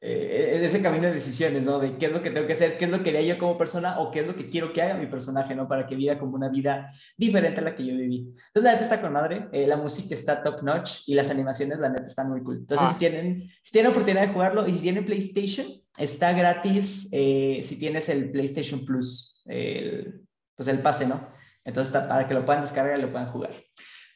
eh, 0.01 0.53
en 0.55 0.65
ese 0.65 0.81
camino 0.81 1.09
de 1.09 1.15
decisiones, 1.15 1.63
¿no? 1.63 1.81
De 1.81 1.97
qué 1.99 2.07
es 2.07 2.13
lo 2.13 2.23
que 2.23 2.31
tengo 2.31 2.47
que 2.47 2.53
hacer, 2.53 2.79
qué 2.79 2.85
es 2.85 2.91
lo 2.91 3.03
que 3.03 3.11
haría 3.11 3.35
yo 3.35 3.39
como 3.39 3.59
persona 3.59 3.99
o 3.99 4.13
qué 4.13 4.21
es 4.21 4.27
lo 4.27 4.37
que 4.37 4.49
quiero 4.49 4.73
que 4.73 4.81
haga 4.81 4.95
mi 4.95 5.07
personaje, 5.07 5.57
¿no? 5.57 5.67
Para 5.67 5.87
que 5.89 5.97
viva 5.97 6.19
como 6.19 6.37
una 6.37 6.49
vida 6.49 6.93
diferente 7.17 7.61
a 7.61 7.65
la 7.65 7.75
que 7.75 7.85
yo 7.85 7.95
viví. 7.97 8.29
Entonces 8.29 8.63
la 8.63 8.73
neta 8.73 8.85
está 8.85 9.01
con 9.01 9.13
madre, 9.13 9.49
eh, 9.53 9.67
la 9.67 9.77
música 9.77 10.15
está 10.15 10.43
top 10.43 10.63
notch 10.63 11.09
y 11.09 11.15
las 11.15 11.31
animaciones 11.31 11.81
la 11.81 11.89
neta 11.89 12.07
están 12.07 12.31
muy 12.31 12.43
cool. 12.45 12.59
Entonces 12.59 12.87
ah. 12.89 12.93
si, 12.93 12.99
tienen, 13.01 13.51
si 13.63 13.73
tienen 13.73 13.91
oportunidad 13.91 14.27
de 14.27 14.33
jugarlo 14.33 14.69
y 14.69 14.75
si 14.75 14.83
tienen 14.83 15.05
PlayStation, 15.05 15.67
está 15.97 16.33
gratis 16.33 17.09
eh, 17.11 17.61
si 17.65 17.77
tienes 17.79 18.09
el 18.09 18.31
PlayStation 18.31 18.85
Plus, 18.85 19.43
el, 19.47 20.23
pues 20.55 20.69
el 20.69 20.79
pase, 20.79 21.09
¿no? 21.09 21.29
Entonces, 21.65 21.93
para 21.93 22.27
que 22.27 22.35
lo 22.35 22.47
puedan 22.47 22.63
descargar 22.63 22.99
y 22.99 23.03
lo 23.03 23.11
puedan 23.11 23.29
jugar. 23.31 23.51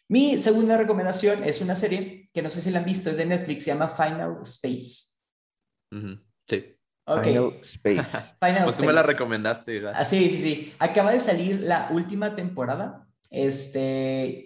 Mi 0.08 0.38
segunda 0.38 0.78
recomendación 0.78 1.44
es 1.44 1.60
una 1.60 1.74
serie 1.74 2.30
que 2.32 2.40
no 2.40 2.48
sé 2.48 2.60
si 2.60 2.70
la 2.70 2.78
han 2.78 2.84
visto, 2.84 3.10
es 3.10 3.16
de 3.16 3.26
Netflix, 3.26 3.64
se 3.64 3.72
llama 3.72 3.88
Final 3.88 4.38
Space. 4.42 5.11
Sí. 6.46 6.76
Final 7.06 7.58
Space. 7.60 8.34
Final 8.40 8.64
pues 8.64 8.76
tú 8.76 8.84
me 8.84 8.92
la 8.92 9.02
recomendaste, 9.02 9.74
¿verdad? 9.74 9.94
Ah, 9.96 10.04
sí, 10.04 10.30
sí, 10.30 10.38
sí. 10.38 10.74
Acaba 10.78 11.12
de 11.12 11.20
salir 11.20 11.60
la 11.60 11.88
última 11.90 12.34
temporada. 12.34 13.06
Este 13.30 14.44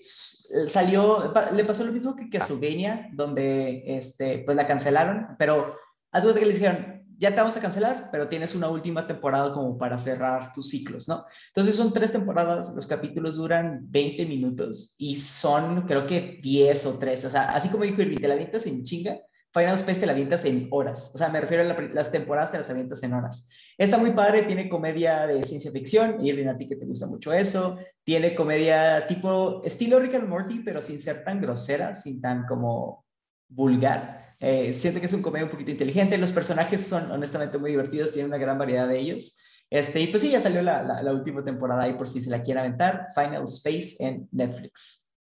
salió, 0.68 1.32
le 1.52 1.64
pasó 1.64 1.84
lo 1.84 1.92
mismo 1.92 2.14
que 2.14 2.30
Castlevania, 2.30 3.08
donde 3.12 3.82
este, 3.84 4.38
pues 4.38 4.56
la 4.56 4.66
cancelaron, 4.66 5.36
pero 5.38 5.76
haz 6.12 6.24
que 6.32 6.46
le 6.46 6.52
dijeron, 6.52 7.04
ya 7.18 7.30
te 7.30 7.36
vamos 7.36 7.56
a 7.56 7.60
cancelar, 7.60 8.10
pero 8.12 8.28
tienes 8.28 8.54
una 8.54 8.68
última 8.68 9.06
temporada 9.06 9.52
como 9.52 9.78
para 9.78 9.98
cerrar 9.98 10.52
tus 10.52 10.68
ciclos, 10.68 11.08
¿no? 11.08 11.24
Entonces 11.48 11.74
son 11.74 11.92
tres 11.92 12.12
temporadas, 12.12 12.74
los 12.74 12.86
capítulos 12.86 13.36
duran 13.36 13.80
20 13.90 14.26
minutos 14.26 14.94
y 14.98 15.16
son 15.16 15.82
creo 15.86 16.06
que 16.06 16.38
10 16.42 16.86
o 16.86 16.98
13, 16.98 17.26
o 17.26 17.30
sea, 17.30 17.54
así 17.54 17.68
como 17.70 17.84
dijo 17.84 18.02
Irving, 18.02 18.18
te 18.18 18.28
la 18.28 18.34
avientas 18.34 18.66
en 18.66 18.84
chinga, 18.84 19.18
Final 19.56 19.76
Space 19.76 20.00
te 20.00 20.06
la 20.06 20.12
avientas 20.12 20.44
en 20.44 20.68
horas, 20.70 21.12
o 21.14 21.18
sea, 21.18 21.30
me 21.30 21.40
refiero 21.40 21.62
a 21.62 21.80
las 21.94 22.12
temporadas 22.12 22.52
te 22.52 22.58
las 22.58 22.68
avientas 22.68 23.02
en 23.02 23.14
horas. 23.14 23.48
Está 23.78 23.96
muy 23.96 24.12
padre, 24.12 24.42
tiene 24.42 24.68
comedia 24.68 25.26
de 25.26 25.42
ciencia 25.44 25.70
ficción, 25.70 26.24
Irving, 26.24 26.48
a 26.48 26.58
ti 26.58 26.68
que 26.68 26.76
te 26.76 26.84
gusta 26.84 27.06
mucho 27.06 27.32
eso, 27.32 27.78
tiene 28.04 28.34
comedia 28.34 29.06
tipo 29.06 29.62
estilo 29.64 29.98
Rick 29.98 30.16
and 30.16 30.28
Morty, 30.28 30.60
pero 30.60 30.82
sin 30.82 30.98
ser 30.98 31.24
tan 31.24 31.40
grosera, 31.40 31.94
sin 31.94 32.20
tan 32.20 32.46
como 32.46 33.06
vulgar. 33.48 34.28
Eh, 34.40 34.74
siento 34.74 35.00
que 35.00 35.06
es 35.06 35.12
un 35.14 35.22
comedia 35.22 35.46
un 35.46 35.50
poquito 35.50 35.70
inteligente. 35.70 36.18
Los 36.18 36.32
personajes 36.32 36.82
son 36.82 37.10
honestamente 37.10 37.56
muy 37.58 37.70
divertidos, 37.70 38.12
tienen 38.12 38.30
una 38.30 38.38
gran 38.38 38.58
variedad 38.58 38.86
de 38.86 38.98
ellos. 38.98 39.38
Este, 39.70 40.00
y 40.00 40.08
pues 40.08 40.22
sí, 40.22 40.30
ya 40.30 40.40
salió 40.40 40.62
la, 40.62 40.82
la, 41.02 41.12
última 41.12 41.42
temporada 41.44 41.84
ahí 41.84 41.94
por 41.94 42.06
si 42.06 42.20
se 42.20 42.30
la 42.30 42.42
quiere 42.42 42.60
aventar. 42.60 43.08
Final 43.14 43.44
Space 43.44 43.96
en 43.98 44.28
Netflix. 44.30 45.12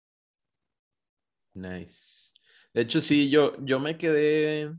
Nice. 1.54 2.23
De 2.74 2.82
hecho, 2.82 3.00
sí, 3.00 3.30
yo, 3.30 3.54
yo 3.64 3.80
me 3.80 3.96
quedé, 3.96 4.70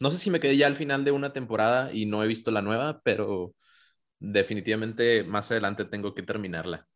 no 0.00 0.10
sé 0.10 0.18
si 0.18 0.30
me 0.30 0.38
quedé 0.38 0.56
ya 0.56 0.66
al 0.66 0.76
final 0.76 1.04
de 1.04 1.10
una 1.10 1.32
temporada 1.32 1.92
y 1.92 2.06
no 2.06 2.22
he 2.22 2.26
visto 2.28 2.50
la 2.50 2.62
nueva, 2.62 3.00
pero 3.02 3.54
definitivamente 4.20 5.24
más 5.24 5.50
adelante 5.50 5.84
tengo 5.84 6.14
que 6.14 6.22
terminarla 6.22 6.86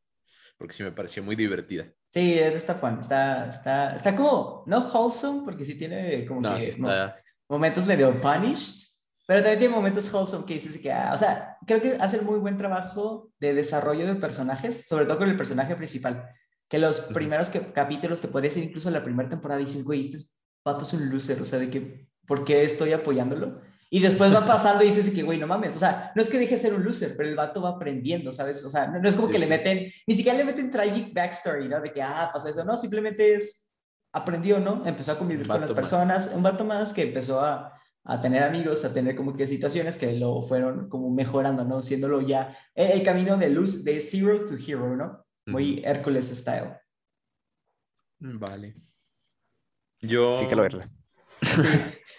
porque 0.63 0.75
sí 0.75 0.85
me 0.85 0.93
pareció 0.93 1.25
muy 1.25 1.35
divertida. 1.35 1.93
Sí, 2.09 2.39
está 2.39 2.77
fun, 2.77 3.01
está, 3.01 3.49
está, 3.49 3.97
está 3.97 4.15
como, 4.15 4.63
no 4.69 4.89
wholesome, 4.93 5.43
porque 5.45 5.65
sí 5.65 5.77
tiene 5.77 6.25
como 6.25 6.41
que 6.41 7.13
momentos 7.49 7.85
medio 7.85 8.21
punished, 8.21 8.87
pero 9.27 9.41
también 9.41 9.59
tiene 9.59 9.75
momentos 9.75 10.13
wholesome 10.15 10.47
que 10.47 10.55
dices 10.55 10.81
que, 10.81 10.93
ah, 10.93 11.11
o 11.13 11.17
sea, 11.17 11.57
creo 11.67 11.83
que 11.83 11.97
hace 11.99 12.21
muy 12.21 12.39
buen 12.39 12.57
trabajo 12.57 13.33
de 13.41 13.55
desarrollo 13.55 14.07
de 14.07 14.15
personajes, 14.15 14.87
sobre 14.87 15.07
todo 15.07 15.19
con 15.19 15.29
el 15.29 15.37
personaje 15.37 15.75
principal, 15.75 16.29
que 16.69 16.79
los 16.79 17.01
primeros 17.13 17.51
que, 17.51 17.73
capítulos 17.73 18.21
te 18.21 18.29
puede 18.29 18.47
decir 18.47 18.63
incluso 18.63 18.89
la 18.91 19.03
primera 19.03 19.29
temporada 19.29 19.61
dices, 19.61 19.83
güey, 19.83 20.03
este 20.03 20.19
pato 20.63 20.85
es 20.85 20.93
un 20.93 21.11
loser, 21.11 21.41
o 21.41 21.45
sea, 21.45 21.59
de 21.59 21.71
que, 21.71 22.09
¿por 22.27 22.45
qué 22.45 22.65
estoy 22.65 22.93
apoyándolo? 22.93 23.61
Y 23.91 24.01
después 24.01 24.35
va 24.35 24.47
pasando 24.47 24.83
y 24.83 24.87
dices 24.87 25.13
que, 25.13 25.23
güey, 25.23 25.39
no 25.39 25.47
mames, 25.47 25.77
o 25.77 25.79
sea, 25.79 26.13
no 26.15 26.23
es 26.23 26.31
que 26.31 26.39
deje 26.39 26.55
de 26.55 26.61
ser 26.61 26.75
un 26.75 26.85
loser, 26.85 27.15
pero 27.17 27.29
el 27.29 27.37
vato 27.37 27.61
va 27.61 27.71
aprendiendo, 27.71 28.33
¿sabes? 28.33 28.65
O 28.65 28.71
sea, 28.71 28.87
no, 28.87 29.07
es 29.07 29.15
como 29.15 29.29
que 29.29 29.39
le 29.39 29.47
meten, 29.47 29.93
ni 30.07 30.15
siquiera 30.15 30.39
le 30.39 30.45
meten 30.45 30.71
tragic 30.71 31.13
backstory, 31.13 31.69
¿no? 31.69 31.81
De 31.81 31.93
que, 31.93 32.03
ah, 32.03 32.31
pasa 32.33 32.49
eso, 32.49 32.65
no, 32.65 32.77
simplemente 32.77 33.35
es, 33.35 33.71
aprendió, 34.13 34.61
¿no? 34.61 34.87
Empezó 34.87 35.13
a 35.13 35.19
convivir 35.19 35.47
con 35.47 35.61
las 35.61 35.75
personas, 35.75 36.33
un 36.35 36.43
vato 36.43 36.65
más 36.65 36.93
que 36.93 37.03
empezó 37.03 37.41
a, 37.41 37.79
a, 38.05 38.21
tener 38.21 38.43
amigos, 38.43 38.85
a 38.85 38.95
tener 38.95 39.17
como 39.17 39.35
que 39.35 39.47
situaciones 39.47 39.99
que 39.99 40.13
lo 40.15 40.43
fueron 40.43 40.89
como 40.89 41.11
mejorando, 41.11 41.65
¿no? 41.65 41.83
Siéndolo 41.83 42.21
ya 42.21 42.57
el, 42.75 43.03
camino 43.03 43.37
de 43.37 43.51
luz, 43.51 43.85
de 43.85 44.01
zero 44.01 44.45
to 44.45 44.55
hero, 44.55 44.97
¿no? 44.97 45.25
Muy 45.47 45.83
Hércules 45.85 46.29
style. 46.31 46.79
Vale. 48.21 48.75
Yo... 50.03 50.35
Sí, 50.35 50.47
que 50.47 50.57
lo 50.57 50.63
verla. 50.63 50.91
Sí, 51.41 51.63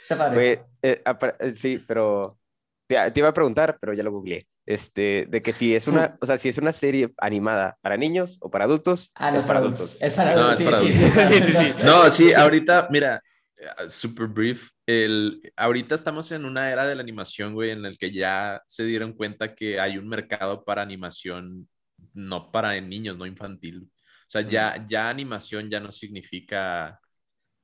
está 0.02 0.18
padre. 0.18 0.66
Eh, 0.82 1.02
eh, 1.06 1.54
sí, 1.56 1.84
pero 1.88 2.40
te, 2.88 2.96
iba 3.16 3.30
a 3.30 3.34
preguntar, 3.34 3.78
pero 3.80 3.94
ya 3.94 4.04
lo 4.04 4.12
googleé. 4.12 4.48
Este, 4.66 5.26
de 5.30 5.42
que 5.42 5.52
si 5.52 5.76
es 5.76 5.88
una, 5.88 6.18
o 6.22 6.26
sea, 6.26 6.38
si 6.38 6.48
es 6.48 6.58
una 6.58 6.72
serie 6.72 7.14
animada 7.18 7.78
para 7.82 7.98
niños 7.98 8.38
o 8.40 8.50
para 8.50 8.64
adultos, 8.64 9.12
ah, 9.16 9.30
no, 9.30 9.40
es 9.40 9.46
para 9.46 9.60
adultos. 9.60 10.02
Es 10.02 10.16
para 10.16 10.32
adultos. 10.32 10.60
No, 10.62 10.76
sí, 10.76 10.94
sí, 10.94 11.04
sí, 11.42 11.74
No, 11.84 12.10
sí, 12.10 12.34
ahorita, 12.34 12.88
mira, 12.90 13.22
eh, 13.58 13.90
super 13.90 14.28
brief. 14.28 14.70
El, 14.86 15.52
ahorita 15.58 15.96
estamos 15.96 16.32
en 16.32 16.46
una 16.46 16.72
era 16.72 16.88
de 16.88 16.96
la 16.96 17.02
animación, 17.02 17.54
güey, 17.54 17.72
en 17.72 17.86
el 17.86 17.98
que 17.98 18.14
ya 18.14 18.62
se 18.66 18.86
dieron 18.86 19.14
cuenta 19.14 19.54
que 19.54 19.82
hay 19.82 19.98
un 19.98 20.08
mercado 20.08 20.64
para 20.64 20.82
animación, 20.82 21.68
no 22.14 22.50
para 22.50 22.80
niños, 22.80 23.18
no 23.18 23.26
infantil. 23.26 23.84
O 23.84 24.30
sea, 24.34 24.42
ya, 24.42 24.86
ya 24.88 25.10
animación 25.10 25.70
ya 25.70 25.82
no 25.82 25.92
significa 25.92 27.00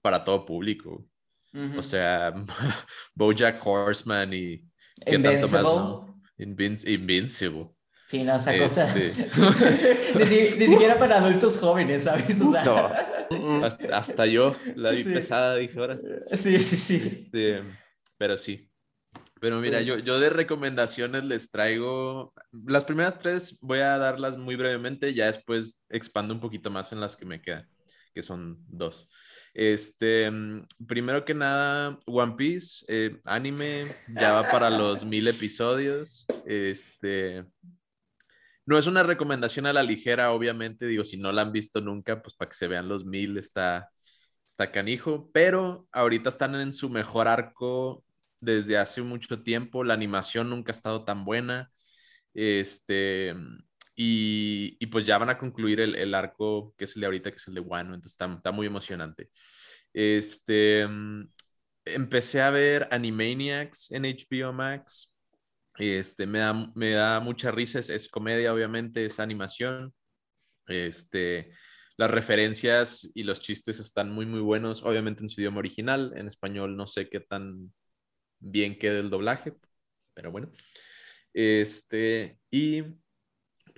para 0.01 0.23
todo 0.23 0.45
público. 0.45 1.05
O 1.77 1.81
sea, 1.81 2.33
Bojack 3.15 3.65
Horseman 3.65 4.33
y... 4.33 4.63
¿qué 5.05 5.17
Tanto 5.17 5.47
más, 5.47 6.09
Invincible. 6.37 7.69
Sí, 8.07 8.23
no, 8.23 8.35
esa 8.35 8.57
cosa. 8.57 8.97
Este. 8.97 9.29
ni, 10.57 10.65
siquiera 10.65 10.97
para 10.97 11.17
adultos 11.17 11.59
jóvenes, 11.59 12.03
¿sabes? 12.03 12.41
O 12.41 12.51
sea... 12.51 13.27
no. 13.29 13.65
hasta, 13.93 14.25
yo 14.25 14.55
la 14.75 14.91
vi 14.91 15.03
pesada, 15.03 15.55
dije 15.57 15.77
ahora. 15.79 15.99
Sí, 16.33 16.59
sí, 16.59 16.75
sí. 16.75 17.07
Este, 17.07 17.61
pero 18.17 18.35
sí. 18.35 18.69
Pero 19.39 19.59
mira, 19.59 19.81
yo, 19.81 19.99
yo 19.99 20.19
de 20.19 20.29
recomendaciones 20.29 21.23
les 21.23 21.51
traigo. 21.51 22.33
Las 22.51 22.83
primeras 22.83 23.19
tres 23.19 23.59
voy 23.61 23.79
a 23.79 23.97
darlas 23.97 24.37
muy 24.37 24.55
brevemente, 24.55 25.13
ya 25.13 25.27
después 25.27 25.81
expando 25.89 26.33
un 26.33 26.39
poquito 26.39 26.71
más 26.71 26.91
en 26.91 26.99
las 26.99 27.15
que 27.15 27.25
me 27.25 27.41
quedan, 27.41 27.69
que 28.13 28.21
son 28.21 28.57
dos. 28.67 29.07
Este, 29.53 30.29
mm, 30.29 30.67
primero 30.87 31.25
que 31.25 31.33
nada, 31.33 31.99
One 32.05 32.35
Piece, 32.37 32.85
eh, 32.87 33.19
anime, 33.25 33.85
ya 34.07 34.33
va 34.33 34.49
para 34.49 34.69
los 34.69 35.05
mil 35.05 35.27
episodios. 35.27 36.25
Este, 36.45 37.45
no 38.65 38.77
es 38.77 38.87
una 38.87 39.03
recomendación 39.03 39.65
a 39.65 39.73
la 39.73 39.83
ligera, 39.83 40.31
obviamente, 40.31 40.85
digo, 40.85 41.03
si 41.03 41.17
no 41.17 41.31
la 41.31 41.41
han 41.41 41.51
visto 41.51 41.81
nunca, 41.81 42.21
pues 42.21 42.35
para 42.35 42.49
que 42.49 42.57
se 42.57 42.67
vean 42.67 42.87
los 42.87 43.05
mil 43.05 43.37
está, 43.37 43.89
está 44.45 44.71
canijo, 44.71 45.29
pero 45.33 45.87
ahorita 45.91 46.29
están 46.29 46.55
en 46.55 46.71
su 46.71 46.89
mejor 46.89 47.27
arco 47.27 48.03
desde 48.41 48.77
hace 48.77 49.01
mucho 49.01 49.41
tiempo, 49.41 49.83
la 49.83 49.93
animación 49.95 50.49
nunca 50.49 50.71
ha 50.71 50.75
estado 50.75 51.03
tan 51.03 51.25
buena. 51.25 51.71
Este, 52.33 53.35
y, 54.01 54.85
pues 54.87 55.05
ya 55.05 55.17
van 55.17 55.29
a 55.29 55.37
concluir 55.37 55.81
el, 55.81 56.13
arco 56.15 56.73
que 56.77 56.85
es 56.85 56.95
el 56.95 57.01
de 57.01 57.07
ahorita, 57.07 57.31
que 57.31 57.35
es 57.35 57.47
el 57.49 57.55
de 57.55 57.59
Wano, 57.59 57.93
entonces 57.93 58.17
está, 58.21 58.51
muy 58.53 58.65
emocionante. 58.65 59.29
Este, 59.93 60.87
mm, 60.87 61.29
empecé 61.83 62.41
a 62.41 62.49
ver 62.49 62.87
Animaniacs 62.91 63.91
en 63.91 64.05
HBO 64.05 64.53
Max. 64.53 65.13
Este, 65.77 66.25
me 66.25 66.39
da, 66.39 66.53
me 66.75 66.91
da 66.91 67.19
mucha 67.19 67.51
risa, 67.51 67.79
es, 67.79 68.07
comedia, 68.07 68.53
obviamente, 68.53 69.03
es 69.05 69.19
animación. 69.19 69.93
Este, 70.67 71.51
las 71.97 72.09
referencias 72.09 73.09
y 73.13 73.23
los 73.23 73.41
chistes 73.41 73.81
están 73.81 74.11
muy, 74.11 74.25
muy 74.25 74.39
buenos, 74.39 74.81
obviamente 74.83 75.23
en 75.23 75.29
su 75.29 75.41
idioma 75.41 75.59
original, 75.59 76.13
en 76.15 76.27
español 76.27 76.77
no 76.77 76.87
sé 76.87 77.09
qué 77.09 77.19
tan 77.19 77.73
bien 78.39 78.79
quede 78.79 78.99
el 78.99 79.09
doblaje, 79.09 79.55
pero 80.13 80.31
bueno. 80.31 80.49
Este, 81.33 82.39
y 82.49 82.83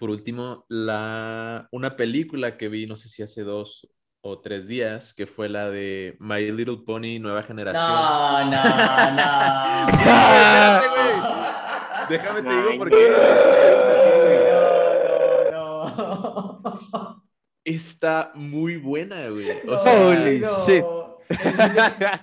por 0.01 0.09
último, 0.09 0.65
la, 0.67 1.67
una 1.71 1.95
película 1.95 2.57
que 2.57 2.69
vi, 2.69 2.87
no 2.87 2.95
sé 2.95 3.07
si 3.07 3.21
hace 3.21 3.43
dos 3.43 3.87
o 4.21 4.39
tres 4.41 4.67
días, 4.67 5.13
que 5.13 5.27
fue 5.27 5.47
la 5.47 5.69
de 5.69 6.17
My 6.19 6.51
Little 6.51 6.79
Pony 6.83 7.19
Nueva 7.19 7.43
Generación. 7.43 7.85
No, 7.85 8.45
no, 8.45 8.51
no. 9.13 9.89
Espérate, 9.91 10.87
güey. 10.87 11.11
Déjame 12.09 12.41
te 12.41 12.49
digo 12.49 12.69
Ay, 12.71 12.77
por 12.79 12.89
qué. 12.89 13.11
No, 15.51 15.95
no, 15.95 16.61
no. 16.93 17.23
Está 17.63 18.31
muy 18.33 18.77
buena, 18.77 19.29
güey. 19.29 19.51
O 19.67 19.77
sea, 19.77 19.99
Holy 20.07 20.39
no. 20.39 20.65
shit. 20.65 20.83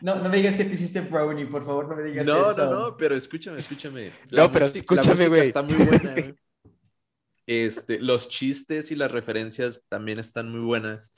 No, 0.00 0.16
no 0.16 0.28
me 0.28 0.38
digas 0.38 0.56
que 0.56 0.64
te 0.64 0.74
hiciste 0.74 1.00
brownie, 1.02 1.46
por 1.46 1.64
favor, 1.64 1.88
no 1.88 1.94
me 1.94 2.02
digas 2.02 2.26
no, 2.26 2.50
eso. 2.50 2.64
no, 2.64 2.88
no, 2.88 2.96
pero 2.96 3.14
escúchame, 3.14 3.60
escúchame. 3.60 4.10
No, 4.32 4.50
pero 4.50 4.66
música- 4.66 4.78
escúchame, 4.96 5.28
güey. 5.28 5.42
Está 5.42 5.62
muy 5.62 5.74
buena, 5.76 6.12
güey. 6.12 6.34
Este, 7.48 7.98
los 7.98 8.28
chistes 8.28 8.92
y 8.92 8.94
las 8.94 9.10
referencias 9.10 9.82
también 9.88 10.18
están 10.18 10.50
muy 10.52 10.60
buenas. 10.60 11.16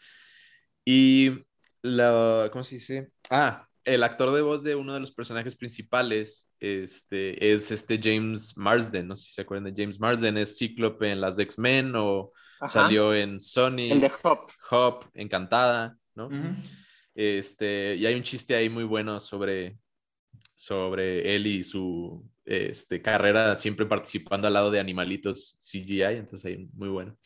Y 0.85 1.45
la, 1.83 2.49
¿cómo 2.53 2.63
se 2.63 2.77
dice? 2.77 3.11
Ah, 3.31 3.67
el 3.85 4.05
actor 4.05 4.31
de 4.31 4.41
voz 4.41 4.63
de 4.63 4.77
uno 4.77 4.95
de 4.95 5.01
los 5.01 5.11
personajes 5.11 5.57
principales 5.57 6.49
este, 6.61 7.53
es 7.53 7.73
este 7.73 7.99
James 8.01 8.57
Marsden. 8.57 9.09
No 9.09 9.17
sé 9.17 9.25
si 9.25 9.33
se 9.33 9.43
acuerdan 9.43 9.75
de 9.75 9.83
James 9.83 9.99
Marsden. 9.99 10.37
Es 10.37 10.57
Cíclope 10.57 11.11
en 11.11 11.21
las 11.21 11.37
X-Men 11.37 11.95
o 11.97 12.31
Ajá. 12.61 12.69
salió 12.69 13.13
en 13.13 13.41
Sony, 13.41 13.91
El 13.91 14.01
de 14.01 14.13
Hop. 14.23 14.53
Hop, 14.71 15.07
Encantada, 15.15 15.97
¿no? 16.15 16.29
Ujú. 16.29 16.55
Este, 17.13 17.97
y 17.97 18.07
hay 18.07 18.15
un 18.15 18.23
chiste 18.23 18.55
ahí 18.55 18.69
muy 18.69 18.85
bueno 18.85 19.19
sobre, 19.19 19.79
sobre 20.55 21.35
él 21.35 21.49
y 21.49 21.65
su 21.65 22.25
este, 22.45 23.01
carrera 23.03 23.57
siempre 23.59 23.87
participando 23.87 24.47
al 24.47 24.55
lado 24.55 24.71
de 24.71 24.81
animalitos 24.81 25.57
CGI, 25.61 26.03
entonces 26.17 26.45
ahí 26.47 26.69
muy 26.75 26.89
bueno. 26.89 27.17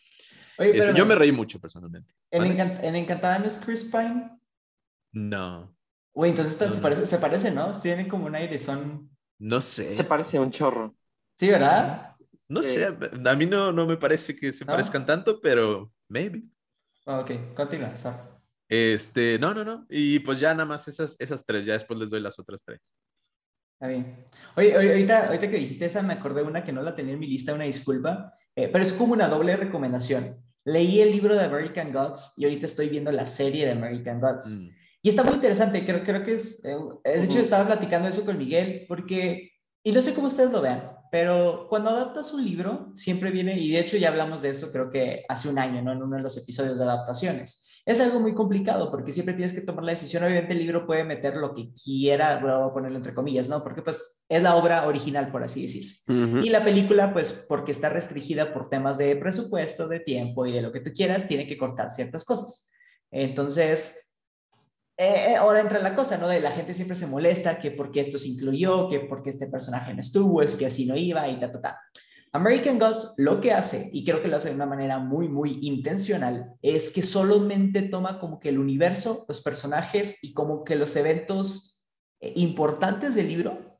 Oye, 0.59 0.79
Este, 0.79 0.95
yo 0.95 1.05
me 1.07 1.15
reí 1.15 1.33
mucho 1.33 1.61
personalmente. 1.61 2.15
¿En. 2.31 2.45
Encant- 2.45 2.83
en 2.83 2.97
Encantada 2.97 3.39
no 3.39 3.47
es 3.47 3.61
Chris 3.65 3.91
Pine? 3.91 4.31
No, 5.13 5.75
Güey, 6.13 6.31
entonces 6.31 6.61
No, 6.61 6.71
se, 6.71 6.77
no. 6.77 6.83
parece, 6.83 7.07
se 7.07 7.19
parece, 7.19 7.51
¿no? 7.51 7.81
Tienen 7.81 8.09
como 8.09 8.27
un 8.27 8.35
aire, 8.37 8.59
son... 8.59 9.11
no 9.39 9.61
sé. 9.61 9.97
Se 9.97 10.05
parece 10.05 10.37
a 10.37 10.41
un 10.43 10.51
chorro. 10.53 10.95
Sí, 11.35 11.51
¿verdad? 11.51 12.15
No 12.49 12.63
Sí. 12.63 12.75
sé, 12.75 12.85
a 12.87 13.35
mí 13.35 13.47
no, 13.47 13.73
no 13.73 13.87
me 13.87 13.97
parece 13.97 14.37
que 14.37 14.53
se 14.53 14.65
¿No? 14.65 14.73
parezcan 14.73 15.05
tanto, 15.07 15.41
pero 15.41 15.93
maybe. 16.09 16.45
Ah, 17.07 17.21
Ok, 17.21 17.33
continúa, 17.55 17.97
sorry. 17.97 18.19
Este, 18.69 19.39
no, 19.39 19.53
no, 19.55 19.65
no. 19.65 19.87
Y 19.91 20.21
pues 20.21 20.39
ya 20.41 20.53
nada 20.55 20.65
más 20.65 20.87
esas, 20.89 21.17
esas 21.19 21.45
tres, 21.45 21.65
ya 21.65 21.73
después 21.75 21.99
les 21.99 22.11
doy 22.11 22.21
las 22.21 22.39
otras 22.39 22.63
tres. 22.65 22.95
Está 23.85 23.93
bien. 23.93 24.17
Oye, 24.57 24.75
ahorita, 24.75 25.27
ahorita 25.27 25.51
que 25.51 25.59
dijiste 25.59 25.85
esa, 25.85 26.03
me 26.03 26.15
acordé 26.15 26.43
una 26.43 26.65
que 26.65 26.73
no 26.73 26.81
la 26.81 26.97
tenía 26.97 27.13
en 27.13 27.19
mi 27.19 27.27
lista, 27.27 27.53
una 27.53 27.65
disculpa, 27.65 28.33
eh, 28.57 28.71
pero 28.73 28.83
es 28.83 28.95
como 28.95 29.13
una 29.13 29.29
doble 29.29 29.55
recomendación. 29.59 30.43
Leí 30.65 31.03
el 31.03 31.11
libro 31.11 31.37
de 31.37 31.45
American 31.45 31.93
Gods 31.93 32.33
y 32.39 32.45
ahorita 32.45 32.65
estoy 32.65 32.89
viendo 32.89 33.13
la 33.13 33.27
serie 33.27 33.67
de 33.67 33.73
American 33.73 34.23
Gods. 34.23 34.47
Mm. 34.47 34.69
Y 35.03 35.09
está 35.11 35.23
muy 35.23 35.35
interesante, 35.35 35.85
creo, 35.85 36.03
creo 36.03 36.25
que 36.25 36.33
es, 36.33 36.65
eh, 36.65 36.75
de 37.05 37.25
hecho 37.25 37.41
estaba 37.41 37.67
platicando 37.67 38.09
eso 38.09 38.25
con 38.25 38.39
Miguel, 38.39 38.87
porque, 38.89 39.53
y 39.83 39.93
no 39.93 40.01
sé 40.01 40.15
cómo 40.15 40.29
ustedes 40.29 40.51
lo 40.51 40.63
vean, 40.63 40.91
pero 41.13 41.67
cuando 41.69 41.91
adaptas 41.91 42.33
un 42.33 42.43
libro, 42.43 42.91
siempre 42.95 43.31
viene, 43.31 43.59
y 43.59 43.71
de 43.71 43.81
hecho 43.81 43.99
ya 43.99 44.09
hablamos 44.09 44.41
de 44.41 44.49
eso 44.49 44.73
creo 44.73 44.91
que 44.91 45.27
hace 45.29 45.51
un 45.51 45.59
año, 45.59 45.83
¿no? 45.83 45.93
En 45.93 46.03
uno 46.03 46.17
de 46.17 46.23
los 46.23 46.39
episodios 46.39 46.79
de 46.79 46.85
adaptaciones. 46.85 47.67
Es 47.87 48.01
algo 48.01 48.19
muy 48.19 48.33
complicado 48.33 48.91
porque 48.91 49.13
siempre 49.13 49.35
tienes 49.35 49.53
que 49.53 49.61
tomar 49.61 49.85
la 49.85 49.93
decisión, 49.93 50.25
obviamente 50.25 50.55
el 50.55 50.59
libro 50.59 50.87
puede 50.87 51.05
meter 51.05 51.37
lo 51.37 51.55
que 51.55 51.71
quiera, 51.75 52.39
voy 52.41 52.51
a 52.51 52.73
ponerlo 52.73 52.97
entre 52.97 53.13
comillas, 53.13 53.49
¿no? 53.49 53.63
Porque 53.63 53.83
pues 53.83 54.25
es 54.27 54.43
la 54.43 54.57
obra 54.57 54.87
original, 54.87 55.31
por 55.31 55.43
así 55.43 55.65
decirse. 55.65 56.03
Y 56.09 56.49
la 56.49 56.65
película, 56.65 57.13
pues 57.13 57.45
porque 57.47 57.73
está 57.73 57.91
restringida 57.91 58.55
por 58.55 58.71
temas 58.71 58.97
de 58.97 59.15
presupuesto, 59.17 59.87
de 59.87 60.01
tiempo 60.01 60.47
y 60.47 60.53
de 60.53 60.63
lo 60.63 60.73
que 60.73 60.81
tú 60.81 60.93
quieras, 60.95 61.29
tiene 61.29 61.47
que 61.47 61.59
cortar 61.59 61.91
ciertas 61.91 62.25
cosas. 62.25 62.73
Entonces, 63.11 64.05
eh, 64.97 65.33
eh, 65.33 65.37
ahora 65.37 65.61
entra 65.61 65.81
la 65.81 65.95
cosa, 65.95 66.17
¿no? 66.19 66.29
De 66.29 66.41
la 66.41 66.53
gente 66.53 66.73
siempre 66.73 66.97
se 66.97 67.07
molesta 67.07 67.59
que 67.59 67.73
porque 67.73 68.01
esto 68.01 68.17
se 68.17 68.29
incluyó, 68.29 68.89
que 68.89 69.01
porque 69.01 69.31
este 69.31 69.49
personaje 69.49 69.93
no 69.93 70.01
estuvo, 70.01 70.41
es 70.41 70.57
que 70.57 70.67
así 70.67 70.87
no 70.87 70.97
iba 70.97 71.29
y 71.29 71.39
ta, 71.39 71.51
ta, 71.51 71.61
ta. 71.61 71.81
American 72.35 72.81
Gods 72.81 73.15
lo 73.19 73.41
que 73.41 73.53
hace, 73.53 73.91
y 73.93 74.05
creo 74.05 74.21
que 74.21 74.27
lo 74.27 74.37
hace 74.37 74.49
de 74.49 74.57
una 74.57 74.67
manera 74.67 74.99
muy, 74.99 75.29
muy 75.29 75.61
intencional, 75.63 76.57
es 76.63 76.91
que 76.91 77.01
solamente 77.01 77.83
toma 77.83 78.19
como 78.19 78.41
que 78.41 78.49
el 78.49 78.59
universo, 78.59 79.25
los 79.29 79.41
personajes 79.41 80.19
y 80.21 80.35
como 80.35 80.65
que 80.65 80.75
los 80.75 80.97
eventos 80.97 81.89
eh, 82.21 82.33
importantes 82.35 83.15
del 83.15 83.29
libro, 83.29 83.79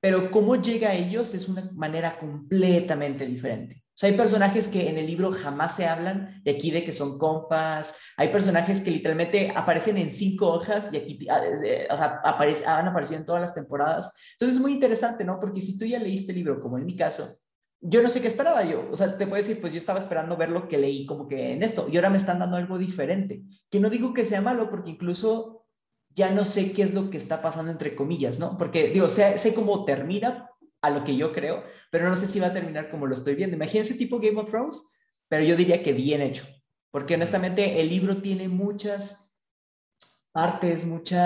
pero 0.00 0.30
cómo 0.30 0.56
llega 0.56 0.88
a 0.88 0.94
ellos 0.94 1.34
es 1.34 1.50
una 1.50 1.70
manera 1.74 2.18
completamente 2.18 3.26
diferente. 3.26 3.84
O 3.88 3.94
sea, 3.94 4.08
hay 4.08 4.16
personajes 4.16 4.68
que 4.68 4.88
en 4.88 4.96
el 4.96 5.06
libro 5.06 5.30
jamás 5.30 5.76
se 5.76 5.86
hablan, 5.86 6.42
de 6.44 6.52
aquí 6.52 6.70
de 6.70 6.84
que 6.84 6.94
son 6.94 7.18
compas, 7.18 7.98
hay 8.16 8.28
personajes 8.28 8.80
que 8.80 8.90
literalmente 8.90 9.52
aparecen 9.54 9.98
en 9.98 10.10
cinco 10.10 10.50
hojas 10.50 10.88
y 10.94 10.96
aquí, 10.96 11.28
ah, 11.28 11.42
eh, 11.62 11.86
o 11.90 11.96
sea, 11.98 12.22
aparece, 12.24 12.64
han 12.64 12.88
aparecido 12.88 13.20
en 13.20 13.26
todas 13.26 13.42
las 13.42 13.54
temporadas. 13.54 14.16
Entonces 14.32 14.56
es 14.56 14.62
muy 14.62 14.72
interesante, 14.72 15.24
¿no? 15.24 15.38
Porque 15.38 15.60
si 15.60 15.78
tú 15.78 15.84
ya 15.84 15.98
leíste 15.98 16.32
el 16.32 16.38
libro, 16.38 16.58
como 16.58 16.78
en 16.78 16.86
mi 16.86 16.96
caso, 16.96 17.36
yo 17.84 18.00
no 18.00 18.08
sé 18.08 18.22
qué 18.22 18.28
esperaba 18.28 18.64
yo. 18.64 18.88
O 18.90 18.96
sea, 18.96 19.18
te 19.18 19.26
puedo 19.26 19.42
decir, 19.42 19.60
pues 19.60 19.72
yo 19.72 19.78
estaba 19.78 19.98
esperando 19.98 20.36
ver 20.36 20.48
lo 20.50 20.68
que 20.68 20.78
leí 20.78 21.04
como 21.04 21.28
que 21.28 21.52
en 21.52 21.62
esto, 21.62 21.88
y 21.90 21.96
ahora 21.96 22.10
me 22.10 22.18
están 22.18 22.38
dando 22.38 22.56
algo 22.56 22.78
diferente. 22.78 23.42
Que 23.68 23.80
no 23.80 23.90
digo 23.90 24.14
que 24.14 24.24
sea 24.24 24.40
malo, 24.40 24.70
porque 24.70 24.90
incluso 24.90 25.66
ya 26.14 26.30
no 26.30 26.44
sé 26.44 26.72
qué 26.72 26.82
es 26.82 26.94
lo 26.94 27.10
que 27.10 27.18
está 27.18 27.42
pasando 27.42 27.72
entre 27.72 27.96
comillas, 27.96 28.38
¿no? 28.38 28.56
Porque 28.56 28.88
digo, 28.88 29.08
sé, 29.08 29.38
sé 29.38 29.52
cómo 29.52 29.84
termina 29.84 30.48
a 30.80 30.90
lo 30.90 31.04
que 31.04 31.16
yo 31.16 31.32
creo, 31.32 31.64
pero 31.90 32.08
no 32.08 32.16
sé 32.16 32.26
si 32.26 32.40
va 32.40 32.48
a 32.48 32.52
terminar 32.52 32.90
como 32.90 33.06
lo 33.06 33.14
estoy 33.14 33.34
viendo. 33.34 33.56
Imagínense 33.56 33.94
tipo 33.94 34.18
Game 34.18 34.38
of 34.40 34.50
Thrones, 34.50 34.96
pero 35.28 35.44
yo 35.44 35.56
diría 35.56 35.82
que 35.82 35.92
bien 35.92 36.20
hecho, 36.20 36.44
porque 36.90 37.14
honestamente 37.14 37.80
el 37.80 37.88
libro 37.88 38.20
tiene 38.20 38.48
muchas 38.48 39.40
partes, 40.32 40.86
muchos 40.86 41.18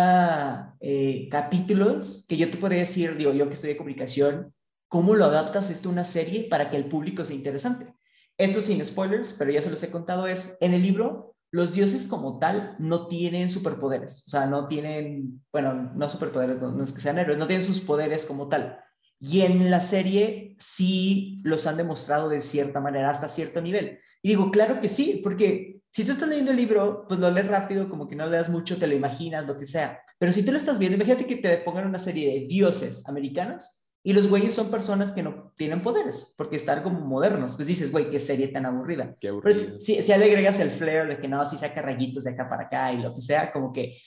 capítulos 1.31 2.27
que 2.29 2.37
yo 2.37 2.51
te 2.51 2.59
podría 2.59 2.81
decir, 2.81 3.17
digo, 3.17 3.33
yo 3.33 3.49
que 3.49 3.55
estudié 3.55 3.77
comunicación, 3.77 4.55
¿cómo 4.89 5.15
lo 5.15 5.25
adaptas 5.25 5.71
esto 5.71 5.89
a 5.89 5.93
una 5.93 6.05
serie 6.05 6.49
para 6.49 6.71
que 6.71 6.77
el 6.77 6.87
público 6.87 7.25
sea 7.25 7.37
interesante? 7.37 7.95
Esto 8.39 8.61
sin 8.61 8.85
spoilers, 8.85 9.35
pero 9.39 9.51
ya 9.51 9.63
se 9.63 9.71
los 9.71 9.83
he 9.83 9.91
contado, 9.91 10.27
es 10.27 10.59
en 10.61 10.75
el 10.75 10.83
libro 10.83 11.37
los 11.51 11.75
dioses 11.75 12.07
como 12.07 12.39
tal 12.39 12.77
no 12.79 13.07
tienen 13.07 13.49
superpoderes, 13.49 14.25
o 14.27 14.31
sea, 14.31 14.47
no 14.47 14.69
tienen, 14.69 15.43
bueno, 15.53 15.93
no 15.95 16.09
superpoderes, 16.09 16.61
no, 16.61 16.73
no 16.73 16.85
es 16.85 16.93
que 16.93 17.01
sean 17.01 17.19
héroes, 17.19 17.39
no 17.39 17.47
tienen 17.47 17.65
sus 17.65 17.81
poderes 17.81 18.27
como 18.27 18.49
tal. 18.49 18.79
Y 19.19 19.41
en 19.41 19.71
la 19.71 19.81
serie 19.81 20.55
sí 20.59 21.39
los 21.45 21.67
han 21.67 21.79
demostrado 21.79 22.29
de 22.29 22.41
cierta 22.41 22.81
manera, 22.81 23.09
hasta 23.09 23.29
cierto 23.29 23.63
nivel. 23.63 24.01
Y 24.23 24.31
digo, 24.31 24.51
claro 24.51 24.81
que 24.81 24.89
sí, 24.89 25.21
porque 25.23 25.81
si 25.91 26.05
tú 26.05 26.13
estás 26.13 26.29
leyendo 26.29 26.51
el 26.51 26.59
libro, 26.59 27.07
pues 27.09 27.21
lo 27.21 27.31
lees 27.31 27.49
rápido, 27.49 27.89
como 27.89 28.07
que 28.07 28.17
no 28.17 28.27
le 28.27 28.37
das 28.37 28.51
mucho, 28.51 28.77
te 28.77 28.87
lo 28.87 28.95
imaginas, 28.95 29.47
lo 29.47 29.59
que 29.59 29.67
sea. 29.67 30.03
Pero 30.19 30.33
si 30.33 30.45
tú 30.45 30.53
lo 30.53 30.59
estás 30.59 30.79
viendo, 30.79 30.97
imagínate 30.97 31.27
que 31.27 31.37
te 31.37 31.57
pongan 31.59 31.87
una 31.87 31.99
serie 31.99 32.33
de 32.33 32.47
dioses 32.47 33.09
americanos 33.09 33.86
y 34.07 34.13
los 34.13 34.29
güeyes 34.29 34.55
son 34.55 34.71
personas 34.71 35.11
que 35.11 35.25
no 35.25 35.53
tienen 35.57 35.83
poderes, 35.83 36.33
porque 36.39 36.55
están 36.55 36.85
como 36.85 37.01
modernos. 37.01 37.57
Pues 37.57 37.67
dices, 37.67 37.91
güey, 37.91 38.09
qué 38.09 38.21
serie 38.21 38.47
tan 38.47 38.65
aburrida. 38.65 39.17
Qué 39.21 39.31
Pero 39.31 39.33
aburrido. 39.33 39.59
si, 39.59 40.01
si 40.01 40.17
le 40.17 40.25
agregas 40.27 40.61
el 40.61 40.71
flair 40.71 41.09
de 41.09 41.19
que 41.19 41.27
no, 41.27 41.45
si 41.45 41.57
saca 41.57 41.83
rayitos 41.83 42.23
de 42.23 42.31
acá 42.31 42.49
para 42.49 42.67
acá 42.67 42.93
y 42.93 42.99
lo 42.99 43.13
que 43.13 43.21
sea, 43.21 43.51
como 43.51 43.73
que 43.73 43.99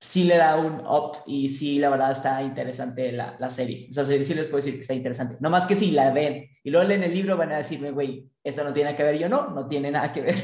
sí 0.00 0.24
le 0.24 0.36
da 0.36 0.56
un 0.56 0.84
up 0.84 1.18
y 1.28 1.48
sí, 1.48 1.78
la 1.78 1.90
verdad 1.90 2.10
está 2.10 2.42
interesante 2.42 3.12
la, 3.12 3.36
la 3.38 3.48
serie. 3.48 3.86
O 3.88 3.92
sea, 3.92 4.02
sí, 4.02 4.24
sí 4.24 4.34
les 4.34 4.46
puedo 4.46 4.56
decir 4.56 4.74
que 4.74 4.80
está 4.80 4.94
interesante. 4.94 5.36
No 5.38 5.48
más 5.48 5.64
que 5.64 5.76
si 5.76 5.92
la 5.92 6.10
ven 6.10 6.48
y 6.64 6.70
luego 6.70 6.88
leen 6.88 7.04
el 7.04 7.14
libro 7.14 7.36
van 7.36 7.52
a 7.52 7.58
decirme, 7.58 7.92
güey, 7.92 8.28
esto 8.42 8.64
no 8.64 8.72
tiene 8.72 8.90
nada 8.90 8.96
que 8.96 9.04
ver. 9.04 9.16
Yo 9.16 9.28
no, 9.28 9.50
no 9.50 9.68
tiene 9.68 9.92
nada 9.92 10.12
que 10.12 10.22
ver. 10.22 10.34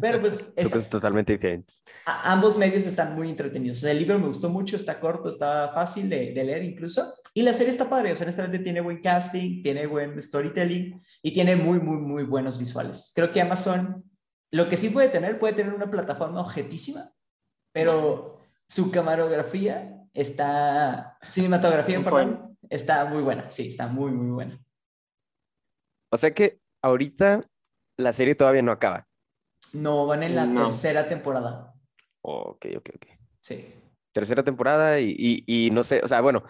Pero 0.00 0.20
pues 0.20 0.54
cosas 0.70 0.88
totalmente 0.90 1.32
diferentes. 1.34 1.82
a- 2.06 2.32
ambos 2.32 2.56
medios 2.58 2.86
están 2.86 3.14
muy 3.14 3.28
entretenidos. 3.30 3.78
O 3.78 3.80
sea, 3.82 3.92
el 3.92 3.98
libro 3.98 4.18
me 4.18 4.26
gustó 4.28 4.48
mucho, 4.48 4.76
está 4.76 4.98
corto, 5.00 5.28
está 5.28 5.70
fácil 5.72 6.08
de, 6.08 6.32
de 6.32 6.44
leer 6.44 6.62
incluso. 6.64 7.14
Y 7.34 7.42
la 7.42 7.52
serie 7.54 7.70
está 7.72 7.88
padre, 7.88 8.12
o 8.12 8.16
sea, 8.16 8.24
honestamente 8.24 8.58
tiene 8.58 8.80
buen 8.80 9.00
casting, 9.00 9.62
tiene 9.62 9.86
buen 9.86 10.20
storytelling 10.20 11.00
y 11.22 11.32
tiene 11.34 11.54
muy, 11.56 11.78
muy, 11.80 11.98
muy 11.98 12.24
buenos 12.24 12.58
visuales. 12.58 13.12
Creo 13.14 13.30
que 13.32 13.40
Amazon, 13.40 14.04
lo 14.50 14.68
que 14.68 14.76
sí 14.76 14.90
puede 14.90 15.08
tener, 15.08 15.38
puede 15.38 15.52
tener 15.54 15.72
una 15.74 15.90
plataforma 15.90 16.40
objetísima, 16.40 17.10
pero 17.72 18.40
su 18.68 18.90
camarografía 18.90 19.96
está, 20.12 21.18
cinematografía, 21.26 22.02
perdón, 22.02 22.58
está 22.68 23.04
muy 23.04 23.22
buena. 23.22 23.50
Sí, 23.50 23.68
está 23.68 23.86
muy, 23.86 24.10
muy 24.10 24.30
buena. 24.30 24.60
O 26.12 26.16
sea 26.16 26.32
que 26.34 26.58
ahorita 26.82 27.44
la 27.96 28.12
serie 28.12 28.34
todavía 28.34 28.62
no 28.62 28.72
acaba. 28.72 29.06
No, 29.72 30.06
van 30.06 30.22
en 30.22 30.34
la 30.34 30.46
No. 30.46 30.66
tercera 30.66 31.08
temporada. 31.08 31.72
Ok, 32.22 32.66
ok, 32.76 32.90
ok. 32.96 33.06
Sí. 33.40 33.72
Tercera 34.12 34.42
temporada 34.42 35.00
y, 35.00 35.14
y, 35.18 35.66
y 35.66 35.70
no 35.70 35.84
sé, 35.84 36.00
o 36.02 36.08
sea, 36.08 36.20
bueno, 36.20 36.42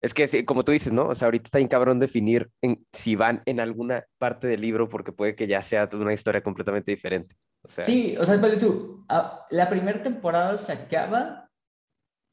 Es 0.00 0.14
que, 0.14 0.44
como 0.44 0.62
tú 0.62 0.70
dices, 0.70 0.92
¿no? 0.92 1.08
O 1.08 1.14
sea, 1.16 1.26
ahorita 1.26 1.48
está 1.48 1.58
bien 1.58 1.66
cabrón 1.68 1.98
definir 1.98 2.48
en, 2.62 2.86
si 2.92 3.16
van 3.16 3.42
en 3.46 3.58
alguna 3.58 4.04
parte 4.18 4.46
del 4.46 4.60
libro 4.60 4.88
porque 4.88 5.10
puede 5.10 5.34
que 5.34 5.48
ya 5.48 5.60
sea 5.60 5.88
una 5.92 6.12
historia 6.12 6.40
completamente 6.40 6.92
diferente. 6.92 7.34
O 7.62 7.68
sea, 7.68 7.82
Sí, 7.82 8.16
o 8.16 8.24
sea, 8.24 8.36
vale 8.36 8.58
tú, 8.58 9.04
ah, 9.08 9.44
la 9.50 9.68
primera 9.68 10.00
temporada 10.00 10.56
se 10.58 10.72
acaba 10.72 11.50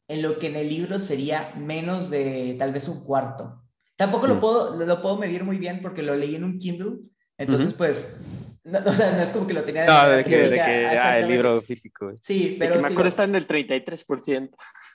en 0.08 0.22
lo 0.22 0.38
que 0.38 0.46
en 0.46 0.58
el 0.58 0.70
libro 0.70 1.00
sería 1.00 1.54
menos 1.58 2.12
de 2.12 2.56
tal 2.60 2.72
vez 2.72 2.88
un 2.88 3.04
cuarto. 3.04 3.64
Tampoco 3.98 4.28
lo 4.28 4.36
Mm. 4.36 4.40
puedo, 4.40 4.76
lo, 4.76 4.86
lo 4.86 5.02
puedo 5.02 5.18
medir 5.18 5.44
muy 5.44 5.58
bien 5.58 5.82
porque 5.82 6.04
lo 6.04 6.16
leí 6.16 6.36
en 6.36 6.44
un 6.44 6.60
Kindle, 6.60 7.00
entonces 7.40 7.70
Ujú. 7.70 7.78
pues, 7.80 8.24
no, 8.66 8.80
o 8.86 8.92
sea, 8.92 9.12
no 9.14 9.22
es 9.24 9.30
como 9.32 9.48
que 9.48 9.54
lo 9.54 9.64
tenía 9.64 9.84
de 9.84 9.88
No, 9.88 10.10
de 10.10 10.24
que, 10.24 10.38
de 10.38 10.44
física, 10.46 10.66
que 10.66 10.86
ah, 10.88 11.20
el 11.20 11.28
libro 11.28 11.62
físico. 11.62 12.12
Sí, 12.22 12.50
De 12.52 12.56
pero... 12.60 12.76
que 12.76 12.82
me 12.82 12.88
digo- 12.90 12.94
acuerdo 13.00 13.10
está 13.10 13.24
en 13.24 13.36
el 13.36 13.48
33%. 13.48 14.50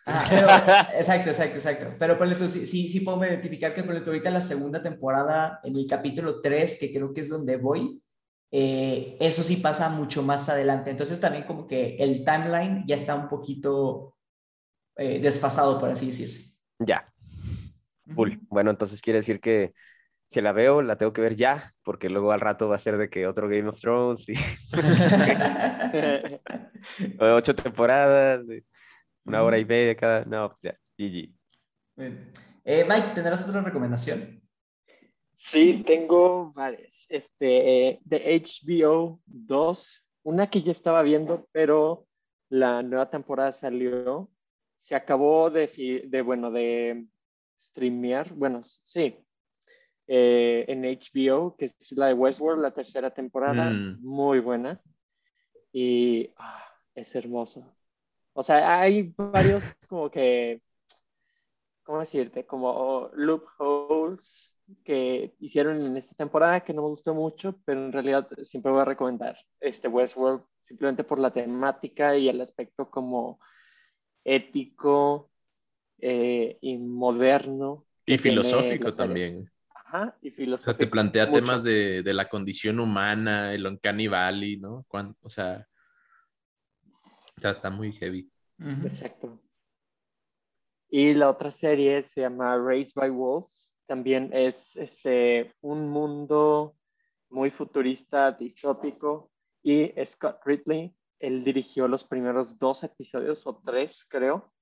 Ajá, 0.07 0.29
pero- 0.29 0.99
exacto, 1.01 1.31
exacto, 1.31 1.57
exacto. 1.57 1.95
Pero 1.99 2.19
ponle 2.19 2.35
tú, 2.35 2.49
sí, 2.49 2.67
sí, 2.67 2.89
sí 2.89 3.01
puedo 3.01 3.25
identificar 3.25 3.75
que 3.75 3.83
ponle 3.85 4.01
tú 4.01 4.11
ahorita 4.11 4.31
la 4.31 4.41
segunda 4.43 4.83
temporada, 4.83 5.61
en 5.65 5.77
el 5.77 5.87
capítulo 5.87 6.41
3, 6.41 6.79
que 6.81 6.93
creo 6.93 7.15
que 7.15 7.21
es 7.23 7.29
donde 7.31 7.57
voy, 7.57 8.03
eh, 8.53 9.17
eso 9.21 9.43
sí 9.43 9.57
pasa 9.57 9.89
mucho 9.89 10.23
más 10.23 10.49
adelante. 10.49 10.91
Entonces 10.91 11.21
también 11.21 11.45
como 11.45 11.67
que 11.67 11.97
el 11.97 12.25
timeline 12.25 12.85
ya 12.87 12.97
está 12.97 13.15
un 13.15 13.29
poquito 13.29 14.17
eh, 14.97 15.21
desfasado, 15.21 15.79
por 15.79 15.91
así 15.91 16.07
decirse. 16.07 16.59
Ya, 16.81 17.07
full. 18.15 18.33
Bueno, 18.49 18.71
entonces 18.71 19.01
quiere 19.01 19.21
decir 19.21 19.41
que 19.41 19.73
si 20.31 20.41
la 20.41 20.53
veo, 20.53 20.81
la 20.81 20.95
tengo 20.95 21.13
que 21.13 21.21
ver 21.21 21.35
ya, 21.35 21.75
porque 21.83 22.09
luego 22.09 22.31
al 22.31 22.41
rato 22.41 22.69
va 22.69 22.77
a 22.77 22.79
ser 22.79 22.97
de 22.97 23.11
que 23.11 23.27
otro 23.27 23.49
Game 23.49 23.69
of 23.69 23.81
Thrones 23.81 24.29
y 24.29 24.35
ocho 27.19 27.55
temporadas, 27.55 28.47
una 29.25 29.43
hora 29.43 29.59
y 29.59 29.65
media 29.65 29.97
cada. 29.97 30.25
No, 30.25 30.57
ya, 30.63 30.79
GG. 30.97 31.35
Eh, 32.65 32.85
Mike, 32.89 33.09
¿tendrás 33.15 33.49
otra 33.49 33.63
recomendación? 33.63 34.41
Sí, 35.33 35.83
tengo 35.85 36.53
varias. 36.53 37.07
Este, 37.09 37.89
eh, 37.89 38.01
de 38.05 38.41
HBO 38.41 39.21
2, 39.27 40.09
una 40.23 40.49
que 40.49 40.63
ya 40.63 40.71
estaba 40.71 41.03
viendo, 41.03 41.49
pero 41.51 42.07
la 42.51 42.83
nueva 42.83 43.11
temporada 43.11 43.53
salió. 43.53 44.31
Se 44.77 44.95
acabó 44.95 45.51
de, 45.51 46.07
de 46.07 46.23
bueno, 46.23 46.53
de 46.53 47.05
streamear, 47.61 48.33
bueno, 48.33 48.61
sí, 48.63 49.17
eh, 50.07 50.65
en 50.69 50.85
HBO, 50.85 51.57
que 51.57 51.67
es 51.67 51.93
la 51.93 52.07
de 52.07 52.15
Westworld, 52.15 52.63
la 52.63 52.73
tercera 52.73 53.11
temporada, 53.11 53.71
Mm. 53.71 53.99
muy 54.03 54.41
buena. 54.41 54.81
Y 55.73 56.33
ah, 56.37 56.65
es 56.95 57.15
hermoso. 57.15 57.73
O 58.33 58.43
sea, 58.43 58.81
hay 58.81 59.15
varios 59.17 59.63
como 59.89 60.11
que, 60.11 60.63
¿cómo 61.83 62.01
decirte? 62.01 62.45
Como 62.47 63.11
loopholes 63.15 64.57
que 64.85 65.35
hicieron 65.41 65.85
en 65.85 65.97
esta 65.97 66.15
temporada 66.15 66.61
que 66.61 66.73
no 66.73 66.83
me 66.83 66.89
gustó 66.89 67.13
mucho, 67.15 67.61
pero 67.65 67.85
en 67.85 67.93
realidad 67.93 68.29
siempre 68.45 68.71
voy 68.71 68.83
a 68.83 68.85
recomendar 68.85 69.37
este 69.61 69.89
Westworld 69.89 70.43
simplemente 70.61 71.03
por 71.03 71.19
la 71.19 71.33
temática 71.33 72.17
y 72.17 72.29
el 72.29 72.41
aspecto 72.41 72.89
como 72.89 73.41
ético 74.25 75.31
eh, 75.99 76.59
y 76.61 76.79
moderno. 76.79 77.85
Y 78.07 78.17
filosófico 78.19 78.93
también. 78.93 79.50
Ajá, 79.93 80.17
y 80.23 80.53
O 80.53 80.57
sea, 80.57 80.77
te 80.77 80.87
plantea 80.87 81.27
mucho. 81.27 81.41
temas 81.41 81.65
de, 81.65 82.03
de 82.05 82.15
la 82.15 82.29
condición 82.29 82.79
humana, 82.79 83.53
el 83.53 83.67
Uncanny 83.67 84.07
Valley, 84.07 84.57
¿no? 84.57 84.85
Cuán- 84.89 85.17
o 85.21 85.29
sea, 85.29 85.67
o 87.37 87.41
sea, 87.41 87.51
está 87.51 87.71
muy 87.71 87.93
heavy. 87.93 88.31
Exacto. 88.85 89.41
Y 90.89 91.15
la 91.15 91.29
otra 91.31 91.51
serie 91.51 92.03
se 92.05 92.21
llama 92.21 92.57
Raised 92.57 92.93
by 92.95 93.11
Wolves. 93.11 93.75
También 93.87 94.31
es 94.33 94.77
este, 94.77 95.55
un 95.61 95.89
mundo 95.89 96.77
muy 97.31 97.51
futurista, 97.51 98.31
distópico. 98.33 99.33
Y 99.63 99.93
Scott 100.07 100.41
Ridley, 100.45 100.95
él 101.19 101.43
dirigió 101.43 101.89
los 101.89 102.05
primeros 102.05 102.59
dos 102.59 102.85
episodios 102.85 103.47
o 103.47 103.61
tres, 103.65 104.07
creo. 104.09 104.53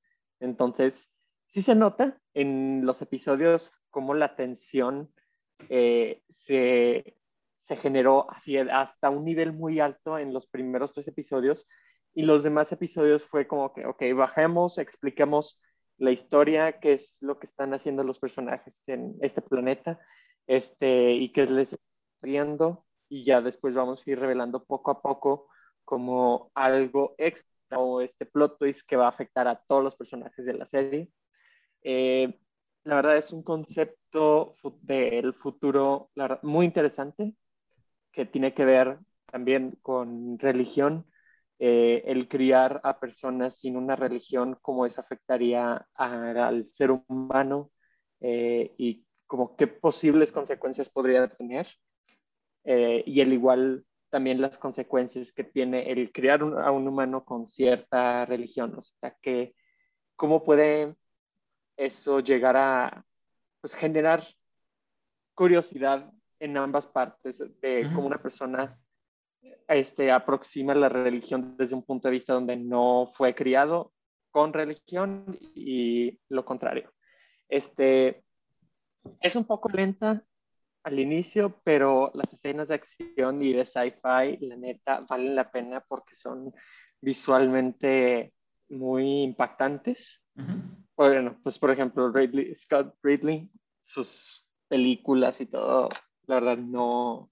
Entonces, 0.41 1.13
sí 1.49 1.61
se 1.63 1.75
nota 1.75 2.19
en 2.35 2.87
los 2.87 3.03
episodios 3.03 3.73
cómo 3.91 4.15
la 4.15 4.37
tensión 4.37 5.11
eh, 5.69 6.23
se, 6.29 7.17
se 7.57 7.77
generó 7.77 8.31
así 8.31 8.57
hasta 8.57 9.11
un 9.11 9.25
nivel 9.25 9.53
muy 9.53 9.81
alto 9.81 10.19
en 10.19 10.33
los 10.33 10.47
primeros 10.47 10.93
tres 10.93 11.09
episodios 11.09 11.67
y 12.15 12.23
los 12.23 12.43
demás 12.43 12.73
episodios 12.73 13.25
fue 13.25 13.47
como 13.47 13.73
que, 13.73 13.87
ok, 13.87 14.03
bajemos, 14.17 14.79
expliquemos 14.79 15.61
la 15.99 16.11
historia, 16.11 16.81
qué 16.81 16.95
es 16.95 17.19
lo 17.21 17.39
que 17.39 17.47
están 17.47 17.75
haciendo 17.75 18.03
los 18.05 18.19
personajes 18.19 18.83
en 18.87 19.17
este 19.21 19.43
planeta, 19.43 20.01
este, 20.47 21.13
y 21.13 21.33
qué 21.33 21.47
les 21.47 21.75
está 21.75 21.85
viendo, 22.23 22.87
y 23.09 23.25
ya 23.25 23.41
después 23.41 23.75
vamos 23.75 24.05
a 24.05 24.11
ir 24.11 24.19
revelando 24.19 24.65
poco 24.65 24.91
a 24.91 25.03
poco 25.03 25.49
como 25.85 26.51
algo 26.55 27.15
extra 27.19 27.79
o 27.79 28.01
este 28.01 28.27
plot 28.27 28.59
twist 28.59 28.89
que 28.89 28.97
va 28.97 29.07
a 29.07 29.11
afectar 29.11 29.47
a 29.49 29.61
todos 29.69 29.85
los 29.85 29.97
personajes 29.97 30.45
de 30.45 30.55
la 30.55 30.67
serie. 30.67 31.11
Eh, 31.83 32.39
la 32.85 32.97
verdad 32.97 33.17
es 33.19 33.33
un 33.33 33.43
concepto 33.43 34.55
del 34.83 35.35
futuro 35.35 36.11
la 36.15 36.25
verdad, 36.25 36.41
muy 36.43 36.67
interesante 36.67 37.35
que 38.13 38.27
tiene 38.27 38.55
que 38.55 38.65
ver 38.65 38.99
también 39.33 39.79
con 39.83 40.39
religión, 40.39 41.07
eh, 41.61 42.03
el 42.07 42.29
criar 42.29 42.81
a 42.85 43.01
personas 43.01 43.59
sin 43.61 43.77
una 43.77 43.97
religión, 43.97 44.59
cómo 44.63 44.87
eso 44.87 45.01
afectaría 45.03 45.87
a- 45.95 46.49
al 46.49 46.67
ser 46.69 46.93
humano 47.09 47.71
eh, 48.21 48.75
y 48.79 49.07
como 49.27 49.57
qué 49.57 49.67
posibles 49.69 50.33
consecuencias 50.33 50.91
podría 50.91 51.29
tener. 51.29 51.69
Eh, 52.65 53.03
y 53.07 53.21
el 53.21 53.33
igual 53.33 53.85
también 54.11 54.41
las 54.41 54.59
consecuencias 54.59 55.33
que 55.33 55.45
tiene 55.45 55.91
el 55.93 56.13
criar 56.13 56.43
un- 56.43 56.59
a 56.59 56.71
un 56.71 56.87
humano 56.89 57.25
con 57.25 57.49
cierta 57.49 58.25
religión, 58.27 58.75
o 58.77 58.83
sea, 58.83 59.17
que 59.23 59.55
cómo 60.17 60.45
puede 60.45 60.97
eso 61.79 62.21
llegar 62.21 62.57
a 62.57 63.05
pues, 63.61 63.75
generar 63.75 64.27
curiosidad 65.35 66.13
en 66.41 66.57
ambas 66.57 66.87
partes 66.87 67.43
de 67.61 67.89
cómo 67.95 68.07
una 68.07 68.21
persona 68.21 68.79
este, 69.69 70.11
aproxima 70.11 70.75
la 70.75 70.89
religión 70.89 71.57
desde 71.57 71.77
un 71.77 71.85
punto 71.85 72.09
de 72.09 72.13
vista 72.13 72.33
donde 72.33 72.57
no 72.57 73.09
fue 73.13 73.35
criado 73.35 73.93
con 74.31 74.53
religión 74.53 75.39
y 75.55 76.19
lo 76.29 76.45
contrario. 76.45 76.93
Este, 77.49 78.25
es 79.21 79.37
un 79.37 79.45
poco 79.45 79.69
lenta 79.69 80.23
al 80.83 80.99
inicio, 80.99 81.61
pero 81.65 82.11
las 82.15 82.33
escenas 82.33 82.69
de 82.69 82.75
acción 82.75 83.43
y 83.43 83.53
de 83.53 83.67
sci-fi, 83.67 84.39
la 84.47 84.57
neta, 84.57 85.05
valen 85.09 85.35
la 85.35 85.51
pena 85.51 85.85
porque 85.87 86.15
son 86.15 86.53
visualmente 87.01 88.33
muy 88.69 89.23
impactantes. 89.23 90.23
Bueno, 90.99 91.39
pues 91.45 91.59
por 91.61 91.71
ejemplo, 91.71 92.11
Ridley, 92.13 92.53
Scott 92.57 92.95
Ridley, 93.05 93.49
sus 93.85 94.51
películas 94.69 95.41
y 95.41 95.47
todo, 95.47 95.89
la 96.27 96.35
verdad 96.41 96.59
no, 96.59 97.31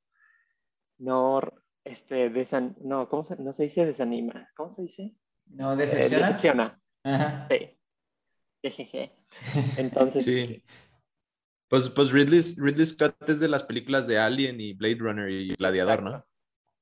no, 0.99 1.41
este, 1.85 2.31
desan, 2.31 2.77
no, 2.81 3.09
¿cómo 3.09 3.25
se, 3.25 3.35
no 3.37 3.53
se 3.53 3.65
dice 3.65 3.85
desanima? 3.85 4.49
¿Cómo 4.57 4.73
se 4.77 4.83
dice? 4.83 5.17
¿No 5.47 5.73
Eh, 5.73 5.77
decepciona? 5.79 6.27
decepciona, 6.29 6.81
Ajá. 7.03 7.49
sí. 7.51 7.77
Jejeje. 8.63 9.17
Entonces, 9.77 10.25
Sí. 10.25 10.63
Pues, 11.69 11.91
pues 11.91 12.13
Ridley, 12.13 12.41
Ridley 12.59 12.87
Scott 12.87 13.17
es 13.29 13.41
de 13.41 13.49
las 13.49 13.65
películas 13.65 14.07
de 14.07 14.21
Alien 14.21 14.61
y 14.61 14.75
Blade 14.75 14.99
Runner 15.01 15.29
y 15.29 15.57
Gladiador, 15.57 16.01
¿no? 16.05 16.25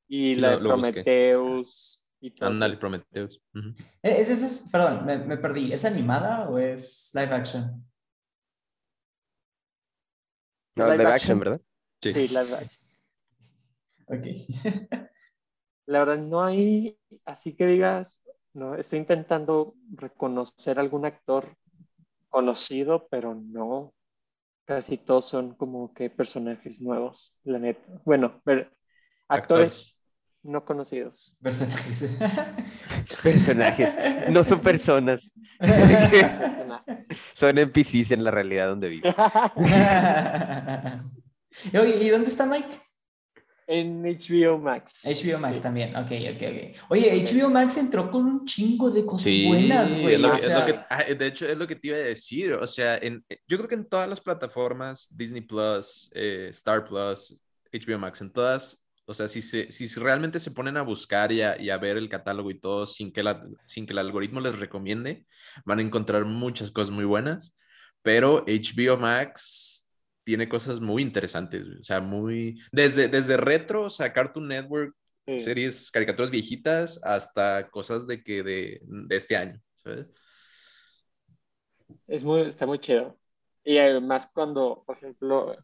Y 0.07 0.35
Sí, 0.35 0.41
la 0.43 0.57
lo- 0.57 0.59
de. 0.61 0.69
Prometheus 0.69 2.04
Ándale. 2.41 2.77
Prometheus. 2.77 3.41
Eh, 4.03 4.17
¿Es, 4.21 4.31
es, 4.31 4.43
es- 4.43 4.69
perdón, 4.71 5.07
me, 5.07 5.19
me 5.19 5.37
perdí. 5.37 5.73
¿Es 5.73 5.85
animada 5.85 6.49
o 6.49 6.59
es 6.59 7.11
live 7.15 7.35
action? 7.35 7.85
No, 10.77 10.91
Live 10.91 10.97
live 10.97 11.11
action. 11.11 11.15
action, 11.15 11.39
¿verdad? 11.39 11.61
Sí. 12.03 12.13
Sí, 12.13 12.29
live 12.29 12.55
action. 12.55 12.71
Ok. 14.07 14.27
La 15.87 16.01
verdad, 16.01 16.19
no 16.19 16.43
hay, 16.45 16.99
así 17.25 17.55
que 17.57 17.67
digas, 17.67 18.23
no, 18.55 18.75
estoy 18.77 19.01
intentando 19.01 19.75
reconocer 19.95 20.79
algún 20.79 21.05
actor 21.07 21.57
conocido, 22.31 23.09
pero 23.11 23.35
no. 23.35 23.95
Casi 24.67 24.99
todos 24.99 25.27
son 25.27 25.55
como 25.57 25.95
que 25.95 26.11
personajes 26.11 26.81
nuevos, 26.83 27.37
la 27.45 27.59
neta. 27.59 27.83
Bueno, 28.05 28.41
ver- 28.47 28.73
actores 29.29 29.99
no 30.45 30.65
conocidos. 30.65 31.37
Personajes. 31.43 32.11
Personajes. 33.23 33.97
No 34.31 34.45
son 34.45 34.61
personas. 34.61 35.35
Son 37.33 37.57
NPCs 37.57 38.11
en 38.13 38.25
la 38.25 38.31
realidad 38.31 38.69
donde 38.69 38.89
viven. 38.89 39.15
Oye, 41.79 42.05
¿y 42.05 42.09
dónde 42.09 42.29
está 42.29 42.47
Mike? 42.47 42.77
En 43.67 44.03
HBO 44.03 44.59
Max. 44.59 45.03
HBO 45.05 45.39
Max 45.39 45.57
Sí. 45.57 45.63
también, 45.63 45.97
ok, 45.97 46.11
ok, 46.11 46.43
ok. 46.43 46.77
Oye, 46.91 47.25
HBO 47.25 47.49
Max 47.49 47.79
entró 47.79 48.11
con 48.11 48.27
un 48.27 48.45
chingo 48.45 48.91
de 48.91 49.07
cosas 49.07 49.25
Sí, 49.25 49.47
buenas, 49.47 49.99
güey. 50.01 50.23
o 50.23 50.37
sea, 50.37 50.87
ah, 50.91 51.05
de 51.05 51.27
hecho, 51.27 51.47
es 51.47 51.57
lo 51.57 51.67
que 51.67 51.77
te 51.77 51.89
iba 51.89 51.97
a 51.97 52.01
decir. 52.01 52.53
O 52.55 52.67
sea, 52.67 52.99
en, 52.99 53.25
yo 53.49 53.57
creo 53.57 53.69
que 53.69 53.75
en 53.77 53.89
todas 53.89 54.09
las 54.09 54.21
plataformas, 54.21 55.09
Disney 55.11 55.41
Plus, 55.41 56.11
eh, 56.15 56.49
Star 56.51 56.85
Plus, 56.85 57.41
HBO 57.73 57.99
Max, 57.99 58.21
en 58.21 58.31
todas, 58.31 58.84
o 59.07 59.15
sea, 59.15 59.29
si, 59.29 59.43
se, 59.43 59.71
si 59.71 59.87
realmente 60.01 60.39
se 60.41 60.51
ponen 60.51 60.77
a 60.77 60.83
buscar 60.83 61.33
y 61.33 61.43
a, 61.43 61.61
y 61.61 61.71
a 61.71 61.79
ver 61.79 61.97
el 61.97 62.09
catálogo 62.09 62.51
y 62.51 62.59
todo 62.61 62.87
sin 62.87 63.13
que, 63.13 63.23
la, 63.23 63.47
sin 63.67 63.87
que 63.87 63.93
el 63.93 63.99
algoritmo 63.99 64.41
les 64.41 64.59
recomiende, 64.59 65.27
van 65.65 65.79
a 65.79 65.83
encontrar 65.83 66.25
muchas 66.25 66.71
cosas 66.71 66.91
muy 66.95 67.05
buenas. 67.05 67.55
Pero 68.03 68.45
HBO 68.47 68.97
Max 68.99 69.91
tiene 70.25 70.49
cosas 70.49 70.81
muy 70.81 71.03
interesantes, 71.03 71.67
o 71.81 71.83
sea, 71.85 72.01
muy... 72.01 72.61
Desde, 72.73 73.09
desde 73.09 73.37
retro, 73.37 73.83
o 73.83 73.91
sea, 73.91 74.13
Cartoon 74.13 74.49
Network 74.49 74.95
Sí. 75.27 75.39
series, 75.39 75.91
caricaturas 75.91 76.31
viejitas, 76.31 77.01
hasta 77.03 77.71
cosas 77.71 78.07
de 78.07 78.23
que 78.23 78.43
de, 78.43 78.81
de 78.85 79.17
este 79.17 79.37
año, 79.37 79.59
¿sabes? 79.77 80.07
Es 82.07 82.25
muy, 82.25 82.43
está 82.43 82.67
muy 82.67 82.79
chido. 82.79 83.19
Y 83.65 83.79
además 83.79 84.31
cuando, 84.33 84.85
por 84.87 84.97
ejemplo, 84.97 85.57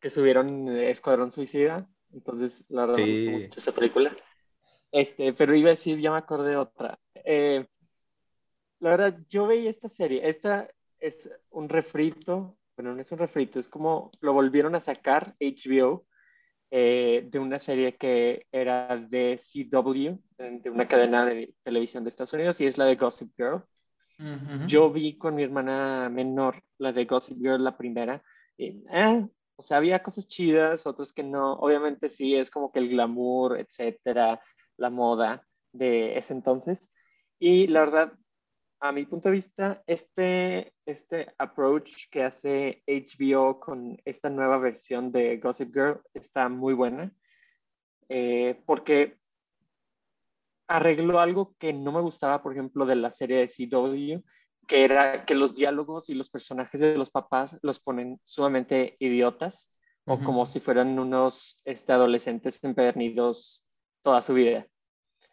que 0.00 0.10
subieron 0.10 0.68
Escuadrón 0.68 1.32
Suicida, 1.32 1.88
entonces 2.12 2.64
la 2.68 2.86
verdad 2.86 3.00
me 3.00 3.06
Sí. 3.06 3.24
gustó 3.24 3.30
mucho 3.32 3.60
esa 3.60 3.72
película. 3.72 4.16
Este, 4.92 5.32
pero 5.32 5.54
iba 5.54 5.68
a 5.68 5.70
decir, 5.70 5.98
ya 6.00 6.10
me 6.12 6.18
acordé 6.18 6.50
de 6.50 6.56
otra. 6.56 6.98
Eh, 7.14 7.66
la 8.80 8.90
verdad, 8.90 9.18
yo 9.28 9.46
veía 9.46 9.70
esta 9.70 9.88
serie. 9.88 10.28
Esta 10.28 10.68
es 10.98 11.30
un 11.50 11.68
refrito, 11.68 12.56
bueno, 12.76 12.94
no 12.94 13.00
es 13.00 13.12
un 13.12 13.18
refrito, 13.18 13.58
es 13.58 13.68
como 13.68 14.10
lo 14.20 14.32
volvieron 14.32 14.74
a 14.74 14.80
sacar 14.80 15.34
HBO 15.40 16.06
eh, 16.70 17.26
de 17.30 17.38
una 17.38 17.58
serie 17.58 17.96
que 17.96 18.46
era 18.50 18.96
de 18.96 19.38
CW, 19.38 20.18
de 20.38 20.70
una 20.70 20.88
cadena 20.88 21.24
de 21.24 21.54
televisión 21.62 22.04
de 22.04 22.10
Estados 22.10 22.32
Unidos, 22.32 22.60
y 22.60 22.66
es 22.66 22.78
la 22.78 22.86
de 22.86 22.96
Gossip 22.96 23.32
Girl. 23.36 23.62
ujú. 24.18 24.66
Yo 24.66 24.90
vi 24.90 25.18
con 25.18 25.34
mi 25.34 25.42
hermana 25.42 26.08
menor 26.08 26.62
la 26.78 26.92
de 26.92 27.04
Gossip 27.04 27.38
Girl, 27.38 27.62
la 27.62 27.76
primera. 27.76 28.22
Y, 28.56 28.82
eh, 28.92 29.28
o 29.62 29.64
sea, 29.64 29.76
había 29.76 30.02
cosas 30.02 30.26
chidas, 30.26 30.84
otras 30.88 31.12
que 31.12 31.22
no. 31.22 31.52
Obviamente 31.54 32.08
sí, 32.10 32.34
es 32.34 32.50
como 32.50 32.72
que 32.72 32.80
el 32.80 32.88
glamour, 32.88 33.60
etcétera, 33.60 34.42
la 34.76 34.90
moda 34.90 35.46
de 35.72 36.18
ese 36.18 36.34
entonces. 36.34 36.90
Y 37.38 37.68
la 37.68 37.80
verdad, 37.80 38.12
a 38.80 38.90
mi 38.90 39.06
punto 39.06 39.28
de 39.28 39.34
vista, 39.34 39.80
este, 39.86 40.74
este 40.84 41.32
approach 41.38 42.10
que 42.10 42.24
hace 42.24 42.82
HBO 42.88 43.60
con 43.60 43.96
esta 44.04 44.28
nueva 44.30 44.58
versión 44.58 45.12
de 45.12 45.36
Gossip 45.36 45.72
Girl 45.72 46.00
está 46.12 46.48
muy 46.48 46.74
buena. 46.74 47.12
Eh, 48.08 48.60
porque 48.66 49.16
arregló 50.66 51.20
algo 51.20 51.54
que 51.60 51.72
no 51.72 51.92
me 51.92 52.00
gustaba, 52.00 52.42
por 52.42 52.52
ejemplo, 52.52 52.84
de 52.84 52.96
la 52.96 53.12
serie 53.12 53.38
de 53.38 53.48
CW, 53.48 54.24
que 54.66 54.84
era 54.84 55.24
que 55.24 55.34
los 55.34 55.54
diálogos 55.54 56.08
y 56.08 56.14
los 56.14 56.30
personajes 56.30 56.80
de 56.80 56.96
los 56.96 57.10
papás 57.10 57.58
los 57.62 57.80
ponen 57.80 58.20
sumamente 58.22 58.96
idiotas 59.00 59.68
o 60.04 60.18
como 60.18 60.46
si 60.46 60.58
fueran 60.60 60.98
unos 60.98 61.60
este, 61.64 61.92
adolescentes 61.92 62.62
empedernidos 62.64 63.64
toda 64.02 64.20
su 64.22 64.34
vida. 64.34 64.66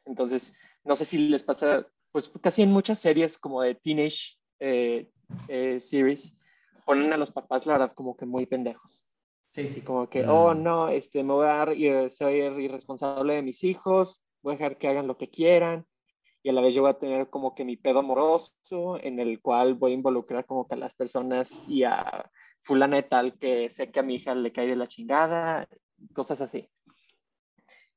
Entonces, 0.06 0.54
no 0.84 0.96
sé 0.96 1.06
si 1.06 1.18
les 1.30 1.44
pasa, 1.44 1.88
pues 2.12 2.32
casi 2.42 2.62
en 2.62 2.72
muchas 2.72 3.00
series 3.00 3.38
como 3.38 3.62
de 3.62 3.76
teenage 3.76 4.38
eh, 4.60 5.10
eh, 5.48 5.80
series, 5.80 6.38
ponen 6.86 7.12
a 7.14 7.18
los 7.18 7.32
papás, 7.32 7.66
la 7.66 7.74
verdad, 7.74 7.94
como 7.96 8.16
que 8.16 8.26
muy 8.26 8.46
pendejos. 8.46 9.08
Sí, 9.50 9.68
Así 9.68 9.82
como 9.82 10.08
que, 10.08 10.24
Mm. 10.24 10.30
oh, 10.30 10.54
no, 10.54 10.90
este, 10.90 11.24
me 11.24 11.34
voy 11.34 11.48
a 11.48 11.66
dar, 11.66 12.12
soy 12.12 12.36
irresponsable 12.64 13.34
de 13.36 13.42
mis 13.42 13.64
hijos, 13.64 14.24
voy 14.44 14.54
a 14.54 14.58
dejar 14.58 14.78
que 14.78 14.88
hagan 14.88 15.08
lo 15.08 15.18
que 15.18 15.30
quieran, 15.30 15.86
y 16.50 16.52
a 16.52 16.56
la 16.56 16.62
vez 16.62 16.74
yo 16.74 16.82
voy 16.82 16.90
a 16.90 16.98
tener 16.98 17.30
como 17.30 17.54
que 17.54 17.64
mi 17.64 17.78
pedo 17.78 18.00
amoroso, 18.00 18.98
en 19.04 19.20
el 19.20 19.40
cual 19.40 19.76
voy 19.76 19.92
a 19.92 19.94
involucrar 19.94 20.48
como 20.48 20.68
que 20.68 20.74
a 20.74 20.78
las 20.80 20.96
personas 20.96 21.62
y 21.68 21.84
a 21.84 22.28
fulana 22.64 22.96
de 22.96 23.04
tal 23.04 23.38
que 23.38 23.70
sé 23.70 23.92
que 23.92 24.00
a 24.00 24.04
mi 24.04 24.16
hija 24.16 24.34
le 24.34 24.52
cae 24.52 24.66
de 24.66 24.76
la 24.76 24.88
chingada, 24.88 25.68
cosas 26.16 26.42
así. 26.42 26.68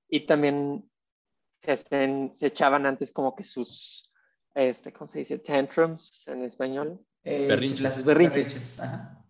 Y 0.06 0.26
también 0.26 0.86
se, 1.50 1.72
hacen, 1.72 2.32
se 2.34 2.48
echaban 2.48 2.84
antes 2.84 3.10
como 3.10 3.34
que 3.34 3.42
sus, 3.44 4.12
este, 4.54 4.92
¿cómo 4.92 5.08
se 5.08 5.20
dice? 5.20 5.38
Tantrums 5.38 6.28
en 6.28 6.44
español. 6.44 7.00
Eh, 7.24 7.46
Berrinches. 7.48 7.78
chiflas- 7.80 8.04
Berrinches. 8.04 8.34
berrinches, 8.36 8.80
ajá. 8.82 9.24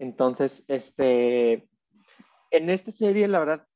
Entonces, 0.00 0.64
este, 0.66 1.68
en 2.50 2.68
esta 2.68 2.90
serie, 2.90 3.28
la 3.28 3.38
verdad, 3.38 3.68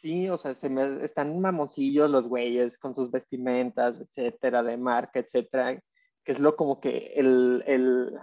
sí, 0.00 0.28
o 0.30 0.36
sea, 0.36 0.54
se 0.54 0.70
me, 0.70 1.04
están 1.04 1.38
mamoncillos 1.40 2.10
los 2.10 2.26
güeyes 2.26 2.78
con 2.78 2.94
sus 2.94 3.10
vestimentas, 3.10 4.00
etcétera, 4.00 4.62
de 4.62 4.76
marca, 4.76 5.20
etcétera, 5.20 5.78
que 6.24 6.32
es 6.32 6.40
lo 6.40 6.56
como 6.56 6.80
que 6.80 7.12
el, 7.16 7.62
el, 7.66 8.18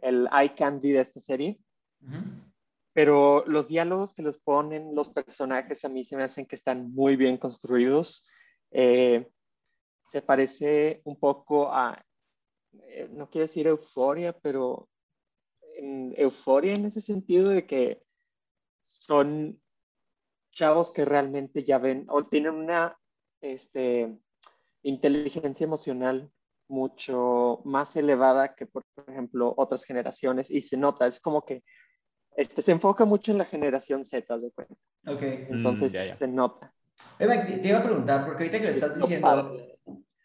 el 0.00 0.28
eye 0.32 0.54
candy 0.54 0.92
de 0.92 1.00
esta 1.00 1.20
serie. 1.20 1.60
Ujú. 2.02 2.18
Pero 2.92 3.44
los 3.46 3.68
diálogos 3.68 4.14
que 4.14 4.22
les 4.22 4.38
ponen 4.38 4.94
los 4.94 5.08
personajes 5.10 5.84
a 5.84 5.88
mí 5.88 6.04
se 6.04 6.16
me 6.16 6.24
hacen 6.24 6.46
que 6.46 6.56
están 6.56 6.92
muy 6.92 7.14
bien 7.14 7.36
construidos. 7.36 8.28
Eh, 8.70 9.28
se 10.08 10.22
parece 10.22 11.02
un 11.04 11.18
poco 11.18 11.72
a, 11.72 12.02
eh, 12.88 13.08
no 13.12 13.30
quiero 13.30 13.46
decir 13.46 13.66
euforia, 13.66 14.32
pero 14.32 14.88
en 15.76 16.14
euforia 16.16 16.72
en 16.72 16.86
ese 16.86 17.00
sentido 17.00 17.50
de 17.50 17.66
que 17.66 18.02
son 18.82 19.60
chavos 20.56 20.90
que 20.90 21.04
realmente 21.04 21.62
ya 21.62 21.78
ven 21.78 22.06
o 22.08 22.24
tienen 22.24 22.54
una 22.54 22.98
este, 23.42 24.16
inteligencia 24.82 25.64
emocional 25.64 26.30
mucho 26.68 27.60
más 27.64 27.94
elevada 27.94 28.54
que, 28.54 28.66
por 28.66 28.84
ejemplo, 29.06 29.54
otras 29.56 29.84
generaciones 29.84 30.50
y 30.50 30.62
se 30.62 30.76
nota, 30.76 31.06
es 31.06 31.20
como 31.20 31.44
que 31.44 31.62
este, 32.36 32.62
se 32.62 32.72
enfoca 32.72 33.04
mucho 33.04 33.32
en 33.32 33.38
la 33.38 33.44
generación 33.44 34.04
Z, 34.04 34.38
de 34.38 34.50
cuenta. 34.50 34.74
Ok. 35.06 35.22
Entonces 35.22 35.92
ya, 35.92 36.06
ya. 36.06 36.16
se 36.16 36.26
nota. 36.26 36.72
Mike, 37.20 37.58
te 37.58 37.68
iba 37.68 37.78
a 37.78 37.84
preguntar, 37.84 38.24
porque 38.24 38.44
ahorita 38.44 38.58
que 38.58 38.64
lo 38.64 38.70
estás 38.70 38.98
diciendo, 38.98 39.56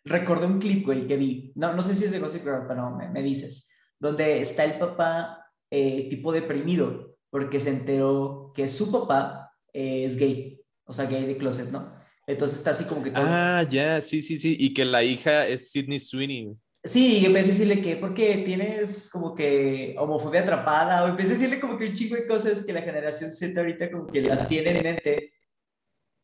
recordé 0.05 0.45
un 0.45 0.59
clip, 0.59 0.85
güey, 0.85 1.07
que 1.07 1.17
vi. 1.17 1.51
No, 1.55 1.73
no 1.73 1.81
sé 1.81 1.93
si 1.93 2.05
es 2.05 2.11
de 2.11 2.19
Gossip 2.19 2.43
Girl, 2.43 2.65
pero 2.67 2.89
me, 2.91 3.09
me 3.09 3.21
dices. 3.21 3.77
Donde 3.99 4.41
está 4.41 4.63
el 4.63 4.79
papá 4.79 5.45
eh, 5.69 6.09
tipo 6.09 6.31
deprimido, 6.31 7.17
porque 7.29 7.59
se 7.59 7.69
enteró 7.69 8.51
que 8.55 8.67
su 8.67 8.91
papá 8.91 9.50
eh, 9.73 10.05
es 10.05 10.17
gay, 10.17 10.61
o 10.85 10.93
sea, 10.93 11.05
gay 11.05 11.25
de 11.25 11.37
closet, 11.37 11.71
¿no? 11.71 12.01
Entonces 12.27 12.59
está 12.59 12.71
así 12.71 12.85
como 12.85 13.03
que 13.03 13.11
todo. 13.11 13.23
Ah, 13.25 13.65
ya, 13.69 13.99
sí, 14.01 14.21
sí, 14.21 14.37
sí. 14.37 14.55
Y 14.59 14.73
que 14.73 14.85
la 14.85 15.03
hija 15.03 15.47
es 15.47 15.71
Sidney 15.71 15.99
Sweeney. 15.99 16.55
Sí, 16.83 17.19
y 17.19 17.25
empecé 17.25 17.49
a 17.49 17.53
decirle 17.53 17.81
que, 17.81 17.95
porque 17.95 18.37
tienes 18.37 19.09
como 19.11 19.35
que 19.35 19.95
homofobia 19.99 20.41
atrapada, 20.41 21.03
o 21.03 21.07
empecé 21.09 21.31
a 21.31 21.33
decirle 21.33 21.59
como 21.59 21.77
que 21.77 21.87
un 21.87 21.93
chingo 21.93 22.15
de 22.15 22.25
cosas 22.25 22.65
que 22.65 22.73
la 22.73 22.81
generación 22.81 23.31
Z 23.31 23.59
ahorita 23.59 23.91
como 23.91 24.07
que 24.07 24.21
las 24.21 24.47
tiene 24.47 24.77
en 24.77 24.83
mente. 24.83 25.33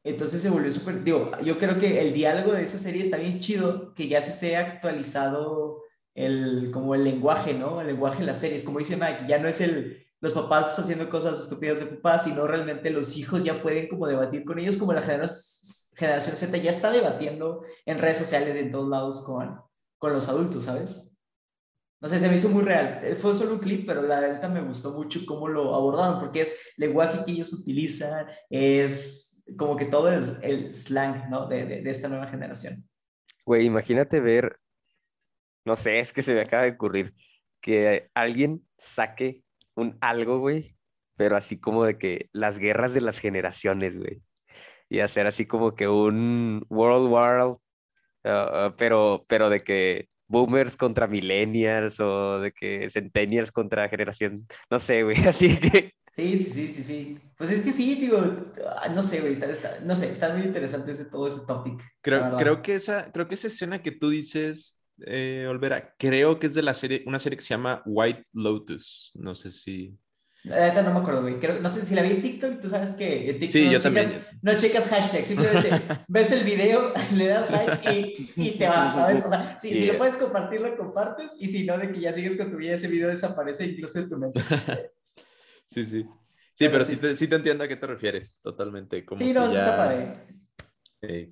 Entonces 0.03 0.41
se 0.41 0.49
volvió 0.49 0.71
súper, 0.71 1.03
digo, 1.03 1.31
yo 1.43 1.59
creo 1.59 1.77
que 1.77 2.01
el 2.01 2.13
diálogo 2.13 2.53
de 2.53 2.63
esa 2.63 2.77
serie 2.77 3.03
está 3.03 3.17
bien 3.17 3.39
chido, 3.39 3.93
que 3.93 4.07
ya 4.07 4.21
se 4.21 4.31
esté 4.31 4.55
actualizado 4.55 5.83
el, 6.15 6.71
como 6.71 6.95
el 6.95 7.03
lenguaje, 7.03 7.53
¿no? 7.53 7.81
El 7.81 7.87
lenguaje 7.87 8.21
de 8.21 8.27
las 8.27 8.39
series, 8.39 8.63
como 8.63 8.79
dice 8.79 8.95
Mike, 8.95 9.25
ya 9.27 9.37
no 9.37 9.47
es 9.47 9.61
el, 9.61 10.06
los 10.19 10.33
papás 10.33 10.77
haciendo 10.79 11.09
cosas 11.09 11.39
estúpidas 11.39 11.79
de 11.79 11.85
papás, 11.85 12.23
sino 12.23 12.47
realmente 12.47 12.89
los 12.89 13.15
hijos 13.17 13.43
ya 13.43 13.61
pueden 13.61 13.87
como 13.87 14.07
debatir 14.07 14.43
con 14.43 14.57
ellos, 14.59 14.77
como 14.77 14.93
la 14.93 15.01
generación, 15.01 16.35
Z 16.35 16.57
ya 16.57 16.69
está 16.69 16.91
debatiendo 16.91 17.63
en 17.85 17.99
redes 17.99 18.17
sociales 18.17 18.55
y 18.55 18.59
en 18.61 18.71
todos 18.71 18.89
lados 18.89 19.23
con, 19.25 19.61
con 19.97 20.13
los 20.13 20.27
adultos, 20.29 20.65
¿sabes? 20.65 21.15
No 21.99 22.07
sé, 22.07 22.19
se 22.19 22.29
me 22.29 22.35
hizo 22.35 22.49
muy 22.49 22.63
real. 22.63 23.01
Eh, 23.03 23.15
Fue 23.15 23.33
solo 23.33 23.53
un 23.53 23.59
clip, 23.59 23.87
pero 23.87 24.03
la 24.03 24.21
neta 24.21 24.47
me 24.47 24.61
gustó 24.61 24.91
mucho 24.91 25.21
cómo 25.25 25.47
lo 25.47 25.73
abordaron, 25.73 26.19
porque 26.19 26.41
es 26.41 26.73
lenguaje 26.77 27.23
que 27.25 27.31
ellos 27.31 27.53
utilizan, 27.53 28.27
es 28.49 29.45
como 29.57 29.75
que 29.75 29.85
todo 29.85 30.11
es 30.11 30.39
el 30.43 30.73
slang, 30.73 31.29
¿no? 31.29 31.47
De, 31.47 31.65
de, 31.65 31.81
de 31.81 31.89
esta 31.89 32.07
nueva 32.07 32.27
generación. 32.27 32.87
Güey, 33.45 33.65
imagínate 33.65 34.19
ver, 34.19 34.59
no 35.65 35.75
sé, 35.75 35.99
es 35.99 36.13
que 36.13 36.21
se 36.21 36.33
me 36.33 36.41
acaba 36.41 36.63
de 36.63 36.71
ocurrir 36.71 37.15
que 37.61 38.09
alguien 38.13 38.67
saque 38.77 39.43
un 39.77 39.97
algo, 40.01 40.39
güey, 40.39 40.77
pero 41.17 41.37
así 41.37 41.59
como 41.59 41.85
de 41.85 41.97
que 41.99 42.29
las 42.33 42.59
guerras 42.59 42.93
de 42.95 43.01
las 43.01 43.19
generaciones, 43.19 43.97
güey, 43.99 44.23
y 44.89 44.99
hacer 45.01 45.27
así 45.27 45.45
como 45.47 45.75
que 45.75 45.87
un 45.87 46.65
World 46.69 47.09
War, 47.11 47.47
uh, 47.49 47.57
pero, 48.77 49.25
pero 49.27 49.49
de 49.49 49.63
que 49.63 50.09
boomers 50.27 50.77
contra 50.77 51.07
millennials 51.07 51.99
o 51.99 52.39
de 52.39 52.51
que 52.51 52.89
centennials 52.89 53.51
contra 53.51 53.89
generación, 53.89 54.47
no 54.69 54.79
sé, 54.79 55.03
güey, 55.03 55.17
así 55.27 55.57
que 55.59 55.93
Sí, 56.09 56.35
sí, 56.37 56.49
sí, 56.51 56.67
sí, 56.73 56.83
sí. 56.83 57.19
Pues 57.37 57.51
es 57.51 57.61
que 57.63 57.71
sí, 57.71 57.93
digo, 57.95 58.17
ah, 58.81 58.89
no 58.89 59.03
sé, 59.03 59.19
güey, 59.21 59.33
está, 59.33 59.45
está- 59.51 59.79
no 59.81 59.95
sé, 59.95 60.11
está 60.11 60.33
muy 60.35 60.45
interesante 60.47 60.91
ese, 60.91 61.05
todo 61.05 61.27
ese 61.27 61.45
topic. 61.45 61.79
Creo, 62.01 62.35
creo, 62.35 62.61
que 62.63 62.73
esa, 62.73 63.11
creo 63.11 63.27
que 63.27 63.35
esa 63.35 63.47
escena 63.47 63.83
que 63.83 63.91
tú 63.91 64.09
dices, 64.09 64.76
eh, 65.05 65.45
Olvera, 65.47 65.95
creo 65.97 66.39
que 66.39 66.47
es 66.47 66.53
de 66.53 66.63
la 66.63 66.73
serie, 66.73 67.03
una 67.05 67.19
serie 67.19 67.37
que 67.37 67.43
se 67.43 67.49
llama 67.49 67.81
White 67.85 68.25
Lotus. 68.33 69.11
No 69.15 69.35
sé 69.35 69.51
si. 69.51 69.97
No 70.43 70.53
me 70.53 70.99
acuerdo, 70.99 71.23
güey. 71.23 71.35
no 71.61 71.69
sé 71.69 71.85
si 71.85 71.93
la 71.93 72.01
vi 72.03 72.11
en 72.11 72.21
TikTok, 72.21 72.61
tú 72.61 72.69
sabes 72.69 72.91
que 72.91 73.31
en 73.31 73.39
TikTok 73.39 73.51
sí, 73.51 73.65
no, 73.65 73.71
yo 73.73 73.79
checas, 73.79 73.83
también. 73.83 74.25
no 74.41 74.57
checas 74.57 74.87
hashtag, 74.87 75.25
simplemente 75.25 75.69
ves 76.07 76.31
el 76.31 76.45
video, 76.45 76.93
le 77.15 77.27
das 77.27 77.51
like 77.51 77.93
y, 77.93 78.31
y 78.35 78.51
te 78.51 78.67
vas, 78.67 78.95
¿sabes? 78.95 79.25
O 79.25 79.29
sea, 79.29 79.59
si, 79.59 79.69
si, 79.71 79.87
lo 79.87 79.97
puedes 79.97 80.15
compartir, 80.15 80.61
lo 80.61 80.77
compartes 80.77 81.35
y 81.39 81.49
si 81.49 81.65
no, 81.65 81.77
de 81.77 81.91
que 81.91 81.99
ya 81.99 82.13
sigues 82.13 82.37
con 82.37 82.49
tu 82.49 82.57
vida, 82.57 82.75
ese 82.75 82.87
video 82.87 83.09
desaparece 83.09 83.65
incluso 83.65 83.99
en 83.99 84.09
tu 84.09 84.17
mente. 84.17 84.39
sí, 85.65 85.83
sí. 85.83 86.05
Sí, 86.53 86.69
pero, 86.69 86.85
sí. 86.85 86.95
te, 86.95 87.13
sí, 87.13 87.27
te, 87.27 87.35
entiendo 87.35 87.65
a 87.65 87.67
qué 87.67 87.75
te 87.75 87.85
refieres, 87.85 88.39
totalmente. 88.41 89.05
Como 89.05 89.19
sí, 89.19 89.33
no, 89.33 89.51
ya... 89.51 89.59
está 89.59 89.77
padre. 89.77 90.13
Eh, 91.01 91.31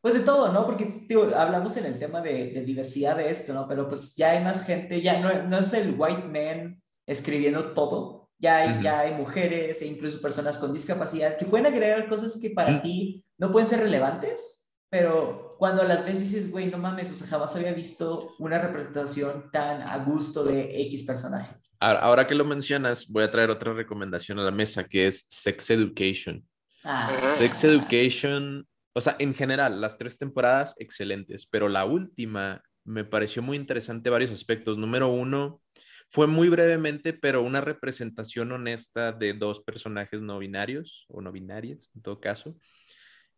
pues 0.00 0.14
de 0.14 0.20
todo, 0.20 0.52
¿no? 0.52 0.64
Porque 0.64 0.86
tío, 1.06 1.36
hablamos 1.36 1.76
en 1.76 1.86
el 1.86 1.98
tema 1.98 2.20
de, 2.20 2.50
de, 2.52 2.62
diversidad 2.62 3.16
de 3.16 3.30
esto, 3.30 3.52
¿no? 3.52 3.68
Pero 3.68 3.88
pues 3.88 4.14
ya 4.16 4.30
hay 4.30 4.42
más 4.42 4.64
gente, 4.64 5.00
ya 5.00 5.20
no, 5.20 5.42
no 5.42 5.58
es 5.58 5.72
el 5.74 5.94
white 5.96 6.24
man 6.24 6.80
escribiendo 7.06 7.72
todo, 7.72 8.30
ya 8.38 8.58
hay, 8.58 8.68
uh 8.68 8.72
-huh. 8.72 8.82
ya 8.82 9.00
hay 9.00 9.14
mujeres 9.14 9.82
e 9.82 9.86
incluso 9.86 10.20
personas 10.20 10.58
con 10.58 10.72
discapacidad 10.72 11.36
que 11.36 11.44
pueden 11.44 11.66
agregar 11.66 12.08
cosas 12.08 12.38
que 12.40 12.50
para 12.50 12.72
uh 12.72 12.74
-huh. 12.76 12.82
ti 12.82 13.24
no 13.36 13.52
pueden 13.52 13.68
ser 13.68 13.80
relevantes, 13.80 14.78
pero 14.88 15.56
cuando 15.58 15.84
las 15.84 16.04
ves 16.06 16.18
dices, 16.18 16.50
güey, 16.50 16.70
no 16.70 16.78
mames, 16.78 17.12
o 17.12 17.14
sea, 17.14 17.26
jamás 17.26 17.54
había 17.54 17.72
visto 17.74 18.34
una 18.38 18.58
representación 18.58 19.50
tan 19.52 19.82
a 19.82 19.98
gusto 19.98 20.42
de 20.42 20.80
X 20.86 21.04
personaje. 21.04 21.54
Ahora, 21.78 22.00
ahora 22.00 22.26
que 22.26 22.34
lo 22.34 22.44
mencionas, 22.44 23.06
voy 23.08 23.24
a 23.24 23.30
traer 23.30 23.50
otra 23.50 23.74
recomendación 23.74 24.38
a 24.38 24.42
la 24.42 24.50
mesa 24.50 24.84
que 24.84 25.06
es 25.06 25.26
Sex 25.28 25.70
Education. 25.70 26.42
Ah. 26.84 27.34
Sex 27.36 27.64
Education 27.64 28.66
o 28.92 29.00
sea, 29.00 29.16
en 29.18 29.34
general, 29.34 29.80
las 29.80 29.98
tres 29.98 30.18
temporadas 30.18 30.74
excelentes, 30.78 31.46
pero 31.46 31.68
la 31.68 31.84
última 31.84 32.62
me 32.84 33.04
pareció 33.04 33.42
muy 33.42 33.56
interesante 33.56 34.10
varios 34.10 34.30
aspectos. 34.30 34.78
Número 34.78 35.08
uno, 35.08 35.62
fue 36.08 36.26
muy 36.26 36.48
brevemente, 36.48 37.12
pero 37.12 37.42
una 37.42 37.60
representación 37.60 38.50
honesta 38.52 39.12
de 39.12 39.32
dos 39.32 39.60
personajes 39.62 40.20
no 40.20 40.38
binarios 40.38 41.06
o 41.08 41.20
no 41.20 41.30
binarias, 41.30 41.90
en 41.94 42.02
todo 42.02 42.20
caso. 42.20 42.56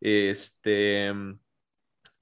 Este, 0.01 1.11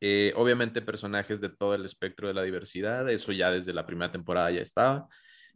eh, 0.01 0.33
obviamente 0.35 0.81
personajes 0.81 1.39
de 1.41 1.49
todo 1.49 1.75
el 1.75 1.85
espectro 1.85 2.27
de 2.27 2.33
la 2.33 2.43
diversidad, 2.43 3.09
eso 3.09 3.31
ya 3.31 3.51
desde 3.51 3.73
la 3.73 3.85
primera 3.85 4.11
temporada 4.11 4.51
ya 4.51 4.61
estaba. 4.61 5.07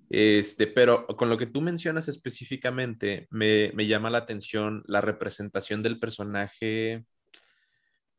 Este, 0.09 0.67
pero 0.67 1.07
con 1.07 1.29
lo 1.29 1.37
que 1.37 1.47
tú 1.47 1.61
mencionas 1.61 2.07
específicamente, 2.07 3.27
me, 3.31 3.71
me 3.73 3.87
llama 3.87 4.09
la 4.09 4.19
atención 4.19 4.83
la 4.87 5.01
representación 5.01 5.83
del 5.83 5.99
personaje 5.99 7.05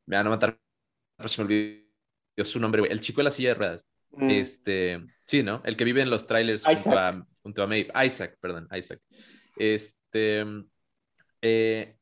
me 0.06 0.16
van 0.16 0.26
a 0.26 0.30
matar, 0.30 0.60
se 1.24 1.42
me 1.42 1.46
olvidó 1.46 2.44
su 2.44 2.60
nombre, 2.60 2.82
el 2.88 3.00
chico 3.00 3.20
de 3.20 3.24
la 3.24 3.30
silla 3.30 3.50
de 3.50 3.54
ruedas. 3.54 3.84
Mm. 4.12 4.30
Este, 4.30 5.06
sí, 5.26 5.42
¿no? 5.42 5.62
El 5.64 5.76
que 5.76 5.84
vive 5.84 6.02
en 6.02 6.10
los 6.10 6.26
trailers 6.26 6.64
junto 6.64 6.98
a, 6.98 7.26
junto 7.42 7.62
a 7.62 7.66
Maeve. 7.66 7.92
Isaac, 8.04 8.38
perdón, 8.40 8.68
Isaac. 8.72 9.00
Este, 9.56 10.44
eh, 11.42 11.96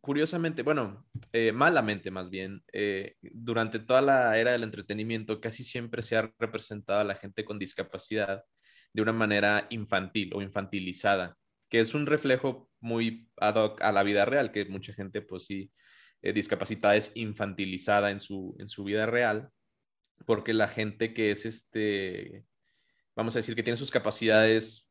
curiosamente, 0.00 0.62
bueno, 0.62 1.06
eh, 1.32 1.52
malamente 1.52 2.10
más 2.10 2.30
bien, 2.30 2.62
eh, 2.72 3.16
durante 3.20 3.78
toda 3.78 4.00
la 4.02 4.38
era 4.38 4.52
del 4.52 4.62
entretenimiento 4.62 5.40
casi 5.40 5.64
siempre 5.64 6.02
se 6.02 6.16
ha 6.16 6.32
representado 6.38 7.00
a 7.00 7.04
la 7.04 7.14
gente 7.14 7.44
con 7.44 7.58
discapacidad 7.58 8.44
de 8.92 9.02
una 9.02 9.12
manera 9.12 9.66
infantil 9.70 10.32
o 10.34 10.42
infantilizada, 10.42 11.36
que 11.68 11.80
es 11.80 11.94
un 11.94 12.06
reflejo 12.06 12.70
muy 12.80 13.28
ad 13.36 13.56
hoc 13.56 13.82
a 13.82 13.92
la 13.92 14.02
vida 14.02 14.24
real, 14.24 14.52
que 14.52 14.64
mucha 14.64 14.92
gente 14.92 15.22
pues 15.22 15.44
sí 15.46 15.70
eh, 16.22 16.32
discapacidad 16.32 16.96
es 16.96 17.12
infantilizada 17.14 18.10
en 18.10 18.20
su, 18.20 18.56
en 18.58 18.68
su 18.68 18.84
vida 18.84 19.06
real, 19.06 19.50
porque 20.26 20.52
la 20.52 20.68
gente 20.68 21.14
que 21.14 21.30
es 21.30 21.46
este, 21.46 22.44
vamos 23.16 23.34
a 23.34 23.38
decir 23.38 23.54
que 23.54 23.62
tiene 23.62 23.76
sus 23.76 23.90
capacidades, 23.90 24.88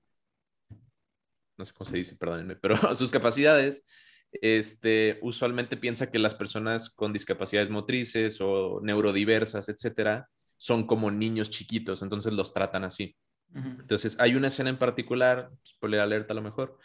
no 1.57 1.65
sé 1.65 1.73
cómo 1.73 1.89
se 1.89 1.97
dice, 1.97 2.15
perdónenme, 2.15 2.55
pero 2.55 2.75
sus 2.95 3.11
capacidades, 3.11 3.83
este, 4.31 5.19
usualmente 5.21 5.77
piensa 5.77 6.11
que 6.11 6.19
las 6.19 6.35
personas 6.35 6.89
con 6.89 7.13
discapacidades 7.13 7.69
motrices 7.69 8.39
o 8.41 8.79
neurodiversas, 8.81 9.69
etcétera, 9.69 10.29
son 10.57 10.85
como 10.85 11.09
niños 11.09 11.49
chiquitos, 11.49 12.01
entonces 12.01 12.33
los 12.33 12.53
tratan 12.53 12.83
así. 12.83 13.15
Uh 13.53 13.59
-huh. 13.59 13.81
Entonces, 13.81 14.15
hay 14.19 14.35
una 14.35 14.47
escena 14.47 14.69
en 14.69 14.77
particular, 14.77 15.49
spoiler 15.65 16.01
alerta 16.01 16.33
a 16.33 16.35
lo 16.35 16.41
mejor, 16.41 16.77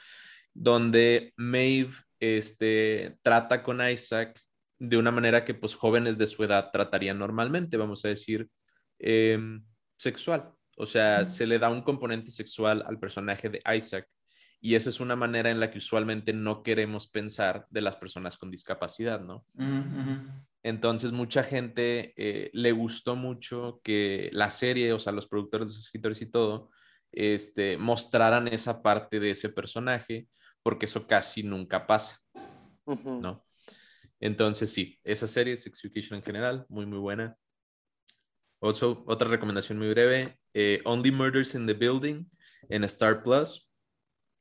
donde 0.55 1.34
Maeve 1.36 1.92
este, 2.25 3.18
trata 3.22 3.62
con 3.62 3.87
Isaac 3.89 4.41
de 4.79 4.97
una 4.97 5.11
manera 5.11 5.45
que 5.45 5.55
pues 5.55 5.75
jóvenes 5.75 6.18
de 6.18 6.27
su 6.27 6.43
edad 6.45 6.70
tratarían 6.72 7.18
normalmente, 7.18 7.77
vamos 7.77 8.05
a 8.05 8.09
decir, 8.09 8.49
eh, 8.99 9.39
sexual. 9.97 10.53
O 10.77 10.87
sea, 10.87 11.20
uh 11.20 11.25
-huh. 11.25 11.27
se 11.27 11.47
le 11.47 11.59
da 11.59 11.68
un 11.68 11.83
componente 11.83 12.31
sexual 12.31 12.83
al 12.87 12.99
personaje 12.99 13.49
de 13.49 13.62
Isaac 13.77 14.09
y 14.64 14.77
esa 14.77 14.89
es 14.89 14.99
una 14.99 15.14
manera 15.14 15.51
en 15.51 15.61
la 15.61 15.70
que 15.70 15.77
usualmente 15.77 16.33
no 16.33 16.62
queremos 16.62 17.07
pensar 17.07 17.66
de 17.68 17.83
las 17.83 17.97
personas 17.97 18.39
con 18.39 18.51
discapacidad, 18.51 19.20
¿no? 19.20 19.45
Uh 19.59 19.62
-huh. 19.62 20.45
Entonces, 20.62 21.12
mucha 21.12 21.43
gente 21.43 22.14
eh, 22.16 22.51
le 22.55 22.72
gustó 22.72 23.14
mucho 23.14 23.83
que 23.85 24.31
la 24.33 24.51
serie, 24.51 24.95
o 24.95 24.99
sea, 24.99 25.12
los 25.12 25.27
productores, 25.27 25.66
los 25.66 25.79
escritores 25.79 26.22
y 26.22 26.31
todo, 26.31 26.70
este, 27.12 27.77
mostraran 27.77 28.49
esa 28.49 28.83
parte 28.83 29.20
de 29.20 29.33
ese 29.33 29.51
personaje, 29.51 30.29
porque 30.65 30.87
eso 30.87 31.07
casi 31.07 31.43
nunca 31.43 31.87
pasa, 31.87 32.19
uh 32.87 32.95
-huh. 32.95 33.21
¿no? 33.21 33.45
Entonces, 34.19 34.73
sí, 34.73 34.99
esa 35.05 35.29
serie, 35.29 35.57
Sex 35.57 35.85
Education 35.85 36.19
en 36.19 36.25
general, 36.25 36.65
muy, 36.71 36.87
muy 36.87 36.99
buena. 36.99 37.37
Also, 38.61 39.05
otra 39.07 39.29
recomendación 39.29 39.79
muy 39.79 39.91
breve, 39.91 40.39
eh, 40.55 40.81
Only 40.85 41.11
Murders 41.11 41.55
in 41.55 41.67
the 41.67 41.75
Building 41.75 42.25
en 42.71 42.85
Star 42.85 43.23
Plus. 43.23 43.71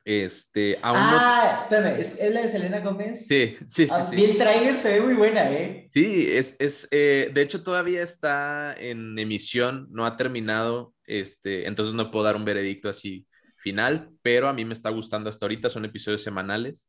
Este, 0.05 0.79
aún 0.81 0.97
ah, 0.99 1.57
no... 1.59 1.63
espérame, 1.63 1.99
¿es, 1.99 2.19
¿es, 2.19 2.33
la 2.33 2.41
de 2.41 2.49
Selena 2.49 2.79
Gómez? 2.79 3.25
Sí, 3.25 3.57
sí, 3.67 3.87
sí. 3.87 3.93
Ah, 3.93 4.01
sí. 4.01 4.23
el 4.23 4.37
trailer 4.37 4.77
se 4.77 4.99
ve 4.99 5.01
muy 5.01 5.13
buena, 5.13 5.51
¿eh? 5.51 5.87
Sí, 5.89 6.27
es, 6.29 6.55
es 6.59 6.87
eh, 6.91 7.31
de 7.33 7.41
hecho 7.41 7.63
todavía 7.63 8.03
está 8.03 8.75
en 8.77 9.17
emisión, 9.19 9.87
no 9.91 10.05
ha 10.05 10.15
terminado, 10.15 10.93
este, 11.05 11.67
entonces 11.67 11.93
no 11.93 12.11
puedo 12.11 12.25
dar 12.25 12.35
un 12.35 12.45
veredicto 12.45 12.87
así 12.87 13.25
final, 13.63 14.09
pero 14.21 14.47
a 14.47 14.53
mí 14.53 14.65
me 14.65 14.73
está 14.73 14.89
gustando 14.89 15.29
hasta 15.29 15.45
ahorita, 15.45 15.69
son 15.69 15.85
episodios 15.85 16.21
semanales. 16.21 16.87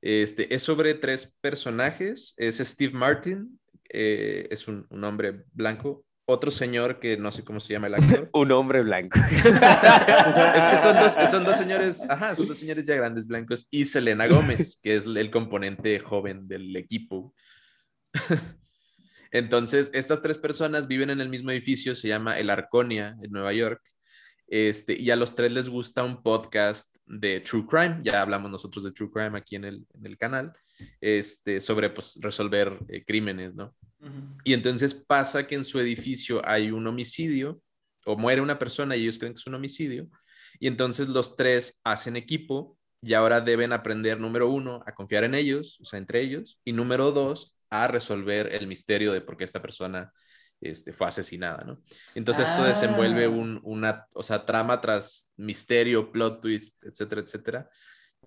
Este, 0.00 0.54
es 0.54 0.62
sobre 0.62 0.94
tres 0.94 1.36
personajes, 1.40 2.34
es 2.36 2.58
Steve 2.58 2.92
Martin, 2.94 3.60
eh, 3.88 4.48
es 4.50 4.66
un, 4.68 4.86
un, 4.90 5.04
hombre 5.04 5.44
blanco, 5.52 6.04
otro 6.24 6.50
señor 6.50 6.98
que 6.98 7.16
no 7.16 7.30
sé 7.30 7.44
cómo 7.44 7.60
se 7.60 7.74
llama 7.74 7.88
el 7.88 7.94
actor. 7.94 8.30
un 8.32 8.52
hombre 8.52 8.82
blanco. 8.82 9.18
es 9.28 10.64
que 10.70 10.76
son 10.76 10.96
dos, 10.96 11.30
son 11.30 11.44
dos 11.44 11.56
señores, 11.56 12.04
ajá, 12.08 12.34
son 12.34 12.48
dos 12.48 12.58
señores 12.58 12.86
ya 12.86 12.94
grandes 12.94 13.26
blancos, 13.26 13.66
y 13.70 13.84
Selena 13.84 14.26
Gómez, 14.26 14.78
que 14.82 14.96
es 14.96 15.04
el 15.04 15.30
componente 15.30 15.98
joven 16.00 16.48
del 16.48 16.74
equipo. 16.76 17.34
Entonces, 19.30 19.90
estas 19.94 20.20
tres 20.20 20.36
personas 20.36 20.86
viven 20.86 21.10
en 21.10 21.20
el 21.20 21.28
mismo 21.28 21.50
edificio, 21.50 21.94
se 21.94 22.08
llama 22.08 22.38
El 22.38 22.50
Arconia, 22.50 23.16
en 23.22 23.30
Nueva 23.30 23.52
York, 23.52 23.80
este, 24.52 25.00
y 25.00 25.10
a 25.10 25.16
los 25.16 25.34
tres 25.34 25.50
les 25.50 25.66
gusta 25.66 26.04
un 26.04 26.22
podcast 26.22 26.94
de 27.06 27.40
True 27.40 27.64
Crime, 27.66 28.00
ya 28.02 28.20
hablamos 28.20 28.50
nosotros 28.50 28.84
de 28.84 28.92
True 28.92 29.10
Crime 29.10 29.38
aquí 29.38 29.56
en 29.56 29.64
el, 29.64 29.86
en 29.94 30.04
el 30.04 30.18
canal, 30.18 30.52
este, 31.00 31.58
sobre 31.58 31.88
pues, 31.88 32.18
resolver 32.20 32.78
eh, 32.88 33.02
crímenes, 33.02 33.54
¿no? 33.54 33.74
Uh 34.00 34.08
-huh. 34.08 34.40
Y 34.44 34.52
entonces 34.52 34.92
pasa 34.92 35.46
que 35.46 35.54
en 35.54 35.64
su 35.64 35.80
edificio 35.80 36.46
hay 36.46 36.70
un 36.70 36.86
homicidio, 36.86 37.62
o 38.04 38.14
muere 38.14 38.42
una 38.42 38.58
persona 38.58 38.94
y 38.94 39.04
ellos 39.04 39.18
creen 39.18 39.32
que 39.32 39.40
es 39.40 39.46
un 39.46 39.54
homicidio, 39.54 40.06
y 40.60 40.66
entonces 40.66 41.08
los 41.08 41.34
tres 41.34 41.80
hacen 41.82 42.16
equipo 42.16 42.76
y 43.00 43.14
ahora 43.14 43.40
deben 43.40 43.72
aprender, 43.72 44.20
número 44.20 44.50
uno, 44.50 44.82
a 44.84 44.92
confiar 44.92 45.24
en 45.24 45.34
ellos, 45.34 45.78
o 45.80 45.86
sea, 45.86 45.98
entre 45.98 46.20
ellos, 46.20 46.60
y 46.62 46.72
número 46.72 47.10
dos, 47.10 47.56
a 47.70 47.88
resolver 47.88 48.54
el 48.54 48.66
misterio 48.66 49.14
de 49.14 49.22
por 49.22 49.38
qué 49.38 49.44
esta 49.44 49.62
persona 49.62 50.12
este, 50.62 50.92
fue 50.92 51.08
asesinada, 51.08 51.64
¿no? 51.64 51.82
Entonces 52.14 52.48
ah. 52.48 52.52
esto 52.52 52.64
desenvuelve 52.64 53.28
un, 53.28 53.60
una, 53.62 54.06
o 54.12 54.22
sea, 54.22 54.44
trama 54.46 54.80
tras 54.80 55.32
misterio, 55.36 56.10
plot 56.10 56.40
twist, 56.40 56.84
etcétera, 56.84 57.22
etcétera, 57.22 57.70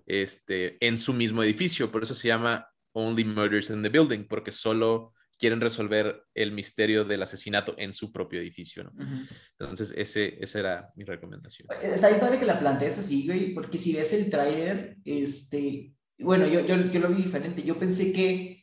este, 0.06 0.76
en 0.86 0.98
su 0.98 1.12
mismo 1.12 1.42
edificio. 1.42 1.90
Por 1.90 2.02
eso 2.02 2.14
se 2.14 2.28
llama 2.28 2.68
Only 2.92 3.24
Murders 3.24 3.70
in 3.70 3.82
the 3.82 3.88
Building, 3.88 4.26
porque 4.28 4.52
solo 4.52 5.12
quieren 5.38 5.60
resolver 5.60 6.22
el 6.34 6.52
misterio 6.52 7.04
del 7.04 7.22
asesinato 7.22 7.74
en 7.76 7.92
su 7.92 8.10
propio 8.10 8.40
edificio, 8.40 8.84
¿no? 8.84 8.90
Uh 8.92 9.08
-huh. 9.08 9.28
Entonces, 9.58 9.92
ese, 9.96 10.42
esa 10.42 10.60
era 10.60 10.92
mi 10.96 11.04
recomendación. 11.04 11.68
Está 11.82 12.08
bien 12.08 12.20
padre 12.20 12.38
que 12.38 12.46
la 12.46 12.58
plantees 12.58 12.98
así, 12.98 13.26
güey, 13.26 13.52
porque 13.52 13.76
si 13.76 13.94
ves 13.94 14.12
el 14.14 14.30
tráiler, 14.30 14.96
este, 15.04 15.92
bueno, 16.18 16.46
yo, 16.46 16.64
yo, 16.64 16.76
yo 16.90 17.00
lo 17.00 17.10
vi 17.10 17.22
diferente. 17.22 17.62
Yo 17.62 17.78
pensé 17.78 18.12
que 18.12 18.55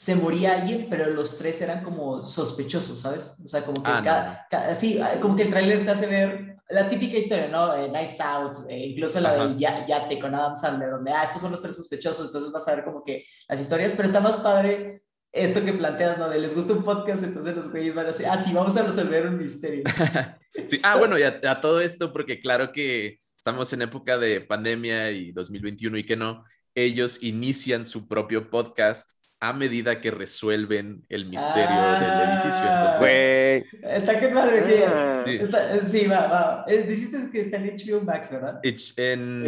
se 0.00 0.14
moría 0.14 0.54
alguien, 0.54 0.86
pero 0.88 1.10
los 1.10 1.36
tres 1.36 1.60
eran 1.60 1.82
como 1.82 2.26
sospechosos, 2.26 3.00
¿sabes? 3.00 3.38
O 3.44 3.48
sea, 3.48 3.66
como 3.66 3.82
que 3.82 3.90
Ah, 3.90 4.00
cada, 4.02 4.32
no. 4.32 4.38
cada- 4.50 4.74
sí, 4.74 4.98
como 5.20 5.36
que 5.36 5.42
el 5.42 5.50
tráiler 5.50 5.84
te 5.84 5.90
hace 5.90 6.06
ver 6.06 6.56
la 6.70 6.88
típica 6.88 7.18
historia, 7.18 7.48
¿no? 7.48 7.76
Eh, 7.76 7.88
Knives 7.90 8.18
Out, 8.18 8.56
eh, 8.70 8.78
incluso 8.78 9.20
la 9.20 9.32
Ajá. 9.32 9.46
del 9.48 9.58
ya- 9.58 9.84
yate 9.86 10.18
con 10.18 10.34
Adam 10.34 10.56
Sandler, 10.56 10.88
donde, 10.92 11.10
ah, 11.12 11.24
estos 11.24 11.42
son 11.42 11.50
los 11.52 11.60
tres 11.60 11.76
sospechosos, 11.76 12.26
entonces 12.28 12.50
vas 12.50 12.66
a 12.68 12.76
ver 12.76 12.84
como 12.84 13.04
que 13.04 13.26
las 13.46 13.60
historias, 13.60 13.92
pero 13.94 14.08
está 14.08 14.20
más 14.20 14.38
padre 14.38 15.02
esto 15.32 15.62
que 15.62 15.74
planteas, 15.74 16.16
¿no? 16.16 16.30
De 16.30 16.38
les 16.38 16.54
gusta 16.56 16.72
un 16.72 16.82
podcast, 16.82 17.22
entonces 17.22 17.54
los 17.54 17.70
güeyes 17.70 17.94
van 17.94 18.06
a 18.06 18.08
decir, 18.08 18.24
ah, 18.26 18.38
sí, 18.38 18.54
vamos 18.54 18.74
a 18.78 18.82
resolver 18.84 19.26
un 19.26 19.36
misterio. 19.36 19.84
Sí, 20.66 20.80
ah, 20.82 20.96
bueno, 20.96 21.16
y 21.18 21.22
a, 21.22 21.40
a 21.46 21.60
todo 21.60 21.80
esto, 21.80 22.10
porque 22.12 22.40
claro 22.40 22.72
que 22.72 23.18
estamos 23.36 23.70
en 23.74 23.82
época 23.82 24.16
de 24.18 24.40
pandemia 24.40 25.10
y 25.12 25.30
2021 25.32 25.98
y 25.98 26.04
que 26.06 26.16
no, 26.16 26.42
ellos 26.74 27.22
inician 27.22 27.84
su 27.84 28.08
propio 28.08 28.50
podcast 28.50 29.10
a 29.42 29.52
medida 29.54 30.00
que 30.02 30.10
resuelven 30.10 31.04
el 31.08 31.24
misterio 31.24 31.64
del 31.64 32.28
edificio. 32.30 32.60
Ah. 32.62 32.92
Entonces, 32.94 33.00
Güey, 33.00 33.94
Está 33.96 34.20
que 34.20 34.28
padre 34.28 34.64
que... 34.64 34.84
Ah. 34.86 35.24
Está- 35.26 35.76
eh, 35.76 35.80
sí, 35.88 36.06
va, 36.06 36.26
va. 36.28 36.64
Eh, 36.68 36.82
Dijiste 36.82 37.30
que 37.32 37.40
está 37.40 37.56
en 37.56 37.76
HBO 37.76 38.02
Max, 38.02 38.30
¿verdad? 38.32 38.60
En, 38.62 38.76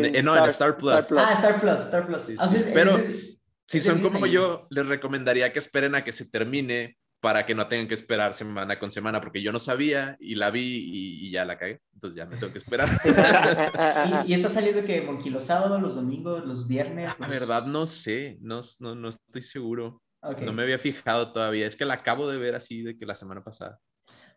En 0.05 0.14
en- 0.16 0.24
no, 0.24 0.36
en 0.36 0.45
Star- 0.47 0.76
Plus. 0.78 0.93
Star 0.95 1.07
Plus. 1.07 1.20
Ah, 1.20 1.32
Star 1.34 1.61
Plus, 1.61 1.80
Star 1.80 2.07
Plus. 2.07 2.22
Sí, 2.22 2.36
Ah, 2.38 2.49
sí. 2.49 2.70
Pero- 2.72 2.97
es- 2.97 3.38
Si 3.66 3.80
son 3.80 4.01
como 4.01 4.14
Disney. 4.16 4.32
yo, 4.32 4.66
les 4.70 4.86
recomendaría 4.86 5.53
que 5.53 5.59
esperen 5.59 5.95
a 5.95 6.05
que 6.05 6.12
se 6.12 6.24
termine 6.26 6.97
para 7.22 7.46
que 7.46 7.54
no 7.54 7.68
tengan 7.68 7.86
que 7.86 7.94
esperar 7.94 8.34
semana 8.34 8.80
con 8.80 8.90
semana, 8.90 9.20
porque 9.20 9.40
yo 9.40 9.52
no 9.52 9.60
sabía 9.60 10.16
y 10.18 10.34
la 10.34 10.50
vi 10.50 10.60
y, 10.60 11.26
y 11.28 11.30
ya 11.30 11.44
la 11.44 11.56
cagué. 11.56 11.80
Entonces 11.94 12.16
ya 12.16 12.26
me 12.26 12.36
tengo 12.36 12.52
que 12.52 12.58
esperar. 12.58 12.88
¿Y, 14.26 14.32
y 14.32 14.34
está 14.34 14.48
saliendo 14.48 14.84
que 14.84 15.02
Monkey 15.02 15.30
los 15.30 15.44
sábados, 15.44 15.80
los 15.80 15.94
domingos, 15.94 16.44
los 16.44 16.66
viernes? 16.66 17.08
La 17.20 17.28
los- 17.28 17.30
verdad 17.40 17.66
no 17.66 17.86
sé, 17.86 18.38
no, 18.40 18.60
no, 18.80 18.96
no 18.96 19.08
estoy 19.08 19.40
seguro. 19.40 20.02
Ok. 20.20 20.40
No 20.42 20.52
me 20.52 20.62
había 20.64 20.78
fijado 20.80 21.32
todavía. 21.32 21.64
Es 21.64 21.76
que 21.76 21.84
la 21.84 21.94
acabo 21.94 22.28
de 22.28 22.38
ver 22.38 22.56
así 22.56 22.82
de 22.82 22.98
que 22.98 23.06
la 23.06 23.14
semana 23.14 23.42
pasada. 23.44 23.78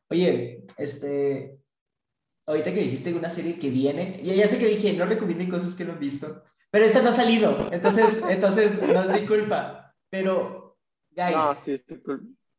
Oye, 0.10 0.64
este, 0.78 1.58
ahorita 2.46 2.72
que 2.72 2.82
dijiste 2.82 3.14
una 3.16 3.32
serie 3.32 3.58
que 3.58 3.72
viene, 3.72 4.20
ya, 4.22 4.36
ya 4.36 4.48
sé 4.48 4.60
que 4.60 4.68
dije, 4.68 4.94
no 4.94 5.06
recomienden 5.08 5.50
cosas 5.50 5.74
que 5.74 5.86
no 5.86 5.94
han 5.94 6.00
visto, 6.00 6.44
pero 6.70 6.86
esta 6.86 7.02
no 7.02 7.10
ha 7.10 7.14
salido, 7.14 7.68
entonces, 7.72 8.24
entonces 8.30 8.80
no 8.88 9.02
es 9.04 9.12
mi 9.22 9.26
culpa, 9.28 9.96
pero, 10.12 10.78
guys, 11.10 11.36
No, 11.36 11.54
sí, 11.56 11.72
está 11.74 11.96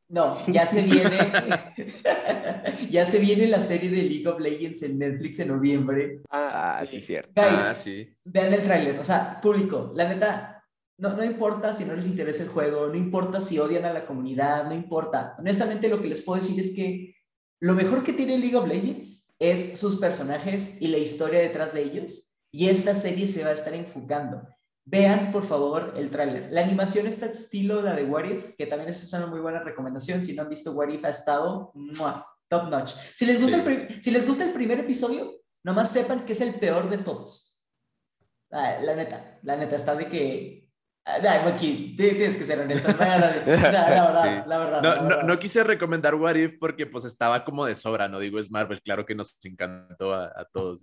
cool. 0.08 0.52
ya 0.52 0.66
se 0.66 0.82
viene, 0.82 1.18
ya 2.90 3.06
se 3.06 3.18
viene 3.18 3.46
la 3.46 3.60
serie 3.60 3.90
de 3.90 4.02
League 4.02 4.26
of 4.28 4.40
Legends 4.40 4.82
en 4.82 4.98
Netflix 4.98 5.38
en 5.40 5.48
noviembre, 5.48 6.20
ah, 6.30 6.84
sí, 6.88 7.00
cierto. 7.00 7.30
guys, 7.34 7.60
Ah, 7.60 7.74
sí. 7.74 8.08
vean 8.24 8.52
el 8.54 8.62
tráiler, 8.62 8.98
o 8.98 9.04
sea, 9.04 9.40
público, 9.40 9.90
la 9.94 10.08
neta, 10.08 10.64
no, 10.98 11.14
no 11.14 11.24
importa 11.24 11.72
si 11.72 11.84
no 11.84 11.94
les 11.94 12.06
interesa 12.06 12.42
el 12.44 12.48
juego, 12.48 12.86
no 12.88 12.94
importa 12.94 13.40
si 13.40 13.58
odian 13.58 13.84
a 13.84 13.92
la 13.92 14.06
comunidad, 14.06 14.66
no 14.66 14.74
importa. 14.74 15.34
Honestamente, 15.38 15.88
lo 15.88 16.00
que 16.00 16.08
les 16.08 16.22
puedo 16.22 16.40
decir 16.40 16.58
es 16.58 16.74
que 16.74 17.14
lo 17.60 17.74
mejor 17.74 18.02
que 18.02 18.12
tiene 18.14 18.38
League 18.38 18.56
of 18.56 18.66
Legends 18.66 19.34
es 19.38 19.78
sus 19.78 19.96
personajes 20.00 20.80
y 20.80 20.88
la 20.88 20.96
historia 20.98 21.40
detrás 21.40 21.74
de 21.74 21.82
ellos, 21.82 22.34
y 22.50 22.68
esta 22.68 22.94
serie 22.94 23.26
se 23.26 23.44
va 23.44 23.50
a 23.50 23.54
estar 23.54 23.74
enfocando. 23.74 24.48
Vean, 24.88 25.32
por 25.32 25.44
favor, 25.44 25.94
el 25.96 26.10
tráiler. 26.10 26.48
La 26.52 26.62
animación 26.62 27.08
está 27.08 27.26
estilo 27.26 27.82
la 27.82 27.92
de 27.94 28.04
What 28.04 28.24
If, 28.24 28.54
que 28.56 28.66
también 28.66 28.88
es 28.90 29.12
una 29.12 29.26
muy 29.26 29.40
buena 29.40 29.58
recomendación. 29.58 30.24
Si 30.24 30.34
no 30.36 30.42
han 30.42 30.48
visto 30.48 30.70
What 30.72 30.88
If, 30.90 31.04
ha 31.04 31.08
estado 31.10 31.72
¡mua! 31.74 32.24
top 32.48 32.68
notch. 32.70 32.92
Si 33.16 33.26
les, 33.26 33.40
gusta 33.40 33.64
Sí. 33.64 33.68
el 33.68 34.02
si 34.04 34.10
les 34.12 34.24
gusta 34.26 34.44
el 34.44 34.52
primer 34.52 34.78
episodio, 34.78 35.34
nomás 35.64 35.90
sepan 35.90 36.24
que 36.24 36.34
es 36.34 36.40
el 36.40 36.54
peor 36.54 36.88
de 36.88 36.98
todos. 36.98 37.64
Ah, 38.52 38.76
la 38.80 38.94
neta, 38.94 39.40
la 39.42 39.56
neta, 39.56 39.74
está 39.74 39.96
de 39.96 40.06
que... 40.08 40.70
ah, 41.04 41.18
Ay, 41.20 41.52
tí- 41.58 41.96
tienes 41.96 42.36
que 42.36 42.44
ser 42.44 42.60
honesto. 42.60 42.86
no 42.92 42.98
la 42.98 43.16
verdad, 43.44 44.22
Sí. 44.44 44.48
la 44.48 44.58
verdad. 44.58 44.82
No, 44.82 44.88
la 44.90 45.00
no, 45.02 45.08
verdad. 45.08 45.22
no 45.24 45.38
quise 45.40 45.64
recomendar 45.64 46.14
What 46.14 46.36
If 46.36 46.58
porque 46.60 46.86
pues 46.86 47.04
estaba 47.04 47.44
como 47.44 47.66
de 47.66 47.74
sobra, 47.74 48.06
no 48.06 48.20
digo 48.20 48.38
es 48.38 48.48
Marvel, 48.52 48.80
claro 48.80 49.04
que 49.04 49.16
nos 49.16 49.36
encantó 49.42 50.14
a, 50.14 50.26
a 50.26 50.44
todos. 50.52 50.80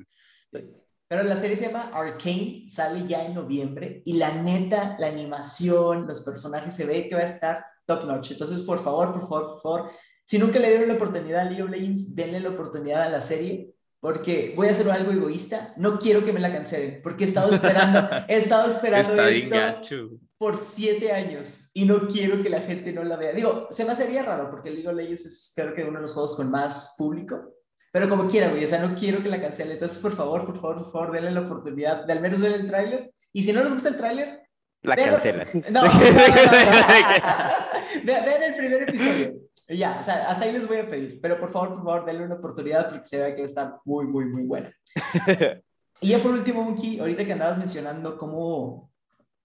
Pero 1.08 1.24
la 1.24 1.38
serie 1.38 1.56
se 1.56 1.68
llama 1.68 1.92
Arcane, 1.94 2.66
sale 2.68 3.06
ya 3.06 3.26
en 3.26 3.36
noviembre 3.36 4.02
y 4.06 4.14
la 4.14 4.34
neta, 4.34 4.96
la 5.00 5.08
animación, 5.08 6.08
los 6.08 6.22
personajes, 6.22 6.74
se 6.74 6.86
ve 6.86 7.08
que 7.08 7.16
va 7.16 7.22
a 7.22 7.26
estar 7.26 7.66
top 7.86 8.06
notch. 8.06 8.32
Entonces, 8.32 8.62
por 8.62 8.84
favor, 8.84 9.14
por 9.14 9.22
favor, 9.22 9.48
por 9.54 9.62
favor, 9.62 9.92
si 10.26 10.40
nunca 10.40 10.60
le 10.60 10.70
dieron 10.70 10.88
la 10.88 10.96
oportunidad 10.96 11.42
a 11.42 11.46
League 11.46 11.64
of 11.64 11.70
Legends, 11.70 12.16
denle 12.16 12.40
la 12.40 12.50
oportunidad 12.50 13.04
a 13.04 13.10
la 13.10 13.22
serie, 13.22 13.74
porque 14.00 14.54
voy 14.56 14.68
a 14.68 14.72
hacer 14.72 14.90
algo 14.90 15.12
egoísta, 15.12 15.74
no 15.78 15.98
quiero 16.00 16.26
que 16.26 16.34
me 16.34 16.40
la 16.40 16.52
cancelen, 16.52 17.02
porque 17.02 17.24
he 17.26 17.28
estado 17.28 17.54
esperando, 17.54 18.00
he 18.28 18.38
estado 18.38 18.70
esperando 18.70 19.22
esto 19.24 20.20
por 20.38 20.58
siete 20.58 21.14
años 21.14 21.70
y 21.74 21.86
no 21.86 22.08
quiero 22.10 22.44
que 22.44 22.50
la 22.50 22.60
gente 22.60 22.92
no 22.92 23.04
la 23.04 23.16
vea. 23.16 23.32
Digo, 23.32 23.68
se 23.72 23.86
me 23.86 23.94
hacería 23.94 24.24
raro 24.24 24.50
porque 24.52 24.72
League 24.72 24.90
of 24.90 24.96
Legends 24.96 25.26
es 25.26 25.54
creo 25.56 25.74
que 25.74 25.84
uno 25.84 26.00
de 26.00 26.02
los 26.02 26.12
juegos 26.12 26.36
con 26.36 26.52
más 26.52 26.96
público, 26.98 27.54
pero 27.94 28.10
como 28.10 28.28
quiera, 28.28 28.50
güey, 28.50 28.66
o 28.66 28.68
sea, 28.68 28.80
no 28.82 28.96
quiero 28.96 29.22
que 29.22 29.30
la 29.30 29.40
cancele. 29.40 29.74
Entonces, 29.74 30.00
por 30.00 30.16
favor, 30.16 30.48
por 30.48 30.60
favor, 30.60 30.78
por 30.82 30.92
favor, 30.92 31.12
denle 31.12 31.30
la 31.30 31.42
oportunidad 31.42 32.06
de 32.06 32.14
al 32.14 32.22
menos 32.22 32.42
ver 32.42 32.54
el 32.54 32.66
tráiler. 32.68 33.14
Y 33.32 33.44
si 33.44 33.54
no 33.54 33.64
les 33.64 33.72
gusta 33.72 33.90
el 33.90 33.98
tráiler, 33.98 34.42
La 34.82 34.96
cancelan. 34.96 35.48
No, 35.70 35.86
no, 35.86 35.94
no, 35.94 35.94
no. 35.94 36.02
Ve- 38.04 38.22
vean 38.26 38.44
el 38.44 38.56
primer 38.56 38.90
episodio. 38.90 39.34
Ya, 39.70 39.98
o 40.00 40.04
sea, 40.04 40.28
hasta 40.28 40.46
ahí 40.46 40.54
les 40.54 40.68
voy 40.68 40.78
a 40.78 40.90
pedir. 40.90 41.20
Pero 41.22 41.40
por 41.40 41.52
favor, 41.52 41.70
por 41.76 41.84
favor, 41.84 42.06
denle 42.06 42.26
una 42.26 42.36
oportunidad 42.36 42.90
porque 42.90 43.06
se 43.06 43.22
ve 43.22 43.36
que 43.36 43.42
va 43.42 43.46
a 43.46 43.48
estar 43.48 43.76
muy, 43.86 44.06
muy, 44.06 44.26
muy 44.26 44.44
buena. 44.44 44.74
Y 46.02 46.10
ya 46.10 46.18
por 46.18 46.32
último, 46.34 46.64
Monkey, 46.64 47.00
ahorita 47.00 47.24
que 47.24 47.32
andabas 47.34 47.58
mencionando 47.60 48.18
cómo 48.18 48.92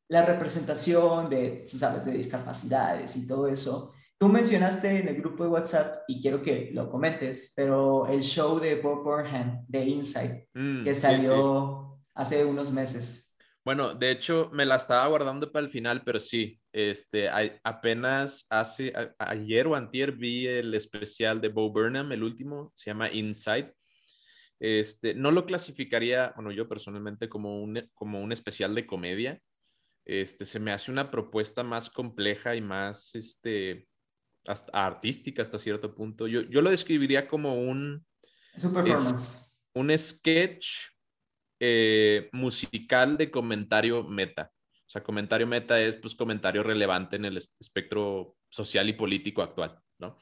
la 0.09 0.25
representación 0.25 1.29
de, 1.31 1.63
sabes, 1.69 2.05
de 2.05 2.13
discapacidades 2.13 3.15
y 3.17 3.27
todo 3.29 3.47
eso, 3.47 3.95
tú 4.19 4.29
mencionaste 4.29 4.99
en 5.01 5.09
el 5.09 5.17
grupo 5.17 5.45
de 5.45 5.51
WhatsApp, 5.51 6.03
y 6.09 6.21
quiero 6.21 6.43
que 6.43 6.71
lo 6.73 6.91
comentes, 6.91 7.53
pero 7.57 8.07
el 8.07 8.23
show 8.23 8.59
de 8.59 8.77
Bob 8.77 9.05
Burnham 9.05 9.65
de 9.69 9.85
Inside, 9.85 10.49
Mm, 10.55 10.85
que 10.85 10.95
sí, 10.95 11.01
salió 11.01 11.97
sí. 11.97 12.05
hace 12.15 12.45
unos 12.45 12.73
meses. 12.73 13.37
Bueno, 13.65 13.95
de 13.95 14.11
hecho, 14.11 14.51
me 14.53 14.65
la 14.65 14.77
estaba 14.77 15.07
guardando 15.09 15.53
para 15.53 15.65
el 15.67 15.71
final, 15.71 16.03
pero 16.05 16.19
sí, 16.19 16.59
este, 16.73 17.29
a- 17.29 17.61
apenas 17.65 18.47
hace, 18.49 18.93
a- 18.97 19.15
ayer 19.19 19.67
o 19.67 19.75
antier 19.75 20.13
vi 20.13 20.47
el 20.47 20.73
especial 20.75 21.41
de 21.41 21.49
Bo 21.49 21.71
Burnham, 21.71 22.11
el 22.13 22.23
último, 22.23 22.73
se 22.75 22.91
llama 22.91 23.11
Inside. 23.13 23.75
Este, 24.61 25.15
no 25.15 25.31
lo 25.31 25.45
clasificaría, 25.45 26.33
bueno, 26.35 26.51
yo 26.51 26.69
personalmente 26.69 27.29
como 27.29 27.63
un, 27.63 27.89
como 27.95 28.21
un 28.21 28.33
especial 28.33 28.75
de 28.75 28.87
comedia. 28.87 29.41
Este, 30.07 30.47
se 30.47 30.59
me 30.59 30.73
hace 30.73 30.91
una 30.91 31.11
propuesta 31.11 31.63
más 31.63 31.91
compleja 31.91 32.57
y 32.57 32.63
más, 32.63 33.15
este, 33.15 33.88
hasta 34.49 34.87
artística 34.87 35.43
hasta 35.43 35.59
cierto 35.59 35.95
punto. 35.95 36.27
Yo, 36.27 36.43
yo 36.43 36.63
lo 36.63 36.71
describiría 36.71 37.29
como 37.29 37.55
un, 37.55 38.05
Su 38.57 38.73
performance. 38.73 39.69
un 39.75 39.97
sketch 39.97 40.67
eh, 41.61 42.29
musical 42.33 43.17
de 43.17 43.31
comentario 43.31 44.03
meta. 44.05 44.51
O 44.87 44.91
sea, 44.91 45.03
comentario 45.03 45.47
meta 45.47 45.81
es 45.81 45.97
pues 45.97 46.15
comentario 46.15 46.63
relevante 46.63 47.17
en 47.17 47.27
el 47.27 47.37
es- 47.37 47.55
espectro 47.61 48.37
social 48.49 48.89
y 48.89 48.95
político 48.95 49.43
actual, 49.43 49.79
¿no? 49.99 50.17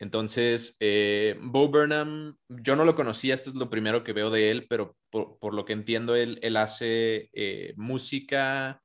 Entonces, 0.00 0.76
eh, 0.78 1.36
Bo 1.42 1.68
Burnham, 1.68 2.36
yo 2.48 2.76
no 2.76 2.84
lo 2.84 2.94
conocía, 2.94 3.34
esto 3.34 3.50
es 3.50 3.56
lo 3.56 3.68
primero 3.68 4.04
que 4.04 4.12
veo 4.12 4.30
de 4.30 4.52
él, 4.52 4.66
pero 4.68 4.96
por, 5.10 5.40
por 5.40 5.54
lo 5.54 5.64
que 5.64 5.72
entiendo, 5.72 6.14
él, 6.14 6.38
él 6.42 6.56
hace 6.56 7.30
eh, 7.32 7.74
música 7.76 8.80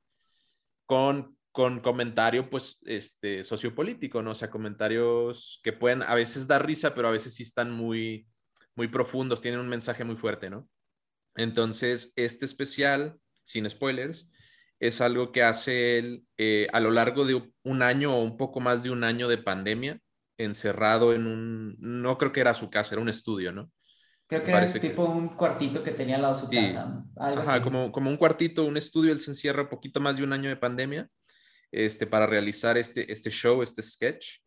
con, 0.86 1.38
con 1.54 1.78
comentario, 1.78 2.50
pues, 2.50 2.80
este, 2.84 3.44
sociopolítico, 3.44 4.22
¿no? 4.24 4.32
O 4.32 4.34
sea, 4.34 4.50
comentarios 4.50 5.60
que 5.62 5.72
pueden 5.72 6.02
a 6.02 6.16
veces 6.16 6.48
dar 6.48 6.66
risa, 6.66 6.96
pero 6.96 7.06
a 7.06 7.12
veces 7.12 7.32
sí 7.36 7.44
están 7.44 7.70
muy, 7.70 8.26
muy 8.74 8.88
profundos, 8.88 9.40
tienen 9.40 9.60
un 9.60 9.68
mensaje 9.68 10.02
muy 10.02 10.16
fuerte, 10.16 10.50
¿no? 10.50 10.68
Entonces, 11.36 12.12
este 12.16 12.44
especial, 12.44 13.18
sin 13.44 13.70
spoilers, 13.70 14.28
es 14.80 15.00
algo 15.00 15.30
que 15.30 15.44
hace 15.44 15.98
él 15.98 16.24
eh, 16.38 16.66
a 16.72 16.80
lo 16.80 16.90
largo 16.90 17.24
de 17.24 17.40
un 17.62 17.82
año 17.82 18.16
o 18.16 18.24
un 18.24 18.36
poco 18.36 18.58
más 18.58 18.82
de 18.82 18.90
un 18.90 19.04
año 19.04 19.28
de 19.28 19.38
pandemia, 19.38 20.00
encerrado 20.36 21.14
en 21.14 21.28
un, 21.28 21.76
no 21.78 22.18
creo 22.18 22.32
que 22.32 22.40
era 22.40 22.54
su 22.54 22.68
casa, 22.68 22.96
era 22.96 23.02
un 23.02 23.08
estudio, 23.08 23.52
¿no? 23.52 23.70
Creo 24.26 24.42
que 24.42 24.50
era 24.50 24.58
parece 24.58 24.80
que- 24.80 24.88
tipo 24.88 25.04
un 25.04 25.36
cuartito 25.36 25.84
que 25.84 25.92
tenía 25.92 26.16
al 26.16 26.22
lado 26.22 26.34
de 26.34 26.40
su 26.40 26.46
Sí. 26.48 26.56
casa. 26.56 27.04
Algo 27.16 27.42
Ajá, 27.42 27.54
así. 27.54 27.62
como, 27.64 27.92
como 27.92 28.10
un 28.10 28.16
cuartito, 28.16 28.64
un 28.64 28.76
estudio, 28.76 29.12
él 29.12 29.20
se 29.20 29.30
encierra 29.30 29.68
poquito 29.68 30.00
más 30.00 30.16
de 30.16 30.24
un 30.24 30.32
año 30.32 30.48
de 30.48 30.56
pandemia 30.56 31.08
este, 31.74 32.06
para 32.06 32.26
realizar 32.26 32.76
este, 32.78 33.10
este 33.12 33.30
show, 33.30 33.62
este 33.62 33.82
sketch. 33.82 34.38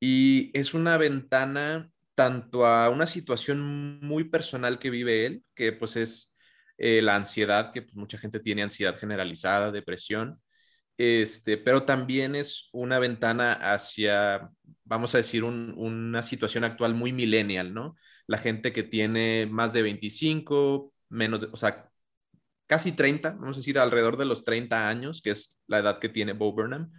Y 0.00 0.50
es 0.58 0.74
una 0.74 0.96
ventana 0.96 1.90
tanto 2.14 2.66
a 2.66 2.88
una 2.90 3.06
situación 3.06 4.00
muy 4.00 4.24
personal 4.24 4.78
que 4.78 4.90
vive 4.90 5.26
él, 5.26 5.44
que 5.54 5.72
pues 5.72 5.96
es 5.96 6.34
eh, 6.78 7.02
la 7.02 7.16
ansiedad, 7.16 7.72
que 7.72 7.82
pues, 7.82 7.94
mucha 7.96 8.18
gente 8.18 8.40
tiene 8.40 8.62
ansiedad 8.62 8.98
generalizada, 8.98 9.70
depresión, 9.72 10.40
este, 10.98 11.58
pero 11.58 11.84
también 11.84 12.34
es 12.36 12.68
una 12.72 12.98
ventana 12.98 13.52
hacia, 13.74 14.50
vamos 14.84 15.14
a 15.14 15.18
decir, 15.18 15.44
un- 15.44 15.74
una 15.76 16.22
situación 16.22 16.64
actual 16.64 16.94
muy 16.94 17.12
millennial, 17.12 17.74
¿no? 17.74 17.96
La 18.26 18.38
gente 18.38 18.72
que 18.72 18.82
tiene 18.84 19.46
más 19.46 19.72
de 19.72 19.82
25, 19.82 20.92
menos, 21.08 21.42
de- 21.42 21.48
o 21.52 21.56
sea, 21.56 21.90
casi 22.72 22.92
30, 22.92 23.32
vamos 23.32 23.58
a 23.58 23.60
decir 23.60 23.78
alrededor 23.78 24.16
de 24.16 24.24
los 24.24 24.44
30 24.44 24.88
años, 24.88 25.20
que 25.20 25.28
es 25.32 25.60
la 25.66 25.80
edad 25.80 25.98
que 25.98 26.08
tiene 26.08 26.32
Bo 26.32 26.54
Burnham. 26.54 26.90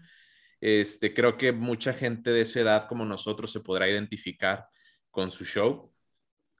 Este, 0.61 1.15
creo 1.15 1.35
que 1.35 1.51
mucha 1.51 1.93
gente 1.93 2.29
de 2.29 2.41
esa 2.41 2.59
edad 2.59 2.87
como 2.87 3.05
nosotros 3.05 3.51
se 3.51 3.59
podrá 3.59 3.89
identificar 3.89 4.67
con 5.09 5.31
su 5.31 5.45
show. 5.45 5.91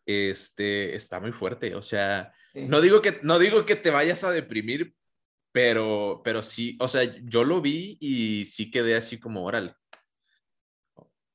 Este, 0.03 0.95
está 0.95 1.20
muy 1.20 1.32
fuerte, 1.32 1.76
o 1.76 1.84
sea, 1.84 2.34
Sí. 2.53 2.66
no 2.68 2.82
digo 2.82 3.03
que, 3.03 3.20
no 3.22 3.38
digo 3.38 3.68
que 3.68 3.76
te 3.76 3.91
vayas 3.91 4.24
a 4.24 4.32
deprimir, 4.32 4.95
pero, 5.51 6.22
pero 6.24 6.41
sí, 6.41 6.76
o 6.80 6.88
sea, 6.88 7.03
yo 7.24 7.43
lo 7.43 7.61
vi 7.61 7.97
y 7.99 8.47
sí 8.47 8.72
quedé 8.72 8.95
así 8.95 9.20
como, 9.20 9.45
órale. 9.45 9.76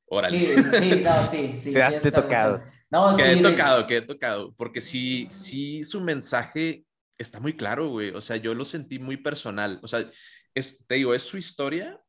Órale. 0.07 0.37
Sí, 0.37 0.47
sí, 0.81 1.03
no, 1.05 1.12
sí, 1.22 1.59
sí. 1.59 1.72
Quedaste 1.74 2.01
tienes 2.01 2.12
toda 2.12 2.22
tocado. 2.24 2.62
No, 2.91 3.16
que 3.16 3.35
sí, 3.37 3.41
tocado, 3.41 3.87
que 3.87 3.97
he 3.99 4.03
tocado, 4.03 4.53
porque 4.57 4.81
sí, 4.81 5.29
sí, 5.31 5.85
su 5.85 6.01
mensaje 6.01 6.88
está 7.19 7.41
muy 7.41 7.57
claro, 7.57 7.89
güey. 7.89 8.11
O 8.11 8.21
sea, 8.21 8.37
yo 8.37 8.55
lo 8.55 8.64
sentí 8.64 8.99
muy 8.99 9.16
personal. 9.16 9.81
O 9.83 9.89
sea, 9.89 10.09
es, 10.55 10.87
te 10.87 10.95
digo, 10.95 11.14
es 11.14 11.23
su 11.23 11.37
historia, 11.37 12.01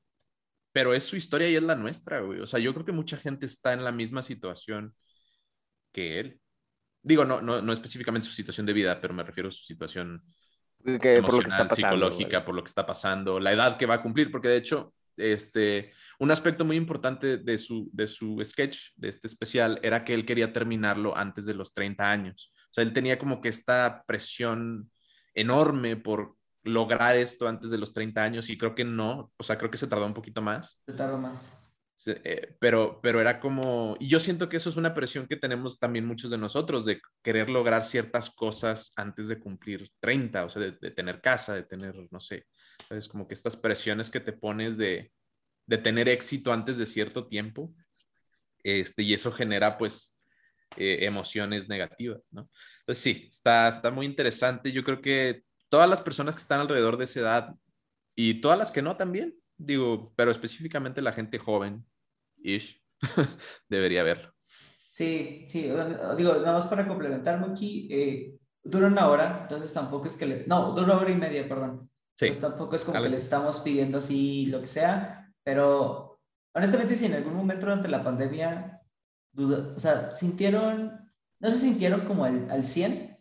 pero 0.71 0.93
es 0.93 1.03
su 1.03 1.15
historia 1.15 1.49
y 1.49 1.55
es 1.55 1.63
la 1.63 1.75
nuestra, 1.75 2.21
güey. 2.21 2.39
O 2.39 2.47
sea, 2.47 2.59
yo 2.59 2.73
creo 2.73 2.85
que 2.85 2.91
mucha 2.91 3.17
gente 3.17 3.45
está 3.45 3.73
en 3.73 3.83
la 3.83 3.91
misma 3.91 4.21
situación 4.21 4.95
que 5.91 6.19
él. 6.19 6.39
Digo, 7.01 7.25
no, 7.25 7.41
no, 7.41 7.61
no 7.61 7.73
específicamente 7.73 8.27
su 8.27 8.33
situación 8.33 8.65
de 8.65 8.73
vida, 8.73 8.99
pero 9.01 9.13
me 9.13 9.23
refiero 9.23 9.49
a 9.49 9.51
su 9.51 9.63
situación 9.63 10.21
Que 10.83 11.21
por 11.21 11.33
lo 11.33 11.39
que 11.39 11.49
está 11.49 11.63
emocional, 11.63 11.67
pasando. 11.67 11.95
psicológica, 11.95 12.37
güey. 12.37 12.45
por 12.45 12.55
lo 12.55 12.63
que 12.63 12.69
está 12.69 12.85
pasando, 12.85 13.39
la 13.39 13.53
edad 13.53 13.77
que 13.77 13.85
va 13.85 13.95
a 13.95 14.01
cumplir, 14.03 14.31
porque 14.31 14.49
de 14.49 14.57
hecho, 14.57 14.93
este, 15.17 15.93
un 16.19 16.31
aspecto 16.31 16.65
muy 16.65 16.75
importante 16.75 17.37
de 17.37 17.57
su, 17.57 17.89
de 17.93 18.05
su 18.05 18.39
sketch, 18.43 18.91
de 18.95 19.09
este 19.09 19.27
especial, 19.27 19.79
era 19.81 20.03
que 20.03 20.13
él 20.13 20.25
quería 20.25 20.53
terminarlo 20.53 21.15
antes 21.17 21.45
de 21.45 21.53
los 21.53 21.73
30 21.73 22.11
años. 22.11 22.53
O 22.69 22.73
sea, 22.73 22.83
él 22.83 22.93
tenía 22.93 23.17
como 23.17 23.41
que 23.41 23.49
esta 23.49 24.03
presión 24.05 24.91
enorme 25.39 25.95
por 25.97 26.35
lograr 26.63 27.15
esto 27.17 27.47
antes 27.47 27.71
de 27.71 27.77
los 27.77 27.93
30 27.93 28.23
años 28.23 28.49
y 28.49 28.57
creo 28.57 28.75
que 28.75 28.83
no, 28.83 29.31
o 29.37 29.43
sea, 29.43 29.57
creo 29.57 29.71
que 29.71 29.77
se 29.77 29.87
tardó 29.87 30.05
un 30.05 30.13
poquito 30.13 30.41
más. 30.41 30.79
Te 30.85 30.93
tardo 30.93 31.17
más. 31.17 31.65
Se- 31.95 32.21
eh, 32.23 32.55
pero, 32.59 32.99
pero 33.01 33.19
era 33.19 33.39
como, 33.39 33.97
y 33.99 34.07
yo 34.07 34.19
siento 34.19 34.47
que 34.47 34.57
eso 34.57 34.69
es 34.69 34.77
una 34.77 34.93
presión 34.93 35.27
que 35.27 35.35
tenemos 35.35 35.79
también 35.79 36.05
muchos 36.05 36.31
de 36.31 36.37
nosotros, 36.37 36.85
de 36.85 37.01
querer 37.21 37.49
lograr 37.49 37.83
ciertas 37.83 38.29
cosas 38.29 38.91
antes 38.95 39.27
de 39.27 39.39
cumplir 39.39 39.89
30, 39.99 40.45
o 40.45 40.49
sea, 40.49 40.61
de, 40.61 40.71
de 40.79 40.91
tener 40.91 41.19
casa, 41.21 41.53
de 41.55 41.63
tener, 41.63 41.95
no 42.11 42.19
sé, 42.19 42.45
es 42.89 43.07
como 43.07 43.27
que 43.27 43.33
estas 43.33 43.57
presiones 43.57 44.09
que 44.09 44.19
te 44.21 44.31
pones 44.33 44.77
de, 44.77 45.11
de 45.65 45.77
tener 45.77 46.07
éxito 46.07 46.53
antes 46.53 46.77
de 46.77 46.85
cierto 46.85 47.27
tiempo, 47.27 47.73
este, 48.63 49.03
y 49.03 49.13
eso 49.13 49.31
genera 49.31 49.77
pues 49.77 50.18
eh, 50.77 50.99
emociones 51.01 51.67
negativas, 51.67 52.21
¿no? 52.31 52.49
Entonces 52.81 53.03
sí, 53.03 53.27
está, 53.29 53.67
está 53.67 53.91
muy 53.91 54.05
interesante, 54.05 54.71
yo 54.71 54.83
creo 54.83 55.01
que 55.01 55.43
todas 55.69 55.89
las 55.89 56.01
personas 56.01 56.35
que 56.35 56.41
están 56.41 56.59
alrededor 56.59 56.97
de 56.97 57.05
esa 57.05 57.19
edad 57.19 57.55
y 58.15 58.41
todas 58.41 58.57
las 58.57 58.71
que 58.71 58.81
no 58.81 58.97
también, 58.97 59.35
digo, 59.57 60.13
pero 60.15 60.31
específicamente 60.31 61.01
la 61.01 61.13
gente 61.13 61.39
joven, 61.39 61.85
ish, 62.43 62.83
debería 63.69 64.03
verlo. 64.03 64.33
Sí, 64.89 65.45
sí, 65.47 65.71
digo, 66.17 66.33
nada 66.33 66.53
más 66.53 66.67
para 66.67 66.87
complementar, 66.87 67.39
Monkey, 67.39 67.87
eh, 67.89 68.35
dura 68.63 68.87
una 68.87 69.07
hora, 69.07 69.39
entonces 69.43 69.73
tampoco 69.73 70.07
es 70.07 70.17
que 70.17 70.25
le, 70.25 70.45
no, 70.47 70.71
dura 70.71 70.83
una 70.83 70.97
hora 70.97 71.11
y 71.11 71.15
media, 71.15 71.47
perdón. 71.47 71.89
Sí, 72.17 72.27
Pues 72.27 72.41
tampoco 72.41 72.75
es 72.75 72.83
como 72.83 73.01
que 73.01 73.09
le 73.09 73.17
estamos 73.17 73.61
pidiendo 73.61 73.99
así 73.99 74.47
lo 74.47 74.59
que 74.59 74.67
sea, 74.67 75.31
pero 75.41 76.19
honestamente 76.53 76.95
si 76.95 77.05
en 77.05 77.13
algún 77.13 77.33
momento 77.33 77.65
durante 77.65 77.87
la 77.87 78.03
pandemia, 78.03 78.78
duda, 79.31 79.73
o 79.75 79.79
sea, 79.79 80.15
sintieron, 80.15 81.11
no 81.39 81.51
se 81.51 81.59
sintieron 81.59 82.01
como 82.01 82.25
al, 82.25 82.49
al 82.49 82.65
100, 82.65 83.17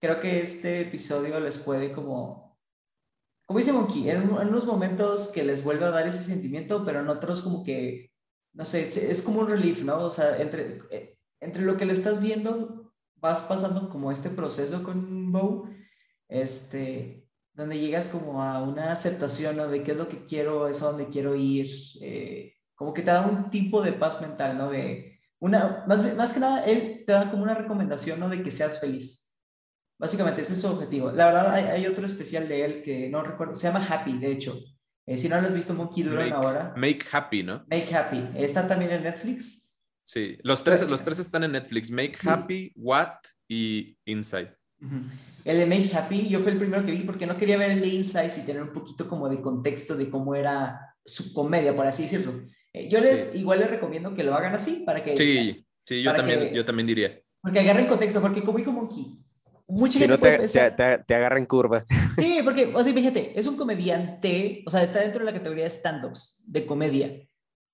creo 0.00 0.20
que 0.20 0.40
este 0.40 0.82
episodio 0.82 1.40
les 1.40 1.58
puede 1.58 1.92
como, 1.92 2.58
como 3.46 3.58
dice 3.58 3.72
Monkey, 3.72 4.10
en, 4.10 4.22
en 4.22 4.30
unos 4.30 4.66
momentos 4.66 5.32
que 5.32 5.44
les 5.44 5.64
vuelve 5.64 5.86
a 5.86 5.90
dar 5.90 6.06
ese 6.06 6.22
sentimiento, 6.24 6.84
pero 6.84 7.00
en 7.00 7.08
otros 7.08 7.42
como 7.42 7.64
que, 7.64 8.12
no 8.52 8.64
sé, 8.64 9.10
es, 9.10 9.22
como 9.22 9.40
un 9.40 9.48
relief, 9.48 9.82
¿no? 9.82 9.98
O 10.04 10.10
sea, 10.10 10.40
entre, 10.40 10.82
eh, 10.90 11.18
entre 11.40 11.62
lo 11.62 11.76
que 11.76 11.86
le 11.86 11.92
estás 11.92 12.20
viendo, 12.22 12.92
vas 13.16 13.42
pasando 13.42 13.88
como 13.88 14.12
este 14.12 14.30
proceso 14.30 14.82
con 14.82 15.32
Bow, 15.32 15.68
este, 16.28 17.26
donde 17.54 17.78
llegas 17.78 18.08
como 18.08 18.42
a 18.42 18.62
una 18.62 18.92
aceptación, 18.92 19.56
¿no? 19.56 19.68
De 19.68 19.82
qué 19.82 19.92
es 19.92 19.96
lo 19.96 20.08
que 20.08 20.24
quiero, 20.26 20.68
es 20.68 20.82
a 20.82 20.86
dónde 20.90 21.08
quiero 21.08 21.34
ir, 21.34 21.70
eh, 22.00 22.54
como 22.74 22.94
que 22.94 23.02
te 23.02 23.10
da 23.10 23.26
un 23.26 23.50
tipo 23.50 23.82
de 23.82 23.92
paz 23.92 24.20
mental, 24.20 24.56
¿no? 24.56 24.70
De 24.70 25.17
una, 25.40 25.84
más, 25.86 26.14
más 26.14 26.32
que 26.32 26.40
nada, 26.40 26.64
él 26.64 27.04
te 27.06 27.12
da 27.12 27.30
como 27.30 27.42
una 27.42 27.54
recomendación, 27.54 28.18
¿no? 28.20 28.28
De 28.28 28.42
que 28.42 28.50
seas 28.50 28.80
feliz. 28.80 29.40
Básicamente, 29.98 30.42
ese 30.42 30.54
es 30.54 30.60
su 30.60 30.68
objetivo. 30.68 31.10
La 31.10 31.26
verdad, 31.26 31.52
hay, 31.52 31.64
hay 31.64 31.86
otro 31.86 32.06
especial 32.06 32.48
de 32.48 32.64
él 32.64 32.82
que 32.82 33.08
no 33.08 33.22
recuerdo, 33.22 33.54
se 33.54 33.66
llama 33.66 33.84
Happy, 33.88 34.18
de 34.18 34.32
hecho. 34.32 34.58
Eh, 35.06 35.16
si 35.16 35.28
no 35.28 35.40
lo 35.40 35.46
has 35.46 35.54
visto, 35.54 35.74
Monkey 35.74 36.02
dura 36.02 36.20
Make, 36.20 36.34
una 36.34 36.40
hora. 36.40 36.74
Make 36.76 37.04
Happy, 37.10 37.42
¿no? 37.42 37.64
Make 37.70 37.94
Happy. 37.94 38.28
Está 38.36 38.68
también 38.68 38.92
en 38.92 39.02
Netflix. 39.04 39.78
Sí, 40.04 40.38
los 40.42 40.62
tres, 40.62 40.88
los 40.88 41.02
tres 41.02 41.18
están 41.18 41.44
en 41.44 41.52
Netflix, 41.52 41.90
Make 41.90 42.14
Sí. 42.14 42.28
Happy, 42.28 42.72
What 42.76 43.16
y 43.48 43.98
Inside. 44.04 44.54
El 45.44 45.58
de 45.58 45.66
Make 45.66 45.90
Happy, 45.94 46.28
yo 46.28 46.40
fue 46.40 46.52
el 46.52 46.58
primero 46.58 46.84
que 46.84 46.92
vi 46.92 47.00
porque 47.00 47.26
no 47.26 47.36
quería 47.36 47.56
ver 47.56 47.72
el 47.72 47.80
de 47.80 47.88
Insights 47.88 48.38
y 48.38 48.46
tener 48.46 48.62
un 48.62 48.72
poquito 48.72 49.08
como 49.08 49.28
de 49.28 49.40
contexto 49.40 49.96
de 49.96 50.10
cómo 50.10 50.34
era 50.34 50.94
su 51.04 51.32
comedia, 51.32 51.74
por 51.74 51.86
así 51.86 52.02
decirlo. 52.02 52.42
Eh, 52.78 52.88
yo 52.88 53.00
les, 53.00 53.32
Sí. 53.32 53.38
igual 53.40 53.60
les 53.60 53.70
recomiendo 53.70 54.14
que 54.14 54.22
lo 54.22 54.34
hagan 54.34 54.54
así 54.54 54.82
para 54.86 55.02
que, 55.02 55.16
Sí, 55.16 55.66
sí, 55.86 56.02
yo 56.02 56.10
Para 56.10 56.18
también, 56.18 56.40
que- 56.50 56.54
yo 56.56 56.64
también 56.64 56.86
diría. 56.86 57.20
porque 57.40 57.60
agarren 57.60 57.86
contexto, 57.86 58.20
porque 58.20 58.42
como 58.42 58.58
dijo 58.58 58.72
Monkey, 58.72 59.18
mucha 59.66 59.92
Si 59.94 59.98
gente 60.00 60.14
no 60.14 60.18
puede 60.20 60.32
te, 60.32 60.38
pensar- 60.40 60.76
te, 60.76 60.96
te, 60.98 61.04
te 61.04 61.14
agarra 61.14 61.38
en 61.38 61.46
curva. 61.46 61.84
Sí, 62.18 62.40
porque, 62.44 62.66
o 62.74 62.82
sea, 62.82 62.92
fíjate, 62.92 63.38
es 63.38 63.46
un 63.46 63.56
comediante, 63.56 64.62
o 64.66 64.70
sea, 64.70 64.82
está 64.82 65.00
dentro 65.00 65.20
de 65.20 65.26
la 65.26 65.32
categoría 65.32 65.64
de 65.64 65.70
stand-ups, 65.70 66.44
de 66.46 66.64
comedia. 66.66 67.12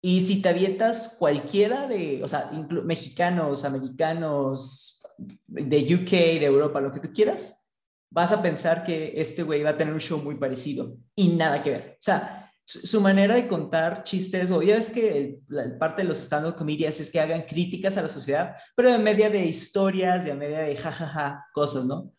Y 0.03 0.21
si 0.21 0.43
te 0.43 0.51
avientas 0.51 1.17
cualquiera 1.19 1.87
de, 1.89 2.23
o 2.23 2.29
sea, 2.29 2.51
mexicanos, 2.85 3.65
americanos, 3.65 5.07
de 5.47 5.95
UK, 5.95 6.11
de 6.41 6.45
Europa, 6.47 6.81
lo 6.81 6.93
que 6.93 7.01
tú 7.01 7.11
quieras, 7.13 7.71
vas 8.11 8.33
a 8.33 8.43
pensar 8.43 8.85
que 8.85 9.15
este 9.17 9.43
güey 9.43 9.63
va 9.63 9.71
a 9.71 9.77
tener 9.77 9.95
un 9.95 10.01
show 10.01 10.19
muy 10.21 10.35
parecido 10.37 10.97
y 11.17 11.29
nada 11.29 11.63
que 11.63 11.71
ver. 11.71 11.91
O 11.95 12.03
sea, 12.03 12.44
su, 12.65 13.01
manera 13.01 13.35
de 13.35 13.47
contar 13.47 14.05
chistes, 14.05 14.51
o 14.51 14.63
ya 14.63 14.75
ves 14.75 14.91
que 14.91 15.41
parte 15.79 16.03
de 16.03 16.09
los 16.09 16.19
stand-up 16.19 16.57
es 16.69 17.11
que 17.11 17.21
hagan 17.21 17.43
críticas 17.43 17.97
a 17.99 18.03
la 18.03 18.09
sociedad, 18.09 18.57
pero 18.75 18.89
en 18.89 19.03
media 19.03 19.31
de 19.31 19.45
historias 19.45 20.27
y 20.27 20.31
en 20.31 20.39
media 20.39 20.61
de 20.61 20.77
jajaja, 20.77 21.47
cosas, 21.53 21.85
¿no? 21.85 22.15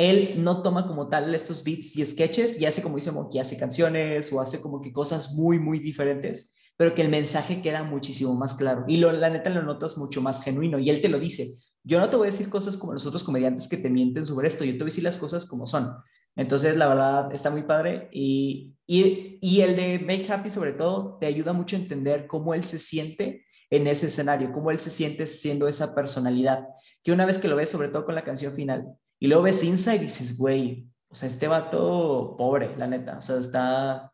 él 0.00 0.42
no 0.42 0.62
toma 0.62 0.86
como 0.86 1.10
tal 1.10 1.34
estos 1.34 1.62
beats 1.62 1.94
y 1.98 2.06
sketches 2.06 2.58
y 2.58 2.64
hace 2.64 2.80
como 2.80 2.96
dice 2.96 3.12
Monkey, 3.12 3.38
hace 3.38 3.58
canciones 3.58 4.32
o 4.32 4.40
hace 4.40 4.62
como 4.62 4.80
que 4.80 4.94
cosas 4.94 5.34
muy, 5.34 5.58
muy 5.58 5.78
diferentes, 5.78 6.54
pero 6.78 6.94
que 6.94 7.02
el 7.02 7.10
mensaje 7.10 7.60
queda 7.60 7.84
muchísimo 7.84 8.34
más 8.34 8.54
claro. 8.54 8.86
Y 8.88 8.96
lo, 8.96 9.12
la 9.12 9.28
neta 9.28 9.50
lo 9.50 9.62
notas 9.62 9.98
mucho 9.98 10.22
más 10.22 10.42
genuino 10.42 10.78
y 10.78 10.88
él 10.88 11.02
te 11.02 11.10
lo 11.10 11.20
dice. 11.20 11.50
Yo 11.84 12.00
no 12.00 12.08
te 12.08 12.16
voy 12.16 12.28
a 12.28 12.30
decir 12.30 12.48
cosas 12.48 12.78
como 12.78 12.94
los 12.94 13.04
otros 13.04 13.22
comediantes 13.22 13.68
que 13.68 13.76
te 13.76 13.90
mienten 13.90 14.24
sobre 14.24 14.48
esto, 14.48 14.64
yo 14.64 14.72
te 14.72 14.78
voy 14.78 14.86
a 14.86 14.92
decir 14.92 15.04
las 15.04 15.18
cosas 15.18 15.44
como 15.44 15.66
son. 15.66 15.94
Entonces, 16.36 16.76
la 16.76 16.88
verdad, 16.88 17.32
está 17.34 17.50
muy 17.50 17.62
padre. 17.62 18.08
Y, 18.12 18.74
y, 18.86 19.38
y 19.42 19.60
el 19.62 19.76
de 19.76 19.98
Make 19.98 20.26
Happy, 20.32 20.50
sobre 20.50 20.72
todo, 20.72 21.18
te 21.20 21.26
ayuda 21.26 21.52
mucho 21.52 21.76
a 21.76 21.80
entender 21.80 22.26
cómo 22.26 22.54
él 22.54 22.64
se 22.64 22.78
siente 22.78 23.44
en 23.70 23.86
ese 23.86 24.06
escenario, 24.06 24.52
cómo 24.52 24.70
él 24.70 24.78
se 24.78 24.90
siente 24.90 25.26
siendo 25.26 25.68
esa 25.68 25.94
personalidad. 25.94 26.66
Que 27.02 27.12
una 27.12 27.26
vez 27.26 27.38
que 27.38 27.48
lo 27.48 27.56
ves, 27.56 27.70
sobre 27.70 27.88
todo 27.88 28.04
con 28.04 28.14
la 28.14 28.24
canción 28.24 28.52
final, 28.52 28.94
y 29.18 29.26
luego 29.26 29.42
ves 29.44 29.62
Inside 29.64 29.96
y 29.96 29.98
dices, 30.00 30.36
güey, 30.36 30.86
o 31.08 31.14
sea, 31.14 31.28
este 31.28 31.46
vato 31.48 32.34
pobre, 32.38 32.74
la 32.76 32.86
neta. 32.86 33.18
O 33.18 33.22
sea, 33.22 33.38
está... 33.38 34.12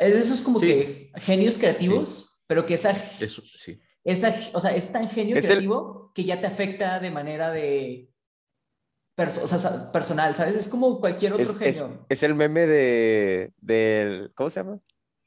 Es 0.00 0.12
de 0.14 0.20
esos 0.20 0.40
como 0.42 0.58
Sí. 0.60 0.66
que 0.66 1.12
genios 1.16 1.56
creativos, 1.58 2.44
pero 2.46 2.66
que 2.66 2.74
esa, 2.74 2.90
Eso, 3.18 3.42
sí. 3.44 3.80
esa... 4.04 4.34
O 4.52 4.60
sea, 4.60 4.74
es 4.74 4.92
tan 4.92 5.08
genio 5.08 5.36
Es 5.36 5.44
el- 5.44 5.50
creativo 5.50 6.12
que 6.14 6.24
ya 6.24 6.40
te 6.40 6.46
afecta 6.46 7.00
de 7.00 7.10
manera 7.10 7.50
de... 7.50 8.09
perso- 9.20 9.42
o 9.42 9.46
sea, 9.46 9.58
sa- 9.58 9.92
personal, 9.92 10.34
¿sabes? 10.34 10.56
Es 10.56 10.68
como 10.68 10.98
cualquier 11.00 11.34
otro 11.34 11.44
Es, 11.44 11.58
genio. 11.76 12.06
es 12.08 12.22
el 12.22 12.34
meme 12.34 12.66
de, 12.66 13.52
del, 13.58 14.32
¿cómo 14.34 14.48
se 14.50 14.60
llama? 14.60 14.80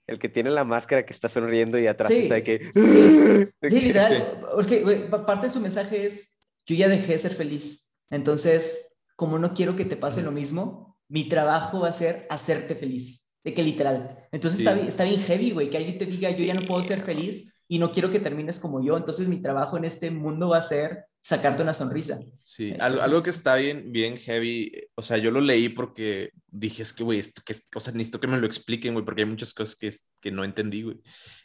El 0.08 0.20
que 0.20 0.28
tiene 0.30 0.50
la 0.50 0.64
máscara 0.66 1.06
que 1.06 1.14
está 1.14 1.28
sonriendo 1.30 1.78
y 1.80 1.88
atrás 1.88 2.12
Sí, 2.12 2.24
está 2.24 2.36
de 2.36 2.44
que... 2.44 2.72
sí. 2.74 3.48
Sí, 3.70 3.70
que- 3.70 3.70
literal, 3.88 4.42
porque 4.56 4.80
parte 5.26 5.48
de 5.48 5.54
su 5.54 5.60
mensaje 5.60 6.08
es, 6.08 6.44
yo 6.66 6.76
ya 6.76 6.88
dejé 6.90 7.14
de 7.14 7.20
ser 7.20 7.34
feliz, 7.36 7.96
entonces, 8.10 8.98
como 9.16 9.38
no 9.40 9.54
quiero 9.54 9.76
que 9.76 9.86
te 9.86 9.96
pase 9.98 10.22
lo 10.22 10.32
mismo, 10.32 10.98
mi 11.08 11.30
trabajo 11.30 11.82
va 11.82 11.90
a 11.90 11.94
ser 11.94 12.26
hacerte 12.30 12.76
feliz, 12.76 13.23
de 13.44 13.54
que 13.54 13.64
literal. 13.64 14.28
Entonces 14.32 14.60
Sí. 14.62 14.66
está, 14.68 14.80
está 14.88 15.04
bien 15.04 15.22
heavy, 15.22 15.52
güey, 15.52 15.70
que 15.70 15.78
alguien 15.78 15.98
te 15.98 16.06
diga, 16.06 16.32
yo 16.32 16.46
ya 16.46 16.54
no 16.54 16.66
puedo 16.66 16.82
ser 16.82 17.02
feliz 17.02 17.62
y 17.68 17.80
no 17.80 17.92
quiero 17.92 18.12
que 18.12 18.20
termines 18.20 18.60
como 18.60 18.84
yo, 18.86 18.98
entonces 18.98 19.28
mi 19.28 19.42
trabajo 19.42 19.78
en 19.78 19.86
este 19.86 20.12
mundo 20.12 20.50
va 20.50 20.58
a 20.60 20.64
ser 20.64 21.06
sacarte 21.22 21.64
una 21.64 21.74
sonrisa. 21.74 22.20
Sí, 22.44 22.66
Eh, 22.70 22.72
algo, 22.74 22.86
entonces- 22.98 23.04
algo 23.08 23.24
que 23.24 23.30
está 23.30 23.56
bien, 23.56 23.92
bien 23.94 24.18
heavy, 24.18 24.74
o 24.96 25.02
sea, 25.02 25.18
yo 25.18 25.32
lo 25.32 25.40
leí 25.40 25.70
porque 25.70 26.32
dije, 26.48 26.84
es 26.84 26.92
que, 26.92 27.04
güey, 27.04 27.20
esto 27.20 27.42
que, 27.46 27.56
o 27.76 27.80
sea, 27.80 27.94
necesito 27.94 28.20
que 28.20 28.28
me 28.28 28.38
lo 28.40 28.46
expliquen, 28.46 28.94
güey, 28.94 29.06
porque 29.06 29.22
hay 29.22 29.30
muchas 29.30 29.54
cosas 29.54 29.76
que, 29.78 29.90
que 30.22 30.32
no 30.32 30.44
entendí, 30.44 30.84
güey. 30.84 31.00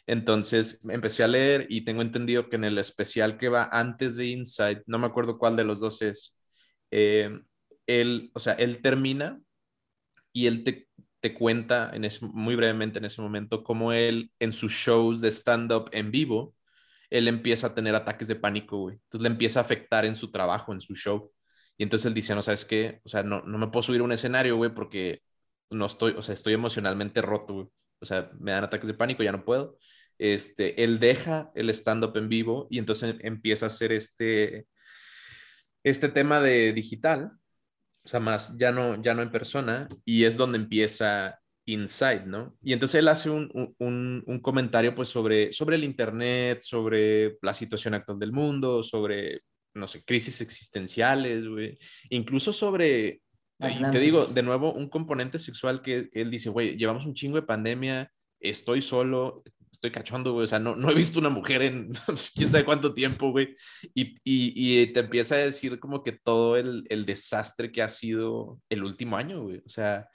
Entonces, 0.05 0.81
empecé 0.89 1.23
a 1.23 1.27
leer 1.29 1.65
y 1.69 1.85
tengo 1.85 2.01
entendido 2.01 2.49
que 2.49 2.57
en 2.57 2.65
el 2.65 2.77
especial 2.77 3.37
que 3.37 3.47
va 3.49 3.69
antes 3.71 4.15
de 4.17 4.27
Inside, 4.27 4.83
no 4.85 4.99
me 4.99 5.07
acuerdo 5.07 5.37
cuál 5.37 5.55
de 5.55 5.63
los 5.63 5.79
dos 5.79 6.01
es, 6.01 6.35
eh, 6.91 7.29
él, 7.87 8.31
o 8.33 8.39
sea, 8.39 8.53
él 8.53 8.81
termina 8.81 9.39
y 10.33 10.47
él 10.47 10.63
te, 10.65 10.88
te 11.19 11.33
cuenta 11.33 11.91
en 11.93 12.05
ese- 12.05 12.25
muy 12.25 12.55
brevemente 12.55 12.99
en 12.99 13.05
ese 13.05 13.21
momento 13.21 13.63
cómo 13.63 13.91
él 13.93 14.31
en 14.39 14.51
sus 14.51 14.71
shows 14.71 15.21
de 15.21 15.29
stand-up 15.31 15.89
en 15.93 16.11
vivo, 16.11 16.55
él 17.09 17.27
empieza 17.27 17.67
a 17.67 17.73
tener 17.73 17.95
ataques 17.95 18.27
de 18.27 18.35
pánico, 18.35 18.77
güey. 18.77 18.95
Entonces 18.95 19.21
le 19.23 19.29
empieza 19.29 19.59
a 19.59 19.63
afectar 19.63 20.05
en 20.05 20.15
su 20.15 20.31
trabajo, 20.31 20.73
en 20.73 20.81
su 20.81 20.95
show. 20.95 21.31
Y 21.77 21.83
entonces 21.83 22.05
él 22.07 22.13
dice, 22.13 22.35
no, 22.35 22.41
¿sabes 22.41 22.65
qué? 22.65 22.99
O 23.03 23.09
sea, 23.09 23.23
no, 23.23 23.41
no 23.43 23.57
me 23.57 23.67
puedo 23.67 23.83
subir 23.83 24.01
a 24.01 24.03
un 24.03 24.11
escenario, 24.11 24.57
güey, 24.57 24.73
porque 24.73 25.21
no 25.69 25.85
estoy, 25.85 26.13
o 26.17 26.21
sea, 26.21 26.33
estoy 26.33 26.53
emocionalmente 26.53 27.21
roto, 27.21 27.53
güey. 27.53 27.67
O 28.01 28.05
sea, 28.05 28.31
me 28.39 28.51
dan 28.51 28.63
ataques 28.63 28.87
de 28.87 28.93
pánico, 28.93 29.23
ya 29.23 29.31
no 29.31 29.43
puedo. 29.45 29.77
Este, 30.17 30.83
él 30.83 30.99
deja 30.99 31.51
el 31.55 31.69
stand-up 31.71 32.15
en 32.17 32.29
vivo 32.29 32.67
y 32.69 32.79
entonces 32.79 33.15
empieza 33.21 33.65
a 33.65 33.67
hacer 33.67 33.91
este, 33.91 34.67
este 35.83 36.09
tema 36.09 36.39
de 36.41 36.73
digital, 36.73 37.31
o 38.03 38.07
sea, 38.07 38.19
más 38.19 38.57
ya 38.57 38.71
no, 38.71 39.01
ya 39.01 39.13
no 39.13 39.21
en 39.21 39.31
persona, 39.31 39.87
y 40.05 40.23
es 40.23 40.37
donde 40.37 40.57
empieza 40.57 41.39
Inside, 41.69 42.25
¿no? 42.25 42.57
Y 42.63 42.73
entonces 42.73 42.99
él 42.99 43.07
hace 43.07 43.29
un, 43.29 43.75
un, 43.77 44.23
un, 44.25 44.39
comentario 44.39 44.95
pues 44.95 45.07
sobre, 45.07 45.53
sobre 45.53 45.75
el 45.75 45.83
Internet, 45.83 46.61
sobre 46.61 47.37
la 47.43 47.53
situación 47.53 47.93
actual 47.93 48.17
del 48.17 48.31
mundo, 48.31 48.81
sobre, 48.81 49.43
no 49.75 49.87
sé, 49.87 50.03
crisis 50.03 50.41
existenciales, 50.41 51.47
güey, 51.47 51.77
incluso 52.09 52.53
sobre, 52.53 53.21
y 53.59 53.91
te 53.91 53.99
digo, 53.99 54.25
de 54.25 54.41
nuevo, 54.41 54.73
un 54.73 54.89
componente 54.89 55.37
sexual 55.37 55.83
que 55.83 56.09
él 56.11 56.31
dice, 56.31 56.49
güey, 56.49 56.75
llevamos 56.75 57.05
un 57.05 57.13
chingo 57.13 57.35
de 57.35 57.45
pandemia, 57.45 58.11
estoy 58.39 58.81
solo, 58.81 59.43
estoy 59.79 59.91
cachondo, 59.91 60.33
güey, 60.33 60.43
o 60.43 60.47
sea, 60.47 60.59
no, 60.59 60.75
no 60.75 60.91
he 60.91 60.93
visto 60.93 61.19
una 61.19 61.29
mujer 61.29 61.61
en 61.61 61.91
quién 62.35 62.49
sabe 62.49 62.65
cuánto 62.65 62.93
tiempo, 62.93 63.31
güey, 63.31 63.55
y, 63.95 64.15
y, 64.23 64.81
y, 64.83 64.87
te 64.87 64.99
empieza 64.99 65.35
a 65.35 65.39
decir 65.39 65.79
como 65.79 66.03
que 66.03 66.11
todo 66.11 66.57
el, 66.57 66.85
el 66.89 67.05
desastre 67.05 67.71
que 67.71 67.81
ha 67.81 67.87
sido 67.87 68.59
el 68.69 68.83
último 68.83 69.15
año, 69.15 69.43
güey, 69.43 69.61
o 69.65 69.69
sea, 69.69 70.09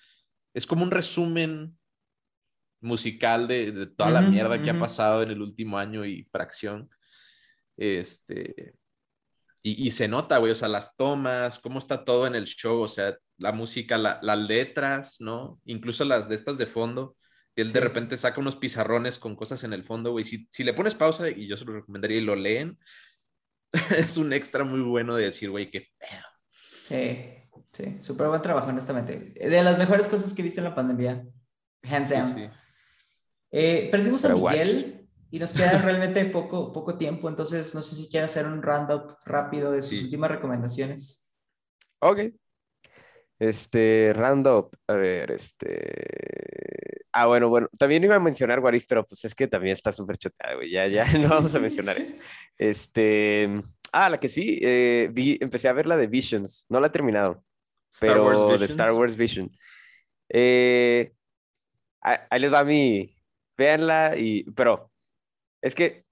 es 0.53 0.67
como 0.67 0.83
un 0.83 0.91
resumen 0.91 1.79
musical 2.83 3.49
de, 3.49 3.73
de 3.73 3.87
toda 3.87 4.11
la 4.11 4.21
mierda 4.21 4.61
que 4.61 4.69
ha 4.69 4.79
pasado 4.79 5.23
en 5.23 5.31
el 5.31 5.41
último 5.41 5.79
año 5.79 6.05
y 6.05 6.25
fracción. 6.25 6.91
Este, 7.79 8.75
y, 9.63 9.87
y 9.87 9.91
se 9.91 10.07
nota, 10.07 10.37
güey, 10.37 10.53
o 10.53 10.55
sea, 10.55 10.69
las 10.69 10.95
tomas, 10.95 11.59
cómo 11.59 11.79
está 11.79 12.05
todo 12.05 12.27
en 12.27 12.35
el 12.35 12.45
show, 12.45 12.83
o 12.83 12.89
sea, 12.89 13.17
la 13.39 13.53
música, 13.53 13.97
la, 13.97 14.19
las 14.23 14.39
letras, 14.39 15.17
¿no? 15.21 15.59
Incluso 15.65 16.05
las 16.05 16.29
de 16.29 16.35
estas 16.35 16.59
de 16.59 16.67
fondo. 16.67 17.17
Él 17.57 17.69
sí. 17.69 17.75
de 17.75 17.81
repente 17.81 18.17
saca 18.17 18.41
unos 18.41 18.57
pizarrones 18.57 19.19
con 19.19 19.37
cosas 19.37 19.65
en 19.65 19.73
el 19.73 19.85
fondo, 19.85 20.13
güey. 20.13 20.25
Si, 20.25 20.49
si 20.51 20.65
le 20.65 20.75
pones 20.75 20.95
pausa, 20.95 21.29
y 21.29 21.47
yo 21.47 21.57
se 21.57 21.65
lo 21.65 21.75
recomendaría 21.75 22.19
y 22.19 22.23
lo 22.23 22.37
leen, 22.37 22.79
es 23.97 24.17
un 24.17 24.33
extra 24.33 24.65
muy 24.65 24.81
bueno 24.81 25.17
de 25.17 25.25
decir, 25.25 25.51
güey, 25.51 25.71
qué 25.71 25.89
pedo. 25.99 26.25
Sí. 26.83 27.41
Sí, 27.73 27.99
súper 28.01 28.29
buen 28.29 28.41
trabajo, 28.41 28.69
honestamente. 28.69 29.35
De 29.35 29.63
las 29.63 29.79
mejores 29.79 30.07
cosas 30.07 30.33
que 30.33 30.43
he 30.43 30.45
visto 30.45 30.61
en 30.61 30.65
la 30.65 30.75
pandemia, 30.77 31.27
hands 31.83 32.11
down. 32.11 32.35
Sí, 32.35 32.41
sí. 32.45 32.51
Eh, 33.51 33.89
perdimos 33.91 34.23
Pero 34.23 34.35
a 34.35 34.51
Miguel 34.53 34.95
watch. 34.97 35.11
y 35.33 35.39
nos 35.41 35.53
queda 35.55 35.79
realmente 35.83 36.25
poco, 36.27 36.73
poco 36.73 36.97
tiempo, 36.97 37.29
entonces 37.29 37.75
no 37.75 37.83
sé 37.83 37.97
si 37.97 38.09
quiere 38.09 38.27
hacer 38.27 38.47
un 38.47 38.63
roundup 38.63 39.17
rápido 39.25 39.73
de 39.73 39.83
sus 39.83 39.99
sí. 39.99 40.05
últimas 40.05 40.31
recomendaciones. 40.31 41.35
Ok. 42.01 42.21
Este, 43.49 44.13
roundup, 44.15 44.75
a 44.87 44.95
ver, 44.95 45.33
este... 45.33 47.05
Ah, 47.13 47.27
bueno, 47.27 47.49
bueno, 47.49 47.69
también 47.79 48.03
iba 48.03 48.17
a 48.17 48.21
mencionar 48.21 48.61
Warif, 48.61 48.87
pero 48.89 49.05
pues 49.07 49.25
es 49.25 49.35
que 49.35 49.47
también 49.47 49.73
está 49.73 49.93
súper 49.93 50.19
choteado, 50.19 50.57
güey, 50.57 50.71
ya, 50.71 50.87
ya 50.87 51.05
no 51.19 51.29
vamos 51.29 51.55
a 51.55 51.61
mencionar 51.61 51.99
eso. 51.99 52.15
Este... 52.57 53.49
Ah, 53.93 54.11
la 54.11 54.19
que 54.19 54.29
sí, 54.29 54.59
eh, 54.63 55.09
vi, 55.13 55.39
empecé 55.41 55.69
a 55.69 55.73
ver 55.73 55.87
la 55.87 55.97
de 55.97 56.09
Visions, 56.09 56.67
no 56.69 56.81
la 56.81 56.89
he 56.89 56.91
terminado 56.91 57.45
pero 58.01 58.59
de 58.59 58.67
Star 58.67 58.93
Wars 58.93 59.17
Vision. 59.17 59.51
Eh, 60.29 61.13
ahí 62.01 62.41
les 62.41 62.53
va 62.53 62.65
mi, 62.65 63.17
véanla 63.57 64.17
y, 64.17 64.45
pero 64.53 64.91
es 65.63 65.75
que 65.75 66.05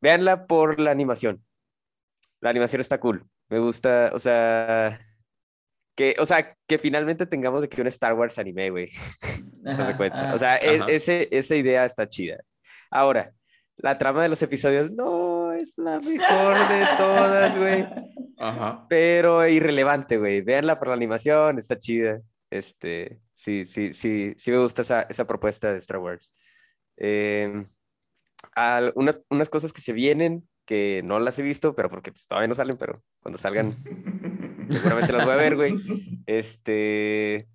véanla 0.00 0.46
por 0.46 0.80
la 0.80 0.90
animación. 0.90 1.44
La 2.40 2.50
animación 2.50 2.80
está 2.80 3.00
cool. 3.00 3.26
Me 3.48 3.58
gusta, 3.58 4.10
o 4.14 4.18
sea, 4.18 5.00
que, 5.98 6.14
o 6.20 6.26
sea, 6.26 6.56
que 6.68 6.78
finalmente 6.78 7.26
tengamos 7.26 7.60
de 7.60 7.68
que 7.68 7.80
un 7.80 7.88
Star 7.88 8.14
Wars 8.14 8.38
anime, 8.38 8.70
güey. 8.70 8.88
no 9.62 9.84
se 9.84 9.96
cuenta. 9.96 10.32
O 10.32 10.38
sea, 10.38 10.54
es, 10.54 10.80
ese, 10.86 11.28
esa 11.32 11.56
idea 11.56 11.84
está 11.84 12.08
chida. 12.08 12.38
Ahora, 12.88 13.32
la 13.78 13.98
trama 13.98 14.22
de 14.22 14.28
los 14.28 14.40
episodios 14.40 14.92
no 14.92 15.50
es 15.50 15.76
la 15.76 15.98
mejor 15.98 16.56
de 16.68 16.86
todas, 16.96 17.58
güey. 17.58 17.84
Ajá. 18.38 18.86
Pero 18.88 19.44
irrelevante, 19.48 20.18
güey. 20.18 20.40
Veanla 20.40 20.78
por 20.78 20.86
la 20.86 20.94
animación, 20.94 21.58
está 21.58 21.76
chida. 21.80 22.20
Este, 22.48 23.18
sí, 23.34 23.64
sí, 23.64 23.92
sí, 23.92 24.34
sí 24.36 24.50
me 24.52 24.58
gusta 24.58 24.82
esa, 24.82 25.00
esa 25.02 25.26
propuesta 25.26 25.72
de 25.72 25.78
Star 25.78 25.98
Wars. 25.98 26.32
Eh, 26.96 27.64
unas, 28.94 29.20
unas 29.30 29.48
cosas 29.48 29.72
que 29.72 29.80
se 29.80 29.92
vienen, 29.92 30.48
que 30.64 31.02
no 31.04 31.18
las 31.18 31.40
he 31.40 31.42
visto, 31.42 31.74
pero 31.74 31.90
porque 31.90 32.12
pues, 32.12 32.28
todavía 32.28 32.46
no 32.46 32.54
salen, 32.54 32.76
pero 32.76 33.02
cuando 33.20 33.36
salgan, 33.36 33.72
seguramente 34.70 35.12
las 35.12 35.24
voy 35.24 35.34
a 35.34 35.36
ver, 35.36 35.56
güey. 35.56 35.74
Este, 36.26 37.48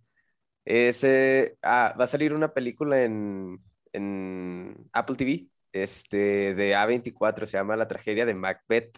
ese, 0.66 1.58
ah, 1.62 1.96
va 2.00 2.06
a 2.06 2.08
salir 2.08 2.34
una 2.34 2.54
película 2.54 3.04
en, 3.04 3.58
en 3.92 4.90
Apple 4.92 5.16
TV, 5.16 5.48
este, 5.72 6.56
de 6.56 6.76
A24, 6.76 7.46
se 7.46 7.58
llama 7.58 7.76
La 7.76 7.88
tragedia 7.88 8.26
de 8.26 8.34
Macbeth. 8.34 8.98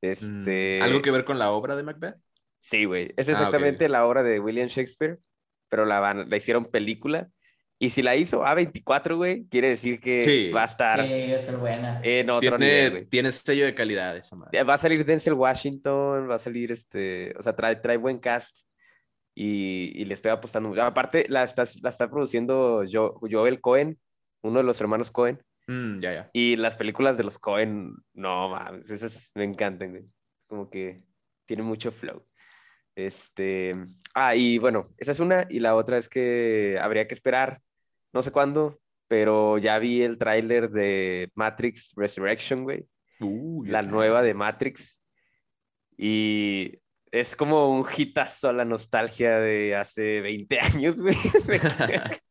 Este... 0.00 0.80
¿Algo 0.82 1.00
que 1.02 1.10
ver 1.10 1.24
con 1.24 1.38
la 1.38 1.50
obra 1.52 1.76
de 1.76 1.82
Macbeth? 1.82 2.16
Sí, 2.60 2.84
güey. 2.84 3.12
Es 3.16 3.28
exactamente 3.28 3.84
ah, 3.84 3.86
okay. 3.86 3.92
la 3.92 4.06
obra 4.06 4.22
de 4.22 4.40
William 4.40 4.68
Shakespeare, 4.68 5.18
pero 5.68 5.84
la, 5.84 6.00
van, 6.00 6.28
la 6.28 6.36
hicieron 6.36 6.64
película. 6.64 7.30
Y 7.78 7.90
si 7.90 8.00
la 8.00 8.16
hizo 8.16 8.42
A24, 8.42 9.16
güey, 9.16 9.46
quiere 9.48 9.68
decir 9.68 10.00
que 10.00 10.22
sí. 10.22 10.50
va 10.50 10.62
a 10.62 10.66
estar. 10.66 11.02
Sí, 11.02 11.10
va 11.10 11.36
a 11.36 11.40
estar 11.40 11.56
buena. 11.58 12.00
En 12.02 12.30
otro 12.30 12.40
tiene, 12.40 12.74
nivel, 12.74 12.90
güey. 12.90 13.06
Tiene 13.06 13.32
sello 13.32 13.66
de 13.66 13.74
calidad 13.74 14.16
esa 14.16 14.34
madre. 14.34 14.62
Va 14.62 14.74
a 14.74 14.78
salir 14.78 15.04
Denzel 15.04 15.34
Washington, 15.34 16.30
va 16.30 16.36
a 16.36 16.38
salir 16.38 16.72
este. 16.72 17.34
O 17.38 17.42
sea, 17.42 17.54
trae, 17.54 17.76
trae 17.76 17.98
buen 17.98 18.18
cast. 18.18 18.66
Y, 19.34 19.92
y 19.94 20.06
le 20.06 20.14
estoy 20.14 20.30
apostando. 20.30 20.80
Aparte, 20.82 21.26
la 21.28 21.42
está, 21.42 21.64
la 21.82 21.90
está 21.90 22.08
produciendo 22.08 22.82
jo, 22.90 23.20
Joel 23.30 23.60
Cohen, 23.60 23.98
uno 24.42 24.60
de 24.60 24.64
los 24.64 24.80
hermanos 24.80 25.10
Cohen. 25.10 25.42
Mm, 25.66 25.98
ya, 25.98 26.12
ya. 26.14 26.30
Y 26.32 26.56
las 26.56 26.76
películas 26.76 27.18
de 27.18 27.24
los 27.24 27.38
Cohen, 27.38 27.92
no 28.14 28.48
mames, 28.48 28.88
esas 28.88 29.32
me 29.34 29.44
encantan, 29.44 29.90
güey. 29.90 30.04
Como 30.46 30.70
que 30.70 31.02
tiene 31.44 31.62
mucho 31.62 31.90
flow. 31.90 32.24
Este, 32.94 33.76
ah, 34.14 34.34
y 34.34 34.56
bueno, 34.56 34.88
esa 34.96 35.12
es 35.12 35.20
una, 35.20 35.46
y 35.50 35.60
la 35.60 35.74
otra 35.74 35.98
es 35.98 36.08
que 36.08 36.78
habría 36.80 37.06
que 37.06 37.14
esperar, 37.14 37.60
no 38.16 38.22
sé 38.22 38.32
cuándo, 38.32 38.80
pero 39.08 39.58
ya 39.58 39.78
vi 39.78 40.02
el 40.02 40.16
tráiler 40.16 40.70
de 40.70 41.30
Matrix 41.34 41.92
Resurrection, 41.94 42.64
güey. 42.64 42.88
Uh, 43.20 43.62
la 43.64 43.82
nueva 43.82 44.22
de 44.22 44.32
Matrix. 44.32 45.02
Y 45.98 46.80
es 47.12 47.36
como 47.36 47.70
un 47.78 47.86
hitazo 47.94 48.48
a 48.48 48.54
la 48.54 48.64
nostalgia 48.64 49.38
de 49.38 49.76
hace 49.76 50.22
20 50.22 50.60
años, 50.74 50.98
güey. 50.98 51.14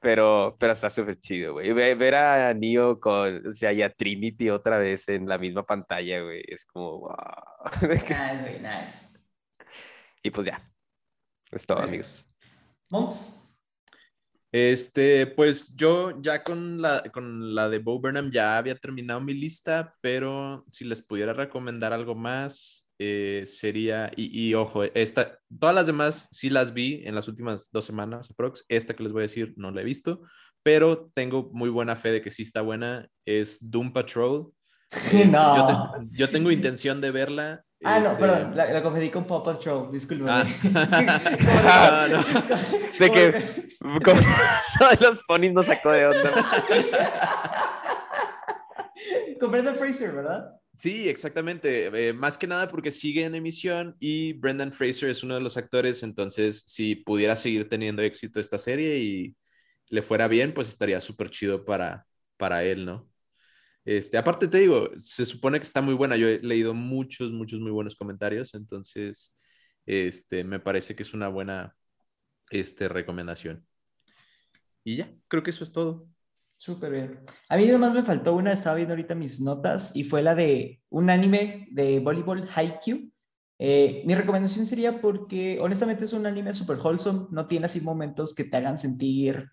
pero, 0.00 0.54
pero 0.60 0.72
está 0.74 0.90
súper 0.90 1.18
chido, 1.18 1.54
güey. 1.54 1.72
Ver 1.72 2.14
a 2.14 2.52
Neo 2.52 3.00
con, 3.00 3.46
o 3.46 3.52
sea, 3.54 3.72
y 3.72 3.80
a 3.80 3.88
Trinity 3.88 4.50
otra 4.50 4.78
vez 4.78 5.08
en 5.08 5.26
la 5.26 5.38
misma 5.38 5.64
pantalla, 5.64 6.20
güey, 6.20 6.42
es 6.46 6.66
como, 6.66 7.00
wow. 7.00 7.14
nice, 7.88 8.42
güey, 8.42 8.60
nice. 8.60 9.18
Y 10.22 10.30
pues 10.30 10.46
ya, 10.46 10.60
es 11.50 11.64
todo, 11.64 11.78
amigos. 11.78 12.26
Monks. 12.90 13.43
Este, 14.54 15.26
pues 15.26 15.74
yo 15.74 16.22
ya 16.22 16.44
con 16.44 16.80
la, 16.80 17.02
con 17.12 17.56
la 17.56 17.68
de 17.68 17.80
Bo 17.80 17.98
Burnham 17.98 18.30
ya 18.30 18.56
había 18.56 18.76
terminado 18.76 19.20
mi 19.20 19.34
lista, 19.34 19.96
pero 20.00 20.64
si 20.70 20.84
les 20.84 21.02
pudiera 21.02 21.32
recomendar 21.32 21.92
algo 21.92 22.14
más, 22.14 22.86
eh, 23.00 23.42
sería, 23.46 24.12
y, 24.14 24.46
y, 24.48 24.54
ojo, 24.54 24.84
esta, 24.84 25.40
todas 25.58 25.74
las 25.74 25.88
demás 25.88 26.28
sí 26.30 26.50
las 26.50 26.72
vi 26.72 27.02
en 27.04 27.16
las 27.16 27.26
últimas 27.26 27.68
dos 27.72 27.84
semanas, 27.84 28.30
aprox. 28.30 28.64
Esta 28.68 28.94
que 28.94 29.02
les 29.02 29.10
voy 29.10 29.22
a 29.22 29.28
decir 29.28 29.54
no 29.56 29.72
la 29.72 29.80
he 29.80 29.84
visto, 29.84 30.20
pero 30.62 31.10
tengo 31.14 31.50
muy 31.52 31.68
buena 31.68 31.96
fe 31.96 32.12
de 32.12 32.22
que 32.22 32.30
sí 32.30 32.42
está 32.42 32.60
buena. 32.60 33.08
Es 33.26 33.58
Doom 33.60 33.92
Patrol. 33.92 34.52
No. 35.32 35.56
yo, 35.56 35.66
te, 35.66 36.16
yo, 36.16 36.30
tengo 36.30 36.52
intención 36.52 37.00
de 37.00 37.10
verla. 37.10 37.64
Ah, 37.84 37.98
este... 37.98 38.08
no, 38.08 38.18
perdón, 38.18 38.56
la, 38.56 38.72
la, 38.72 38.82
confundí 38.82 39.10
con 39.10 39.26
Paw 39.26 39.42
Patrol, 39.42 39.92
disculpe. 39.92 40.24
Ah. 40.28 40.46
ah, 40.74 42.06
no. 42.10 42.24
De 42.98 43.10
que 43.10 43.34
como, 44.02 44.20
los 45.00 45.22
ponis 45.24 45.52
nos 45.52 45.66
sacó 45.66 45.92
de 45.92 46.06
onda. 46.06 46.32
con 49.38 49.50
Brendan 49.50 49.76
Fraser, 49.76 50.12
¿verdad? 50.12 50.50
Sí, 50.72 51.08
exactamente. 51.08 52.08
Eh, 52.08 52.12
más 52.12 52.38
que 52.38 52.46
nada 52.46 52.68
porque 52.68 52.90
sigue 52.90 53.24
en 53.24 53.34
emisión 53.34 53.96
y 54.00 54.32
Brendan 54.32 54.72
Fraser 54.72 55.10
es 55.10 55.22
uno 55.22 55.34
de 55.34 55.40
los 55.40 55.56
actores, 55.56 56.02
entonces 56.02 56.64
si 56.66 56.96
pudiera 56.96 57.36
seguir 57.36 57.68
teniendo 57.68 58.02
éxito 58.02 58.40
esta 58.40 58.58
serie 58.58 58.98
y 58.98 59.36
le 59.88 60.02
fuera 60.02 60.26
bien, 60.28 60.54
pues 60.54 60.68
estaría 60.68 61.00
súper 61.00 61.30
chido 61.30 61.64
para, 61.64 62.06
para 62.36 62.64
él, 62.64 62.86
¿no? 62.86 63.08
Este, 63.84 64.16
aparte 64.16 64.48
te 64.48 64.58
digo, 64.58 64.88
se 64.96 65.24
supone 65.26 65.58
que 65.58 65.64
está 65.66 65.82
muy 65.82 65.94
buena. 65.94 66.16
Yo 66.16 66.28
he 66.28 66.38
leído 66.40 66.74
muchos, 66.74 67.30
muchos 67.30 67.60
muy 67.60 67.70
buenos 67.70 67.96
comentarios, 67.96 68.54
entonces 68.54 69.32
este, 69.86 70.44
me 70.44 70.60
parece 70.60 70.94
que 70.96 71.02
es 71.02 71.12
una 71.12 71.28
buena 71.28 71.76
este, 72.50 72.88
recomendación. 72.88 73.66
Y 74.84 74.96
ya, 74.96 75.12
creo 75.28 75.42
que 75.42 75.50
eso 75.50 75.64
es 75.64 75.72
todo. 75.72 76.08
Súper 76.56 76.92
bien. 76.92 77.20
A 77.48 77.56
mí 77.56 77.68
además 77.68 77.92
me 77.92 78.04
faltó 78.04 78.34
una, 78.34 78.52
estaba 78.52 78.76
viendo 78.76 78.94
ahorita 78.94 79.14
mis 79.14 79.40
notas, 79.40 79.94
y 79.96 80.04
fue 80.04 80.22
la 80.22 80.34
de 80.34 80.82
un 80.88 81.10
anime 81.10 81.68
de 81.70 82.00
voleibol, 82.00 82.48
Haikyuu. 82.54 83.10
Eh, 83.58 84.02
mi 84.06 84.14
recomendación 84.14 84.66
sería 84.66 85.00
porque 85.00 85.58
honestamente 85.60 86.04
es 86.04 86.12
un 86.12 86.26
anime 86.26 86.52
súper 86.54 86.78
wholesome, 86.78 87.28
no 87.30 87.46
tiene 87.46 87.66
así 87.66 87.80
momentos 87.80 88.34
que 88.34 88.44
te 88.44 88.56
hagan 88.56 88.78
sentir 88.78 89.48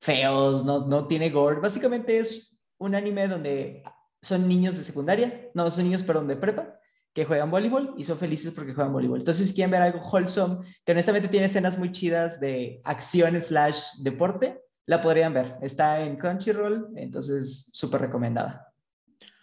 feos, 0.00 0.64
no, 0.64 0.86
no 0.86 1.06
tiene 1.06 1.30
gore. 1.30 1.60
Básicamente 1.60 2.18
es 2.18 2.53
un 2.84 2.94
anime 2.94 3.28
donde 3.28 3.82
son 4.22 4.48
niños 4.48 4.76
de 4.76 4.82
secundaria, 4.82 5.50
no, 5.54 5.70
son 5.70 5.84
niños, 5.84 6.02
perdón, 6.02 6.28
de 6.28 6.36
prepa, 6.36 6.78
que 7.12 7.24
juegan 7.24 7.50
voleibol 7.50 7.94
y 7.96 8.04
son 8.04 8.18
felices 8.18 8.52
porque 8.54 8.74
juegan 8.74 8.92
voleibol. 8.92 9.20
Entonces, 9.20 9.48
si 9.48 9.54
quieren 9.54 9.70
ver 9.70 9.82
algo 9.82 10.00
wholesome, 10.00 10.66
que 10.84 10.92
honestamente 10.92 11.28
tiene 11.28 11.46
escenas 11.46 11.78
muy 11.78 11.92
chidas 11.92 12.40
de 12.40 12.80
acción 12.84 13.40
slash 13.40 14.02
deporte, 14.02 14.60
la 14.86 15.00
podrían 15.00 15.32
ver. 15.32 15.56
Está 15.62 16.00
en 16.00 16.16
Crunchyroll, 16.16 16.88
entonces 16.96 17.70
súper 17.72 18.02
recomendada. 18.02 18.72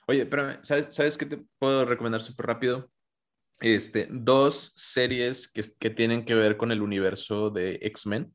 Oye, 0.08 0.26
pero 0.26 0.58
¿sabes, 0.64 0.88
¿sabes 0.90 1.18
qué 1.18 1.26
te 1.26 1.42
puedo 1.58 1.86
recomendar 1.86 2.22
súper 2.22 2.48
rápido? 2.48 2.90
Este, 3.62 4.08
dos 4.10 4.74
series 4.76 5.48
que, 5.48 5.62
que 5.80 5.90
tienen 5.90 6.26
que 6.26 6.36
ver 6.36 6.58
con 6.58 6.72
el 6.72 6.82
universo 6.82 7.50
de 7.50 7.80
X-Men. 7.82 8.34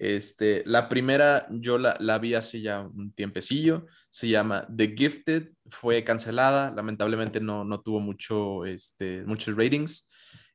Este, 0.00 0.62
la 0.64 0.88
primera 0.88 1.46
yo 1.50 1.76
la, 1.76 1.94
la, 2.00 2.18
vi 2.18 2.32
hace 2.34 2.62
ya 2.62 2.80
un 2.80 3.12
tiempecillo, 3.12 3.86
se 4.08 4.30
llama 4.30 4.66
The 4.74 4.94
Gifted, 4.96 5.50
fue 5.68 6.02
cancelada, 6.04 6.72
lamentablemente 6.74 7.38
no, 7.38 7.66
no 7.66 7.82
tuvo 7.82 8.00
mucho, 8.00 8.64
este, 8.64 9.22
muchos 9.24 9.54
ratings. 9.54 10.08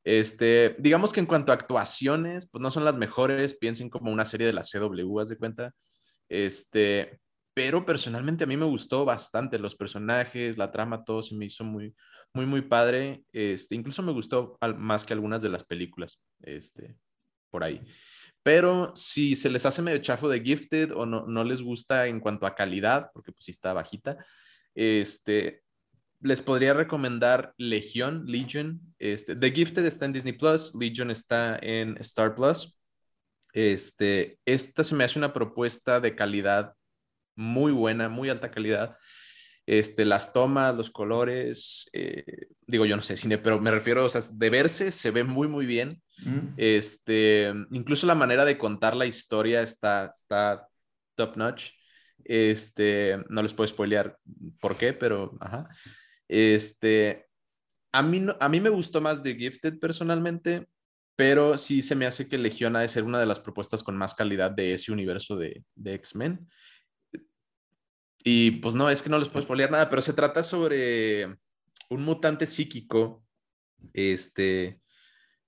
Este, 0.04 0.76
digamos 0.80 1.14
que 1.14 1.20
en 1.20 1.28
cuanto 1.28 1.52
a 1.52 1.56
actuaciones, 1.56 2.50
pues 2.50 2.60
no 2.60 2.72
son 2.72 2.86
las 2.86 2.98
mejores, 2.98 3.56
piensen 3.56 3.88
como 3.88 4.12
una 4.12 4.26
serie 4.26 4.48
de 4.48 4.54
la 4.54 4.64
CW, 4.64 5.20
haz 5.20 5.30
de 5.30 5.38
cuenta. 5.38 5.76
Este, 6.28 7.20
pero 7.54 7.86
personalmente 7.86 8.46
a 8.46 8.48
mí 8.48 8.58
me 8.58 8.66
gustó 8.66 9.06
bastante 9.06 9.60
los 9.60 9.76
personajes, 9.76 10.58
la 10.58 10.72
trama, 10.72 11.04
todo 11.04 11.22
se 11.22 11.36
me 11.36 11.46
hizo 11.46 11.64
muy, 11.64 11.96
muy, 12.34 12.48
muy 12.48 12.64
padre. 12.64 13.24
Incluso 13.70 14.02
me 14.02 14.12
gustó 14.12 14.58
más 14.80 15.06
que 15.06 15.14
algunas 15.14 15.44
de 15.44 15.50
las 15.50 15.64
películas, 15.64 16.20
por 17.52 17.64
ahí. 17.64 17.80
Pero 18.46 18.96
si 18.96 19.36
se 19.36 19.50
les 19.50 19.66
hace 19.66 19.82
medio 19.82 19.98
chafo 19.98 20.30
de 20.30 20.40
Gifted 20.40 20.92
o 20.94 21.08
no, 21.08 21.26
no 21.26 21.44
les 21.44 21.64
gusta 21.64 22.06
en 22.06 22.20
cuanto 22.20 22.46
a 22.46 22.54
calidad, 22.54 23.10
porque 23.12 23.32
pues 23.32 23.46
sí 23.46 23.50
está 23.50 23.74
bajita, 23.74 24.24
este, 24.76 25.64
les 26.22 26.42
podría 26.42 26.76
recomendar 26.76 27.56
Legión, 27.58 28.26
Legion. 28.28 28.82
Este, 29.00 29.36
The 29.36 29.52
Gifted 29.52 29.84
está 29.86 30.06
en 30.06 30.14
Disney 30.14 30.34
Plus, 30.34 30.76
Legion 30.76 31.10
está 31.10 31.58
en 31.60 31.98
Star 32.02 32.36
Plus. 32.36 32.78
Este, 33.52 34.38
esta 34.46 34.84
se 34.84 34.94
me 34.94 35.06
hace 35.06 35.18
una 35.18 35.34
propuesta 35.34 36.00
de 36.00 36.16
calidad 36.16 36.76
muy 37.36 37.72
buena, 37.72 38.10
muy 38.10 38.30
alta 38.30 38.52
calidad. 38.52 38.96
Este, 39.66 40.06
las 40.06 40.34
tomas, 40.34 40.76
los 40.76 40.92
colores, 40.92 41.90
eh, 41.94 42.24
digo 42.68 42.86
yo 42.86 42.96
no 42.96 43.02
sé 43.02 43.18
cine, 43.18 43.40
pero 43.40 43.60
me 43.60 43.72
refiero, 43.72 44.06
o 44.06 44.10
sea, 44.10 44.22
de 44.32 44.50
verse 44.52 44.92
se 44.92 45.10
ve 45.10 45.24
muy, 45.24 45.48
muy 45.48 45.66
bien. 45.66 46.00
Mm. 46.26 46.54
Este, 46.58 47.54
incluso 47.72 48.08
la 48.08 48.16
manera 48.16 48.44
de 48.44 48.58
contar 48.58 48.96
la 48.96 49.06
historia 49.06 49.62
está, 49.62 50.06
está 50.14 50.68
top 51.16 51.38
notch. 51.38 51.72
Este, 52.24 53.18
no 53.30 53.44
les 53.44 53.54
puedo 53.54 53.68
spoilear 53.68 54.18
por 54.60 54.78
qué, 54.78 54.94
pero. 54.94 55.38
Este, 56.28 57.28
a 57.92 58.02
mí, 58.02 58.26
a 58.40 58.50
mí 58.50 58.60
me 58.60 58.70
gustó 58.70 59.00
más 59.00 59.22
The 59.22 59.36
Gifted 59.36 59.80
personalmente, 59.80 60.68
pero 61.16 61.58
sí 61.58 61.82
se 61.82 61.96
me 61.96 62.06
hace 62.06 62.28
que 62.28 62.38
Legión 62.38 62.76
ha 62.76 62.82
de 62.82 62.88
ser 62.88 63.04
una 63.04 63.20
de 63.20 63.26
las 63.26 63.40
propuestas 63.40 63.84
con 63.84 63.96
más 63.96 64.14
calidad 64.14 64.52
de 64.52 64.74
ese 64.74 64.92
universo 64.92 65.38
de, 65.38 65.64
de 65.76 65.94
X-Men. 65.94 66.48
Y 68.24 68.52
pues 68.52 68.74
no, 68.74 68.90
es 68.90 69.04
que 69.04 69.10
no 69.10 69.20
les 69.20 69.30
puedo 69.30 69.44
spoilear 69.44 69.70
nada, 69.70 69.88
pero 69.88 70.02
se 70.02 70.14
trata 70.14 70.42
sobre 70.42 71.26
un 71.90 72.04
mutante 72.04 72.48
psíquico, 72.48 73.24
este, 73.94 74.82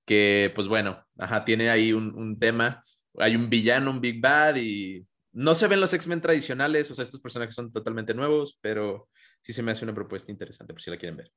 que 0.07 0.51
pues 0.55 0.67
bueno, 0.67 1.05
ajá, 1.17 1.43
tiene 1.43 1.69
ahí 1.69 1.91
un, 1.91 2.39
tema, 2.39 2.81
hay 3.17 3.35
un 3.35 3.49
villano, 3.49 3.91
un 3.91 3.99
Big 3.99 4.21
Bad 4.21 4.55
y 4.55 5.05
no 5.33 5.53
se 5.53 5.67
ven 5.67 5.81
los 5.81 5.93
X-Men 5.93 6.21
tradicionales, 6.21 6.89
o 6.89 6.95
sea, 6.95 7.03
estos 7.03 7.19
personajes 7.19 7.53
son 7.53 7.71
totalmente 7.71 8.13
nuevos, 8.13 8.57
pero 8.61 9.09
sí 9.41 9.51
se 9.51 9.61
me 9.61 9.71
hace 9.71 9.83
una 9.83 9.93
propuesta 9.93 10.31
interesante 10.31 10.73
por 10.73 10.81
si 10.81 10.89
la 10.89 10.97
quieren 10.97 11.17
ver. 11.17 11.31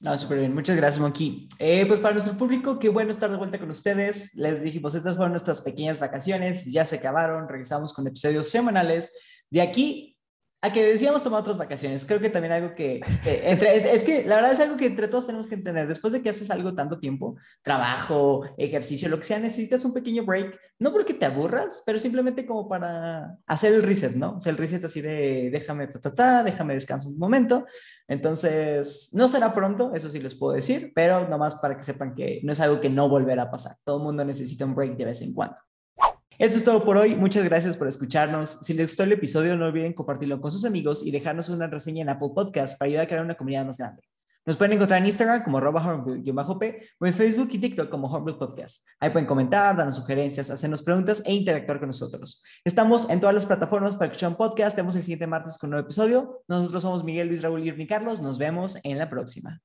No, 0.00 0.18
súper 0.18 0.40
bien. 0.40 0.52
Muchas 0.52 0.76
gracias, 0.76 1.00
Monkey. 1.00 1.48
Eh, 1.58 1.86
pues 1.86 2.00
para 2.00 2.12
nuestro 2.12 2.36
público, 2.36 2.78
qué 2.78 2.88
bueno 2.88 3.12
estar 3.12 3.30
de 3.30 3.36
vuelta 3.36 3.58
con 3.58 3.70
ustedes. 3.70 4.34
Les 4.34 4.62
dijimos, 4.62 4.94
estas 4.94 5.16
fueron 5.16 5.32
nuestras 5.32 5.62
pequeñas 5.62 6.00
vacaciones, 6.00 6.70
ya 6.70 6.84
se 6.84 6.96
acabaron, 6.96 7.48
regresamos 7.48 7.94
con 7.94 8.06
episodios 8.06 8.48
semanales. 8.50 9.12
De 9.48 9.62
aquí 9.62 10.13
a 10.64 10.72
que 10.72 10.82
decíamos 10.82 11.22
tomar 11.22 11.42
otras 11.42 11.58
vacaciones. 11.58 12.06
Creo 12.06 12.20
que 12.20 12.30
también 12.30 12.52
algo 12.52 12.74
que, 12.74 13.02
entre, 13.26 13.92
es 13.94 14.02
que 14.02 14.24
la 14.24 14.36
verdad 14.36 14.52
es 14.52 14.60
algo 14.60 14.78
que 14.78 14.86
entre 14.86 15.08
todos 15.08 15.26
tenemos 15.26 15.46
que 15.46 15.56
entender. 15.56 15.86
Después 15.86 16.14
de 16.14 16.22
que 16.22 16.30
haces 16.30 16.50
algo 16.50 16.74
tanto 16.74 16.98
tiempo, 16.98 17.36
trabajo, 17.62 18.44
ejercicio, 18.56 19.10
lo 19.10 19.18
que 19.18 19.24
sea, 19.24 19.38
necesitas 19.38 19.84
un 19.84 19.92
pequeño 19.92 20.24
break. 20.24 20.58
No 20.78 20.90
porque 20.90 21.12
te 21.12 21.26
aburras, 21.26 21.82
pero 21.84 21.98
simplemente 21.98 22.46
como 22.46 22.66
para 22.66 23.36
hacer 23.46 23.74
el 23.74 23.82
reset, 23.82 24.14
¿no? 24.14 24.38
O 24.38 24.40
sea, 24.40 24.52
el 24.52 24.56
reset 24.56 24.82
así 24.82 25.02
de 25.02 25.50
déjame, 25.52 25.86
ta, 25.88 26.14
ta, 26.14 26.42
déjame 26.42 26.72
descansar 26.72 27.12
un 27.12 27.18
momento. 27.18 27.66
Entonces, 28.08 29.10
no 29.12 29.28
será 29.28 29.52
pronto, 29.52 29.92
eso 29.94 30.08
sí 30.08 30.18
les 30.18 30.34
puedo 30.34 30.54
decir, 30.54 30.92
pero 30.94 31.28
nomás 31.28 31.56
para 31.56 31.76
que 31.76 31.82
sepan 31.82 32.14
que 32.14 32.40
no 32.42 32.52
es 32.52 32.60
algo 32.60 32.80
que 32.80 32.88
no 32.88 33.10
volverá 33.10 33.42
a 33.42 33.50
pasar. 33.50 33.76
Todo 33.84 33.98
el 33.98 34.04
mundo 34.04 34.24
necesita 34.24 34.64
un 34.64 34.74
break 34.74 34.96
de 34.96 35.04
vez 35.04 35.20
en 35.20 35.34
cuando. 35.34 35.56
Eso 36.38 36.58
es 36.58 36.64
todo 36.64 36.84
por 36.84 36.96
hoy. 36.96 37.14
Muchas 37.14 37.44
gracias 37.44 37.76
por 37.76 37.86
escucharnos. 37.86 38.60
Si 38.62 38.74
les 38.74 38.86
gustó 38.86 39.04
el 39.04 39.12
episodio, 39.12 39.56
no 39.56 39.66
olviden 39.66 39.92
compartirlo 39.92 40.40
con 40.40 40.50
sus 40.50 40.64
amigos 40.64 41.06
y 41.06 41.10
dejarnos 41.10 41.48
una 41.48 41.68
reseña 41.68 42.02
en 42.02 42.08
Apple 42.08 42.30
Podcast 42.34 42.78
para 42.78 42.88
ayudar 42.88 43.04
a 43.04 43.08
crear 43.08 43.24
una 43.24 43.36
comunidad 43.36 43.64
más 43.64 43.78
grande. 43.78 44.02
Nos 44.46 44.58
pueden 44.58 44.74
encontrar 44.74 45.00
en 45.00 45.06
Instagram 45.06 45.42
como 45.42 45.56
arroba 45.56 46.04
p 46.58 46.82
o 46.98 47.06
en 47.06 47.14
Facebook 47.14 47.48
y 47.52 47.58
TikTok 47.58 47.88
como 47.88 48.08
Hornbill 48.08 48.36
Podcast. 48.36 48.86
Ahí 49.00 49.08
pueden 49.10 49.26
comentar, 49.26 49.74
darnos 49.74 49.94
sugerencias, 49.94 50.50
hacernos 50.50 50.82
preguntas 50.82 51.22
e 51.24 51.32
interactuar 51.32 51.78
con 51.78 51.86
nosotros. 51.86 52.44
Estamos 52.62 53.08
en 53.08 53.20
todas 53.20 53.34
las 53.34 53.46
plataformas 53.46 53.96
para 53.96 54.06
escuchar 54.10 54.28
un 54.30 54.36
podcast. 54.36 54.76
Tenemos 54.76 54.96
el 54.96 55.02
siguiente 55.02 55.26
martes 55.26 55.56
con 55.56 55.68
un 55.68 55.72
nuevo 55.72 55.86
episodio. 55.86 56.42
Nosotros 56.46 56.82
somos 56.82 57.04
Miguel, 57.04 57.28
Luis, 57.28 57.42
Raúl 57.42 57.66
y 57.66 57.86
Carlos. 57.86 58.20
Nos 58.20 58.36
vemos 58.36 58.76
en 58.82 58.98
la 58.98 59.08
próxima. 59.08 59.62